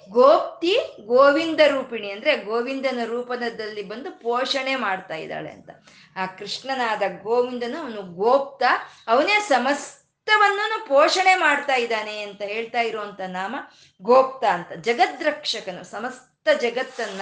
ಗೋಪ್ತಿ 0.10 0.80
ಗೋವಿಂದ 1.06 1.60
ರೂಪಿಣಿ 1.68 2.12
ಅಂದ್ರೆ 2.12 2.38
ಗೋವಿಂದನ 2.38 3.00
ರೂಪದಲ್ಲಿ 3.04 3.84
ಬಂದು 3.84 4.12
ಪೋಷಣೆ 4.12 4.76
ಮಾಡ್ತಾ 4.76 5.16
ಇದ್ದಾಳೆ 5.16 5.52
ಅಂತ. 5.52 5.70
ಆ 6.16 6.26
ಕೃಷ್ಣನಾದ 6.26 7.02
ಗೋವಿಂದನು 7.24 7.82
ಅವನು 7.82 8.02
ಗೋಪ್ತ, 8.02 8.64
ಅವನೇ 9.08 9.40
ಸಮಸ್ತವನ್ನು 9.40 10.88
ಪೋಷಣೆ 10.88 11.36
ಮಾಡ್ತಾ 11.36 11.76
ಇದ್ದಾನೆ 11.76 12.22
ಅಂತ 12.22 12.42
ಹೇಳ್ತಾ 12.42 12.82
ಇರುವಂತ 12.82 13.22
ನಾಮ 13.28 13.56
ಗೋಪ್ತ 14.02 14.46
ಅಂತ. 14.46 14.72
ಜಗದ್ರಕ್ಷಕನು, 14.72 15.84
ಸಮಸ್ತ 15.84 16.50
ಜಗತ್ತನ್ನ, 16.62 17.22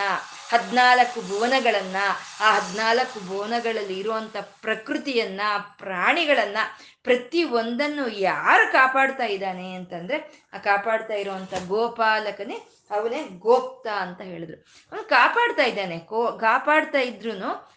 ಹದ್ನಾಲ್ಕು 0.49 1.29
ಭುವನಗಳನ್ನ, 1.29 1.95
ಆ 2.39 2.59
ಹದ್ನಾಲ್ಕು 2.59 3.27
ಭುವನಗಳಲ್ಲಿ 3.27 3.99
ಇರುವಂತ 3.99 4.37
ಪ್ರಕೃತಿಯನ್ನ, 4.61 5.41
ಪ್ರಾಣಿಗಳನ್ನ 5.77 6.57
ಪ್ರತಿ 7.03 7.43
ಒಂದನ್ನು 7.43 8.09
ಯಾರು 8.09 8.71
ಕಾಪಾಡ್ತಾ 8.71 9.25
ಇದ್ದಾನೆ 9.25 9.73
ಅಂತಂದ್ರೆ, 9.73 10.47
ಆ 10.53 10.57
ಕಾಪಾಡ್ತಾ 10.57 11.13
ಇರುವಂತ 11.13 11.53
ಗೋಪಾಲಕನೇ 11.67 12.59
ಅವನೇ 12.91 13.23
ಗೋಪ್ತ 13.23 13.87
ಅಂತ 13.87 14.21
ಹೇಳಿದ್ರು. 14.21 14.57
ಅವನು 14.91 15.03
ಕಾಪಾಡ್ತಾ 15.03 15.63
ಇದ್ದಾನೆ, 15.63 15.99
ಕೋ, 15.99 16.31
ಕಾಪಾಡ್ತಾ 16.31 16.99
ಇದ್ರು 16.99 17.31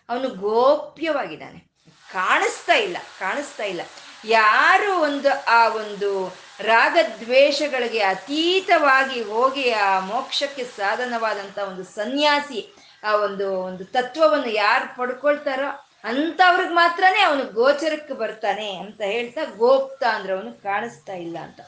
ಅವನು 0.09 0.29
ಗೋಪ್ಯವಾಗಿದ್ದಾನೆ. 0.29 1.71
ಕಾಣಿಸ್ತಾ 2.13 2.75
ಇಲ್ಲ 2.75 2.97
ಕಾಣಿಸ್ತಾ 3.19 3.65
ಇಲ್ಲ. 3.65 3.81
ಯಾರು 4.25 5.01
ಒಂದು, 5.01 5.45
ಆ 5.45 5.69
ಒಂದು 5.69 6.37
ರಾಗದ್ವೇಷಗಳಿಗೆ 6.61 7.99
ಅತೀತವಾಗಿ 7.99 9.23
ಹೋಗಿ 9.23 9.71
ಆ 9.71 10.01
ಮೋಕ್ಷಕ್ಕೆ 10.01 10.65
ಸಾಧನವಾದಂತ 10.65 11.59
ಒಂದು 11.59 11.85
ಸನ್ಯಾಸಿ, 11.85 12.75
ಆ 13.05 13.17
ಒಂದು 13.17 13.53
ಒಂದು 13.53 13.85
ತತ್ವವನ್ನು 13.85 14.49
ಯಾರು 14.49 14.97
ಪಡ್ಕೊಳ್ತಾರೋ 14.97 15.87
ಅಂತವ್ರಿಗೆ 16.05 16.71
ಮಾತ್ರನೇ 16.71 17.21
ಅವನು 17.21 17.45
ಗೋಚರಕ್ಕೆ 17.45 18.15
ಬರ್ತಾನೆ 18.15 18.77
ಅಂತ 18.77 19.01
ಹೇಳ್ತಾ 19.01 19.45
ಗೋಪ್ತ 19.45 20.05
ಅಂದ್ರೆ 20.05 20.33
ಅವನು 20.33 20.63
ಕಾಣಿಸ್ತಾ 20.63 21.13
ಇಲ್ಲ 21.13 21.39
ಅಂತ. 21.39 21.61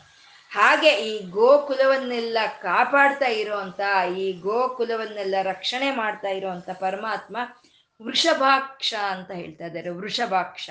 ಹಾಗೆ 0.53 0.91
ಈ 0.91 1.27
ಗೋಕುಲವನ್ನೆಲ್ಲ 1.31 2.39
ಕಾಪಾಡ್ತಾ 2.63 3.27
ಇರೋಂತ 3.27 3.81
ಈ 4.19 4.33
ಗೋಕುಲವನ್ನೆಲ್ಲ 4.33 5.35
ರಕ್ಷಣೆ 5.43 5.91
ಮಾಡ್ತಾ 5.91 6.29
ಇರೋಂತ 6.29 6.71
ಪರಮಾತ್ಮ 6.71 7.37
ವೃಷಭಾಕ್ಷ 8.03 8.95
ಅಂತ 9.09 9.31
ಹೇಳ್ತಾ 9.31 9.65
ಇದ್ದಾರೆ. 9.65 9.91
ವೃಷಭಾಕ್ಷ. 9.91 10.71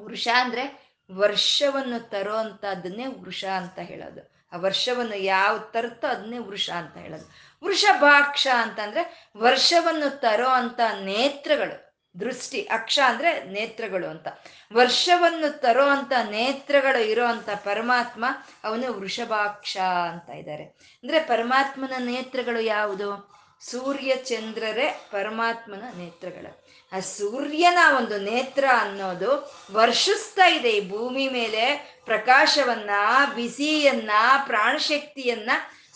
ವೃಷ 0.00 0.28
ಅಂದ್ರೆ 0.40 0.94
ವರ್ಷವನ್ನು 1.12 2.08
ತರೋ 2.08 2.36
ಅಂತದನ್ನೇ 2.36 3.06
ವೃಷ 3.06 3.44
ಅಂತ 3.44 3.78
ಹೇಳೋದು. 3.78 4.48
ಆ 4.52 4.56
ವರ್ಷವನ್ನು 4.56 5.16
ಯಾವ 5.16 5.58
ತರುತ್ತೋ 5.58 6.08
ಅದನ್ನೇ 6.08 6.38
ವೃಷ 6.38 6.70
ಅಂತ 6.70 6.96
ಹೇಳೋದು. 6.96 7.32
ವೃಷಭಾಕ್ಷ 7.64 8.48
ಅಂತಂದ್ರೆ 8.56 9.30
ವರ್ಷವನ್ನು 9.36 10.20
ತರೋ 10.20 10.48
ಅಂತ 10.48 10.80
ನೇತ್ರಗಳು. 11.00 11.85
ದೃಷ್ಟಿ, 12.20 12.60
ಅಕ್ಷ 12.60 12.98
ಅಂದ್ರೆ 13.06 13.44
ನೇತ್ರಗಳು 13.44 14.06
ಅಂತ. 14.06 14.28
ವರ್ಷವನ್ನು 14.72 15.60
ತರೋ 15.60 15.84
ಅಂತ 15.84 16.12
ನೇತ್ರಗಳು 16.30 17.10
ಇರೋ 17.10 17.26
ಅಂತ 17.26 17.50
ಪರಮಾತ್ಮ 17.50 18.24
ಅವನು 18.64 19.00
ವೃಷಭಾಕ್ಷ 19.00 19.76
ಅಂತ 20.10 20.30
ಇದ್ದಾರೆ. 20.30 20.64
ಅಂದ್ರೆ 20.64 21.18
ಪರಮಾತ್ಮನ 21.18 21.92
ನೇತ್ರಗಳು 21.98 22.60
ಯಾವುದು? 22.60 23.36
ಸೂರ್ಯ 23.60 24.16
ಚಂದ್ರರೇ 24.16 25.08
ಪರಮಾತ್ಮನ 25.10 25.82
ನೇತ್ರಗಳು. 25.98 26.66
ಆ 26.92 27.00
ಸೂರ್ಯನ 27.00 27.78
ಒಂದು 27.96 28.18
ನೇತ್ರ 28.18 28.64
ಅನ್ನೋದು 28.78 29.56
ವರ್ಷಿಸ್ತಾ 29.72 30.46
ಇದೆ. 30.46 30.70
ಈ 30.70 30.88
ಭೂಮಿ 30.88 31.28
ಮೇಲೆ 31.28 31.96
ಪ್ರಕಾಶವನ್ನ, 32.04 32.90
ಬಿಸಿಯನ್ನ, 33.34 34.10
ಪ್ರಾಣಶಕ್ತಿಯನ್ನ 34.46 35.50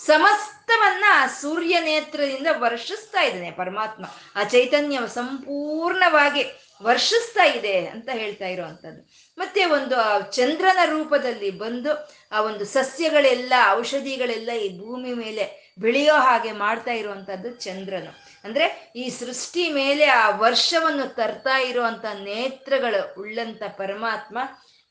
ಸಮಸ್ತವನ್ನ 0.06 1.04
ಸೂರ್ಯ 1.40 1.80
ನೇತ್ರದಿಂದ 1.80 2.46
ವರ್ಷಿಸ್ತಾ 2.58 3.22
ಇದ್ದಾನೆ 3.22 3.50
ಪರಮಾತ್ಮ. 3.50 4.04
ಆ 4.36 4.44
ಚೈತನ್ಯ 4.44 4.98
ಸಂಪೂರ್ಣವಾಗಿ 5.14 6.44
ವರ್ಷಿಸ್ತಾ 6.82 7.44
ಇದೆ 7.44 7.86
ಅಂತ 7.86 8.08
ಹೇಳ್ತಾ 8.12 8.46
ಇರುವಂಥದ್ದು. 8.46 9.10
ಮತ್ತೆ 9.38 9.64
ಒಂದು 9.64 9.96
ಚಂದ್ರನ 10.32 10.78
ರೂಪದಲ್ಲಿ 10.84 11.50
ಬಂದು 11.50 12.14
ಆ 12.32 12.40
ಒಂದು 12.40 12.64
ಸಸ್ಯಗಳೆಲ್ಲ, 12.64 13.52
ಔಷಧಿಗಳೆಲ್ಲ 13.70 14.50
ಈ 14.52 14.78
ಭೂಮಿ 14.78 15.14
ಮೇಲೆ 15.14 15.74
ಬೆಳೆಯೋ 15.78 16.14
ಹಾಗೆ 16.14 16.52
ಮಾಡ್ತಾ 16.52 16.92
ಇರುವಂಥದ್ದು 16.92 17.50
ಚಂದ್ರನು. 17.50 18.24
ಅಂದ್ರೆ 18.44 18.92
ಈ 18.96 19.08
ಸೃಷ್ಟಿ 19.08 19.72
ಮೇಲೆ 19.72 20.04
ಆ 20.04 20.30
ವರ್ಷವನ್ನು 20.30 21.14
ತರ್ತಾ 21.14 21.58
ಇರುವಂತ 21.58 22.04
ನೇತ್ರಗಳು 22.04 23.20
ಉಳ್ಳಂತ 23.20 23.62
ಪರಮಾತ್ಮ 23.62 24.38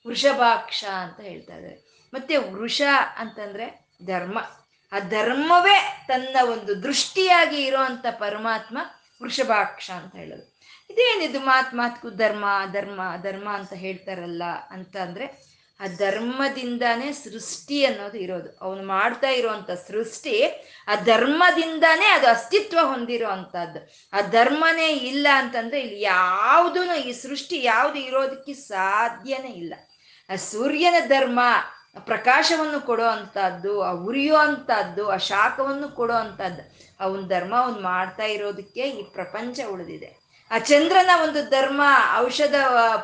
ವೃಷಭಾಕ್ಷ 0.07 0.85
ಅಂತ 0.85 1.19
ಹೇಳ್ತಾ 1.19 1.53
ಇದ್ದಾರೆ. 1.55 2.09
ಮತ್ತೆ 2.13 2.37
ವೃಷ 2.37 2.81
ಅಂತಂದ್ರೆ 3.17 3.89
ಧರ್ಮ. 4.05 4.39
ಆ 4.91 4.99
ಧರ್ಮವೇ 4.99 6.05
ತನ್ನ 6.07 6.37
ಒಂದು 6.51 6.83
ದೃಷ್ಟಿಯಾಗಿ 6.83 7.65
ಇರುವಂತ 7.65 8.05
ಪರಮಾತ್ಮ 8.19 8.77
ವೃಷಭಾಕ್ಷ 9.23 9.91
ಅಂತ 9.91 10.15
ಹೇಳೋದು. 10.15 10.59
ಇದೇನಿದು 10.89 11.39
ಮಾತ್ 11.39 11.75
ಮಾತ್ಕು 11.75 12.09
ಧರ್ಮ 12.09 12.45
ಧರ್ಮ 12.71 13.01
ಧರ್ಮ 13.21 13.49
ಅಂತ 13.53 13.73
ಹೇಳ್ತಾರಲ್ಲ 13.73 14.43
ಅಂತ 14.69 14.97
ಅಂದ್ರೆ 14.97 15.49
ಆ 15.79 15.87
ಧರ್ಮದಿಂದಾನೇ 15.87 17.11
ಸೃಷ್ಟಿ 17.11 17.85
ಅನ್ನೋದು 17.85 18.17
ಇರೋದು. 18.17 18.57
ಅವನು 18.61 18.83
ಮಾಡ್ತಾ 18.83 19.29
ಇರುವಂತ 19.29 19.71
ಸೃಷ್ಟಿ 19.71 20.43
ಆ 20.87 20.95
ಧರ್ಮದಿಂದಾನೇ 20.95 22.05
ಅದು 22.05 22.27
ಅಸ್ತಿತ್ವ 22.27 22.79
ಹೊಂದಿರೋ 22.83 23.29
ಅಂತದ್ದು 23.29 24.09
ಆ 24.13 24.21
ಧರ್ಮನೇ 24.21 24.87
ಇಲ್ಲ 24.93 25.27
ಅಂತಂದ್ರೆ 25.35 25.81
ಇಲ್ಲಿ 25.81 26.01
ಯಾವುದೂ 26.01 26.93
ಈ 26.93 27.11
ಸೃಷ್ಟಿ 27.11 27.63
ಯಾವುದು 27.63 27.99
ಇರೋದಕ್ಕೆ 27.99 28.53
ಸಾಧ್ಯನೇ 28.53 29.49
ಇಲ್ಲ. 29.49 29.73
ಆ 30.29 30.35
ಸೂರ್ಯನ 30.35 30.95
ಧರ್ಮ 31.07 31.39
ಪ್ರಕಾಶವನ್ನು 32.05 32.85
ಕೊಡೋ 32.85 33.03
ಅಂಥದ್ದು 33.03 33.81
ಆ 33.81 33.91
ಉರಿಯೋ 33.91 34.35
ಅಂಥದ್ದು 34.35 35.09
ಆ 35.09 35.17
ಶಾಖವನ್ನು 35.17 35.95
ಕೊಡೋ 35.95 36.13
ಅಂಥದ್ದು 36.13 36.63
ಅವನ 36.99 37.27
ಧರ್ಮ 37.27 37.55
ಅವನು 37.55 37.81
ಮಾಡ್ತಾ 37.81 38.23
ಇರೋದಕ್ಕೆ 38.23 38.81
ಈ 38.81 39.03
ಪ್ರಪಂಚ 39.03 39.59
ಉಳಿದಿದೆ. 39.69 40.19
ಆ 40.51 40.57
ಚಂದ್ರನ 40.57 41.09
ಒಂದು 41.23 41.49
ಧರ್ಮ, 41.49 41.81
ಔಷಧ 42.17 42.55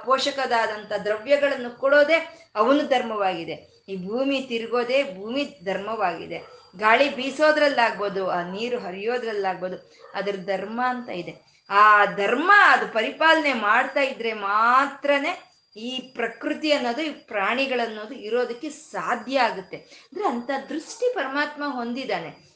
ಪೋಷಕದಾದಂಥ 0.06 0.92
ದ್ರವ್ಯಗಳನ್ನು 1.04 1.80
ಕೊಡೋದೇ 1.80 2.48
ಅವನು 2.56 2.88
ಧರ್ಮವಾಗಿದೆ. 2.88 3.86
ಈ 3.90 4.08
ಭೂಮಿ 4.08 4.42
ತಿರುಗೋದೇ 4.42 5.04
ಭೂಮಿ 5.04 5.58
ಧರ್ಮವಾಗಿದೆ. 5.66 6.38
ಗಾಳಿ 6.78 7.16
ಬೀಸೋದ್ರಲ್ಲಾಗ್ಬೋದು, 7.16 8.30
ಆ 8.30 8.42
ನೀರು 8.42 8.80
ಹರಿಯೋದ್ರಲ್ಲಾಗ್ಬೋದು, 8.80 9.92
ಅದ್ರ 10.14 10.36
ಧರ್ಮ 10.46 10.82
ಅಂತ 10.88 11.10
ಇದೆ. 11.10 11.56
ಆ 11.70 12.06
ಧರ್ಮ 12.06 12.52
ಅದು 12.68 12.88
ಪರಿಪಾಲನೆ 12.88 13.54
ಮಾಡ್ತಾ 13.54 14.02
ಇದ್ರೆ 14.02 14.34
ಮಾತ್ರನೇ 14.34 15.55
ಈ 15.76 16.14
ಪ್ರಕೃತಿ 16.14 16.72
ಅನ್ನೋದು, 16.72 17.02
ಈ 17.02 17.10
ಪ್ರಾಣಿಗಳನ್ನೋದು 17.28 18.14
ಇರೋದಕ್ಕೆ 18.14 18.70
ಸಾಧ್ಯ 18.70 19.40
ಆಗುತ್ತೆ. 19.40 19.78
ಅಂದ್ರೆ 19.78 20.28
ಅಂತ 20.28 20.52
ದೃಷ್ಟಿ 20.70 21.14
ಪರಮಾತ್ಮ 21.14 21.64
ಹೊಂದಿದ್ದಾನೆ. 21.70 22.56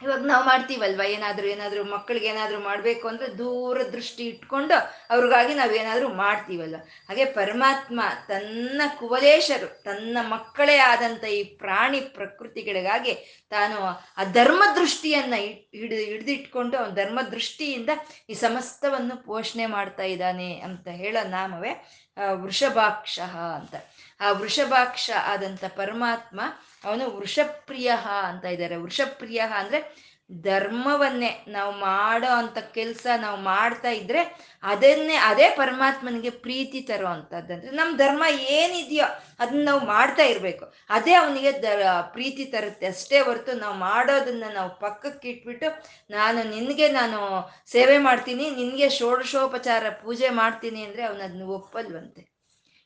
ಇವಾಗ 0.00 0.24
ನಾವು 0.24 0.44
ಮಾಡ್ತೀವಲ್ವ? 0.44 1.02
ಏನಾದರೂ 1.02 1.46
ಏನಾದರೂ 1.46 1.84
ಮಕ್ಕಳಿಗೆ 1.84 2.26
ಏನಾದರೂ 2.26 2.60
ಮಾಡಬೇಕು 2.60 3.08
ಅಂದರೆ 3.08 3.38
ದೂರ 3.38 3.82
ದೃಷ್ಟಿ 3.92 4.24
ಇಟ್ಕೊಂಡು 4.26 4.74
ಅವ್ರಿಗಾಗಿ 5.10 5.54
ನಾವು 5.54 5.72
ಏನಾದರೂ 5.72 6.08
ಮಾಡ್ತೀವಲ್ವ? 6.08 6.76
ಹಾಗೆ 7.08 7.24
ಪರಮಾತ್ಮ 7.24 8.00
ತನ್ನ 8.28 8.82
ಕುವಲೇಶರು, 8.98 9.82
ತನ್ನ 9.84 10.18
ಮಕ್ಕಳೇ 10.30 10.78
ಆದಂಥ 10.78 11.24
ಈ 11.24 11.42
ಪ್ರಾಣಿ 11.44 12.00
ಪ್ರಕೃತಿಗಳಿಗಾಗಿ 12.00 13.14
ತಾನು 13.50 13.76
ಆ 14.18 14.24
ಧರ್ಮ 14.32 14.62
ದೃಷ್ಟಿಯನ್ನ 14.76 15.34
ಹಿಡಿದು 15.74 16.04
ಹಿಡಿದಿಟ್ಕೊಂಡು 16.04 16.76
ಅವನ 16.78 16.94
ಧರ್ಮ 16.94 17.20
ದೃಷ್ಟಿಯಿಂದ 17.30 17.90
ಈ 18.30 18.34
ಸಮಸ್ತವನ್ನು 18.34 19.16
ಪೋಷಣೆ 19.24 19.66
ಮಾಡ್ತಾ 19.66 20.02
ಇದ್ದಾನೆ 20.02 20.60
ಅಂತ 20.60 20.88
ಹೇಳೋ 20.88 21.28
ನಾಮವೇ 21.28 21.74
ವೃಷಭಾಕ್ಷ 22.34 23.20
ಅಂತ. 23.56 23.74
ಆ 24.20 24.32
ವೃಷಭಾಕ್ಷ 24.32 25.10
ಆದಂಥ 25.22 25.64
ಪರಮಾತ್ಮ 25.64 26.40
ಅವನು 26.84 27.10
ವೃಷಪ್ರಿಯ 27.10 27.92
ಅಂತ 28.28 28.44
ಇದ್ದಾರೆ. 28.44 28.76
ವೃಷಪ್ರಿಯ 28.76 29.38
ಅಂದ್ರೆ 29.38 30.11
ಧರ್ಮವನ್ನೇ 30.40 31.30
ನಾವು 31.48 31.72
ಮಾಡೋ 31.78 32.30
ಅಂತ 32.32 32.58
ಕೆಲಸ 32.58 33.06
ನಾವು 33.20 33.38
ಮಾಡ್ತಾ 33.42 33.90
ಇದ್ರೆ 33.90 34.20
ಅದನ್ನೇ 34.62 35.14
ಅದೇ 35.14 35.48
ಪರಮಾತ್ಮನಿಗೆ 35.56 36.30
ಪ್ರೀತಿ 36.30 36.80
ತರೋ 36.80 37.06
ಅಂತದ್ದಂದ್ರೆ 37.06 37.70
ನಮ್ಮ 37.70 37.96
ಧರ್ಮ 37.96 38.22
ಏನಿದೆಯೋ 38.58 39.08
ಅದನ್ನ 39.40 39.64
ನಾವು 39.64 39.80
ಮಾಡ್ತಾ 39.86 40.22
ಇರಬೇಕು. 40.22 40.64
ಅದೇ 40.90 41.14
ಅವನಿಗೆ 41.14 41.52
ದ, 41.62 41.66
ಪ್ರೀತಿ 42.14 42.44
ತರುತ್ತೆ 42.44 42.86
ಅಷ್ಟೇ 42.86 43.20
ಹೊರತು 43.20 43.52
ನಾವು 43.58 43.76
ಮಾಡೋದನ್ನ 43.78 44.44
ನಾವು 44.54 44.70
ಪಕ್ಕಕ್ಕೆ 44.78 45.30
ಇಟ್ಬಿಟ್ಟು 45.30 45.70
ನಾನು 46.10 46.42
ನಿನಗೆ 46.54 46.88
ನಾನು 46.88 47.18
ಸೇವೆ 47.66 47.98
ಮಾಡ್ತೀನಿ, 47.98 48.50
ನಿನಗೆ 48.50 48.88
ಷೋಡಶೋಪಚಾರ 48.90 49.84
ಪೂಜೆ 50.04 50.30
ಮಾಡ್ತೀನಿ 50.30 50.82
ಅಂದರೆ 50.84 51.02
ಅವನದನ್ನ 51.02 51.42
ಒಪ್ಪಲ್ವಂತೆ. 51.42 52.22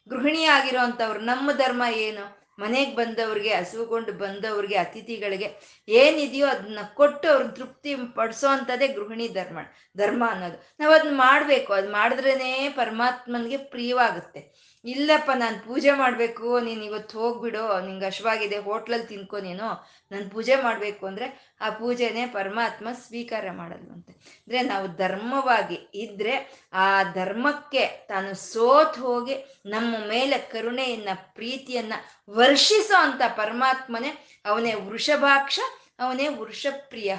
ಗೃಹಿಣಿ 0.06 0.44
ಆಗಿರೋ 0.46 0.80
ಅಂಥವ್ರು 0.80 1.20
ನಮ್ಮ 1.20 1.50
ಧರ್ಮ 1.52 1.82
ಏನು? 2.08 2.45
ಮನೆಗೆ 2.58 2.94
ಬಂದವ್ರಿಗೆ, 2.94 3.54
ಹಸುಗೊಂಡು 3.54 4.12
ಬಂದವ್ರಿಗೆ, 4.12 4.76
ಅತಿಥಿಗಳಿಗೆ 4.76 5.48
ಏನಿದೆಯೋ 5.88 6.46
ಅದನ್ನ 6.46 6.78
ಕೊಟ್ಟು 6.94 7.28
ಅವ್ರನ್ನ 7.28 7.50
ತೃಪ್ತಿ 7.50 7.94
ಪಡಿಸೋ 8.14 8.48
ಅಂಥದ್ದೇ 8.48 8.88
ಗೃಹಿಣಿ 8.88 9.28
ಧರ್ಮ 9.28 9.58
ಧರ್ಮ 9.96 10.24
ಅನ್ನೋದು. 10.30 10.76
ನಾವು 10.80 10.94
ಅದನ್ನ 10.94 11.16
ಮಾಡಬೇಕು. 11.16 11.72
ಅದು 11.72 11.90
ಮಾಡಿದ್ರೇ 11.90 12.68
ಪರಮಾತ್ಮನಿಗೆ 12.76 13.56
ಪ್ರಿಯವಾಗುತ್ತೆ. 13.56 14.40
ಇಲ್ಲಪ್ಪ, 14.86 15.30
ನಾನು 15.34 15.56
ಪೂಜೆ 15.66 15.92
ಮಾಡಬೇಕು, 15.92 16.48
ನೀನು 16.60 16.82
ಇವತ್ತು 16.84 17.14
ಹೋಗ್ಬಿಡು, 17.18 17.62
ನಿಂಗೆ 17.86 18.06
ಹಶ್ವಾಗಿದೆ 18.06 18.58
ಹೋಟ್ಲಲ್ಲಿ 18.58 19.06
ತಿನ್ಕೊ 19.06 19.38
ನೀನು, 19.38 19.68
ನಾನು 20.12 20.30
ಪೂಜೆ 20.30 20.56
ಮಾಡಬೇಕು 20.56 21.06
ಅಂದರೆ 21.06 21.56
ಆ 21.60 21.70
ಪೂಜೆನೇ 21.70 22.26
ಪರಮಾತ್ಮ 22.26 22.88
ಸ್ವೀಕಾರ 22.92 23.46
ಮಾಡಲ್ವಂತೆ. 23.52 24.12
ಅಂದರೆ 24.12 24.60
ನಾವು 24.62 24.86
ಧರ್ಮವಾಗಿ 24.96 25.78
ಇದ್ದರೆ 25.94 26.34
ಆ 26.72 27.02
ಧರ್ಮಕ್ಕೆ 27.02 27.86
ತಾನು 28.08 28.34
ಸೋತ್ 28.34 28.98
ಹೋಗಿ 28.98 29.36
ನಮ್ಮ 29.66 29.94
ಮೇಲೆ 30.08 30.38
ಕರುಣೆಯನ್ನ, 30.38 31.08
ಪ್ರೀತಿಯನ್ನ 31.14 31.92
ವರ್ಷಿಸೋ 32.28 32.98
ಅಂತ 33.00 33.22
ಪರಮಾತ್ಮನೇ 33.36 34.12
ಅವನೇ 34.44 34.74
ವೃಷಭಾಕ್ಷ, 34.74 35.58
ಅವನೇ 36.00 36.28
ವೃಷಪ್ರಿಯ. 36.28 37.12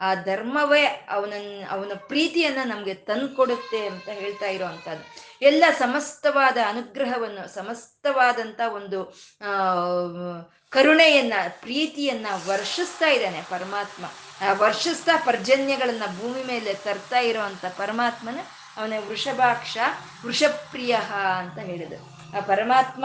ಆ 0.00 0.10
ಧರ್ಮವೇ 0.14 0.84
ಅವನನ್ನ, 0.84 1.64
ಅವನ 1.70 1.92
ಪ್ರೀತಿಯನ್ನ 2.08 2.62
ನಮಗೆ 2.64 2.94
ತಂದ್ಕೊಡುತ್ತೆ 2.94 3.80
ಅಂತ 3.86 4.08
ಹೇಳ್ತಾ 4.08 4.46
ಇರೋ 4.46 4.66
ಅಂಥದ್ದು. 4.66 5.04
ಎಲ್ಲ 5.44 5.64
ಸಮಸ್ತವಾದ 5.78 6.58
ಅನುಗ್ರಹವನ್ನು 6.68 7.54
ಸಮಸ್ತವಾದಂಥ 7.54 8.60
ಒಂದು 8.74 8.98
ಕರುಣೆಯನ್ನ, 10.70 11.34
ಪ್ರೀತಿಯನ್ನ 11.60 12.26
ವರ್ಷಿಸ್ತಾ 12.46 13.08
ಇದ್ದಾನೆ 13.08 13.40
ಪರಮಾತ್ಮ. 13.50 14.04
ಆ 14.40 14.52
ವರ್ಷಿಸ್ತಾ 14.52 15.14
ಪರ್ಜನ್ಯಗಳನ್ನ 15.26 16.06
ಭೂಮಿ 16.18 16.42
ಮೇಲೆ 16.44 16.74
ತರ್ತಾ 16.74 17.18
ಇರೋವಂಥ 17.18 17.64
ಪರಮಾತ್ಮನ 17.76 18.40
ಅವನ 18.76 18.92
ವೃಷಭಾಕ್ಷ, 19.08 19.76
ವೃಷಪ್ರಿಯ 20.24 20.94
ಅಂತ 21.38 21.58
ಹೇಳಿದ್ರು 21.58 22.02
ಆ 22.36 22.40
ಪರಮಾತ್ಮ 22.40 23.04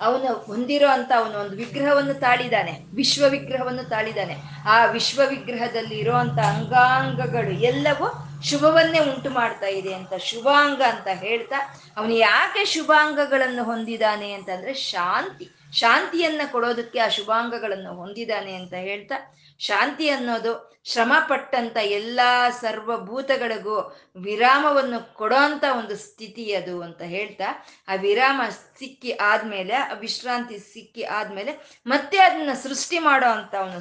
ಅವನು 0.00 0.28
ಹೊಂದಿರೋ 0.42 0.88
ಅಂತ 0.88 1.12
ಅವನು 1.16 1.36
ಒಂದು 1.38 1.56
ವಿಗ್ರಹವನ್ನು 1.56 2.14
ತಾಳಿದಾನೆ 2.14 2.74
ವಿಶ್ವ 2.94 3.24
ವಿಗ್ರಹವನ್ನು 3.28 3.84
ತಾಳಿದಾನೆ 3.88 4.36
ಆ 4.68 4.84
ವಿಶ್ವ 4.84 5.20
ವಿಗ್ರಹದಲ್ಲಿ 5.28 5.96
ಇರುವಂತ 5.98 6.38
ಅಂಗಾಂಗಗಳು 6.52 7.52
ಎಲ್ಲವೂ 7.62 8.08
ಶುಭವನ್ನೇ 8.44 8.98
ಉಂಟು 8.98 9.30
ಮಾಡ್ತಾ 9.30 9.66
ಇದೆ 9.66 9.94
ಅಂತ 9.94 10.14
ಶುಭಾಂಗ 10.14 10.82
ಅಂತ 10.82 11.08
ಹೇಳ್ತಾ, 11.08 11.56
ಅವನು 11.96 12.14
ಯಾಕೆ 12.14 12.64
ಶುಭಾಂಗಗಳನ್ನು 12.64 13.64
ಹೊಂದಿದಾನೆ 13.64 14.32
ಅಂತಂದ್ರೆ 14.32 14.74
ಶಾಂತಿ. 14.74 15.50
ಶಾಂತಿಯನ್ನ 15.72 16.40
ಕೊಡೋದಕ್ಕೆ 16.52 16.98
ಆ 16.98 17.08
ಶುಭಾಂಗಗಳನ್ನು 17.08 17.94
ಹೊಂದಿದಾನೆ 17.94 18.54
ಅಂತ 18.54 18.74
ಹೇಳ್ತಾ, 18.74 19.34
ಶಾಂತಿ 19.58 20.08
ಅನ್ನೋದು 20.08 20.70
ಶ್ರಮ 20.84 21.12
ಪಟ್ಟಂತ 21.28 21.76
ಎಲ್ಲ 21.76 22.20
ಸರ್ವಭೂತಗಳಿಗೂ 22.60 23.96
ವಿರಾಮವನ್ನು 24.16 25.14
ಕೊಡೋಂಥ 25.14 25.64
ಒಂದು 25.78 25.96
ಸ್ಥಿತಿ 25.96 26.54
ಅದು 26.54 26.82
ಅಂತ 26.82 27.02
ಹೇಳ್ತಾ, 27.02 27.66
ಆ 27.88 27.94
ವಿರಾಮ 27.94 28.42
ಸಿಕ್ಕಿ 28.78 29.12
ಆದ್ಮೇಲೆ, 29.12 29.74
ಆ 29.74 29.92
ವಿಶ್ರಾಂತಿ 29.92 30.58
ಸಿಕ್ಕಿ 30.58 31.02
ಆದ್ಮೇಲೆ 31.02 31.82
ಮತ್ತೆ 31.86 32.18
ಅದನ್ನ 32.18 32.50
ಸೃಷ್ಟಿ 32.62 32.98
ಮಾಡೋ 32.98 33.26
ಅಂತ 33.26 33.54
ಅವನು 33.54 33.80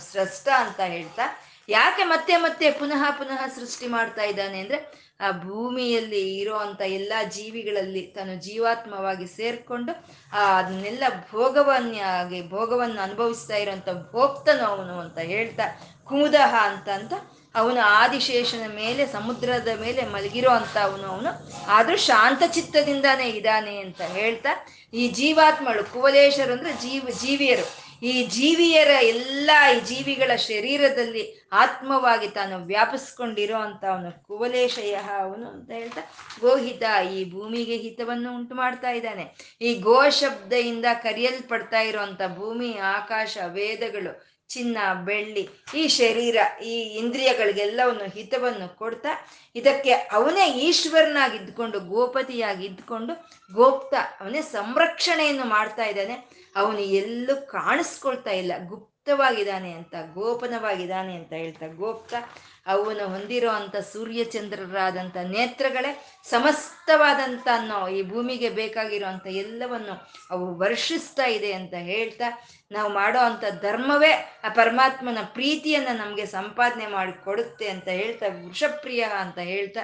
ಅಂತ 0.68 0.80
ಹೇಳ್ತಾ 0.80 1.49
ಯಾಕೆ 1.70 2.03
ಮತ್ತೆ 2.03 2.38
ಮತ್ತೆ 2.38 2.72
ಪುನಃ 2.72 3.11
ಪುನಃ 3.11 3.47
ಸೃಷ್ಟಿ 3.47 3.88
ಮಾಡ್ತಾ 3.88 4.24
ಇದ್ದಾನೆ 4.24 4.59
ಅಂದ್ರೆ 4.59 5.09
ಆ 5.22 5.32
ಭೂಮಿಯಲ್ಲಿ 5.32 6.38
ಇರೋ 6.38 6.55
ಅಂತ 6.55 6.82
ಎಲ್ಲ 6.82 7.13
ಜೀವಿಗಳಲ್ಲಿ 7.30 8.01
ತಾನು 8.01 8.36
ಜೀವಾತ್ಮವಾಗಿ 8.36 9.28
ಸೇರ್ಕೊಂಡು 9.28 9.91
ಆ 10.34 10.59
ಅದನ್ನೆಲ್ಲ 10.59 11.03
ಭೋಗವನ್ನಾಗಿ 11.32 12.49
ಭೋಗವನ್ನು 12.49 13.01
ಅನುಭವಿಸ್ತಾ 13.01 13.55
ಇರೋಂಥ 13.55 13.89
ಭೋಕ್ತನು 14.11 14.65
ಅವನು 14.65 14.99
ಅಂತ 14.99 15.20
ಹೇಳ್ತಾ 15.20 15.65
ಕುಮುದಹ 16.03 16.55
ಅಂತ 16.61 16.89
ಅಂತ 16.89 17.13
ಅವನು 17.55 17.80
ಆದಿಶೇಷನ 17.80 18.65
ಮೇಲೆ 18.76 19.05
ಸಮುದ್ರದ 19.07 19.67
ಮೇಲೆ 19.82 20.05
ಮಲಗಿರೋ 20.05 20.49
ಅಂತ 20.49 20.78
ಅವನು 20.78 21.03
ಅವನು 21.03 21.30
ಆದ್ರೂ 21.67 21.97
ಶಾಂತ 21.97 22.43
ಚಿತ್ತದಿಂದಾನೇ 22.47 23.30
ಇದ್ದಾನೆ 23.30 23.78
ಅಂತ 23.78 24.01
ಹೇಳ್ತಾ 24.01 24.49
ಈ 24.93 25.07
ಜೀವಾತ್ಮಳು 25.07 25.84
ಕುವಲೇಶರು 25.84 26.53
ಅಂದ್ರೆ 26.53 26.74
ಜೀವ 26.74 27.07
ಜೀವಿಯರು. 27.22 27.65
ಈ 28.03 28.26
ಜೀವಿಯರ 28.26 28.88
ಎಲ್ಲ 28.88 29.49
ಈ 29.78 29.80
ಜೀವಿಗಳ 29.80 30.36
ಶರೀರದಲ್ಲಿ 30.36 31.24
ಆತ್ಮವಾಗಿ 31.52 32.28
ತಾನು 32.28 32.66
ವ್ಯಾಪಿಸ್ಕೊಂಡಿರೋ 32.66 33.58
ಅಂತ 33.58 33.86
ಅವನು 33.86 34.24
ಕುವಲೇಶಯ 34.24 34.95
ಅವನು 34.95 35.50
ಅಂತ 35.50 35.72
ಹೇಳ್ತಾ 35.72 36.02
ಗೋಹಿತ 36.41 36.84
ಈ 37.14 37.32
ಭೂಮಿಗೆ 37.32 37.78
ಹಿತವನ್ನು 37.78 38.36
ಉಂಟು 38.36 38.56
ಮಾಡ್ತಾ 38.56 38.91
ಇದ್ದಾನೆ. 38.91 39.56
ಈ 39.62 39.76
ಗೋ 39.76 40.10
ಶಬ್ದದಿಂದ 40.10 40.86
ಕರೆಯಲ್ಪಡ್ತಾ 40.93 41.80
ಇರುವಂತ 41.80 42.22
ಭೂಮಿ, 42.36 42.78
ಆಕಾಶ, 42.78 43.38
ವೇದಗಳು, 43.47 44.30
ಚಿನ್ನ, 44.50 44.78
ಬೆಳ್ಳಿ, 45.06 45.50
ಈ 45.76 45.88
ಶರೀರ, 45.88 46.36
ಈ 46.64 46.82
ಇಂದ್ರಿಯಗಳಿಗೆಲ್ಲವನ್ನು 46.82 48.04
ಹಿತವನ್ನು 48.04 48.78
ಕೊಡ್ತಾ 48.78 49.10
ಇದಕ್ಕೆ 49.56 49.91
ಅವನೇ 49.91 50.52
ಈಶ್ವರನಾಗಿ 50.52 51.38
ಇದ್ಕೊಂಡು 51.38 51.80
ಗೋಪತಿಯಾಗಿ 51.80 52.66
ಇದ್ಕೊಂಡು 52.66 53.30
ಗೋಪ್ತ 53.54 53.93
ಅವನೇ 54.20 54.41
ಸಂರಕ್ಷಣೆಯನ್ನು 54.41 55.45
ಮಾಡ್ತಾ 55.45 55.84
ಇದ್ದಾನೆ. 55.84 56.14
ಅವನು 56.56 56.80
ಎಲ್ಲೂ 56.80 57.36
ಕಾಣಿಸ್ಕೊಳ್ತಾ 57.47 58.32
ಇಲ್ಲ. 58.32 58.52
ಗುಪ್ತವಾಗಿದ್ದಾನೆ 59.10 59.72
ಅಂತ, 59.72 59.95
ಗೋಪನವಾಗಿದ್ದಾನೆ 60.14 61.14
ಅಂತ 61.16 61.32
ಹೇಳ್ತಾ 61.34 61.68
ಗೋಪ್ತ, 61.68 62.14
ಅವನು 62.68 63.03
ಹೊಂದಿರೋ 63.07 63.51
ಅಂತ 63.51 63.78
ಸೂರ್ಯಚಂದ್ರರಾದಂಥ 63.93 65.18
ನೇತ್ರಗಳೇ 65.32 65.91
ಸಮಸ್ತವಾದಂಥ 66.30 67.47
ಅನ್ನೋ 67.53 67.80
ಈ 67.88 68.01
ಭೂಮಿಗೆ 68.03 68.49
ಬೇಕಾಗಿರೋ 68.49 69.10
ಎಲ್ಲವನ್ನು 69.43 69.95
ಅವು 70.32 70.45
ವರ್ಷಿಸ್ತಾ 70.60 71.26
ಇದೆ 71.28 71.51
ಅಂತ 71.53 71.76
ಹೇಳ್ತಾ, 71.91 72.28
ನಾವು 72.72 72.89
ಮಾಡೋ 72.93 73.20
ಅಂಥ 73.20 73.43
ಧರ್ಮವೇ 73.62 74.14
ಆ 74.43 74.51
ಪರಮಾತ್ಮನ 74.55 75.24
ಪ್ರೀತಿಯನ್ನು 75.34 75.95
ನಮಗೆ 75.97 76.26
ಸಂಪಾದನೆ 76.26 76.88
ಮಾಡಿ 76.88 77.16
ಕೊಡುತ್ತೆ 77.26 77.68
ಅಂತ 77.70 77.88
ಹೇಳ್ತಾ, 78.01 78.28
ವೃಷಪ್ರಿಯ 78.45 79.03
ಅಂತ 79.24 79.39
ಹೇಳ್ತಾ 79.53 79.84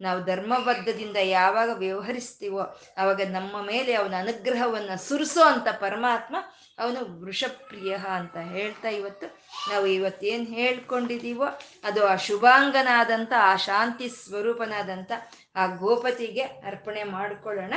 ನಾವು 0.00 0.18
ಧರ್ಮಬದ್ಧದಿಂದ 0.24 1.18
ಯಾವಾಗ 1.22 1.70
ವ್ಯವಹರಿಸ್ತೀವೋ 1.72 2.62
ಆವಾಗ 2.98 3.20
ನಮ್ಮ 3.28 3.54
ಮೇಲೆ 3.62 3.92
ಅವನ 3.94 4.14
ಅನುಗ್ರಹವನ್ನು 4.18 4.96
ಸುರಿಸೋ 5.08 5.44
ಅಂತ 5.44 5.68
ಪರಮಾತ್ಮ 5.80 6.36
ಅವನು 6.78 7.00
ವೃಷಪ್ರಿಯ 7.20 7.92
ಅಂತ 8.14 8.36
ಹೇಳ್ತಾ 8.36 8.88
ಇವತ್ತು. 8.88 9.26
ನಾವು 9.72 9.86
ಇವತ್ತೇನು 9.86 10.44
ಹೇಳ್ಕೊಂಡಿದ್ದೀವೋ 10.44 11.48
ಅದು 11.84 12.00
ಆ 12.06 12.16
ಶುಭಾಂಗನಾದಂಥ 12.16 13.32
ಆ 13.40 13.54
ಶಾಂತಿ 13.56 14.08
ಸ್ವರೂಪನಾದಂಥ 14.08 15.12
ಆ 15.56 15.66
ಗೋಪತಿಗೆ 15.66 16.42
ಅರ್ಪಣೆ 16.42 17.04
ಮಾಡಿಕೊಳ್ಳೋಣ. 17.16 17.74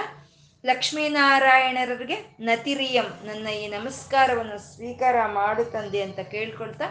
ಲಕ್ಷ್ಮೀನಾರಾಯಣರಿಗೆ 0.63 2.17
ನತಿರಿಯಂ 2.39 3.07
ನನ್ನ 3.25 3.47
ಈ 3.47 3.67
ನಮಸ್ಕಾರವನ್ನು 3.67 4.57
ಸ್ವೀಕಾರ 4.75 5.15
ಮಾಡು 5.25 5.65
ತಂದೆ 5.65 6.01
ಅಂತ 6.01 6.19
ಕೇಳ್ಕೊಳ್ತಾ, 6.19 6.87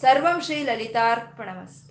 ಸರ್ವಂ 0.00 0.38
ಶ್ರೀ 0.42 0.58
ಲಲಿತಾರ್ಪಣಮಸ್ತು 0.62 1.85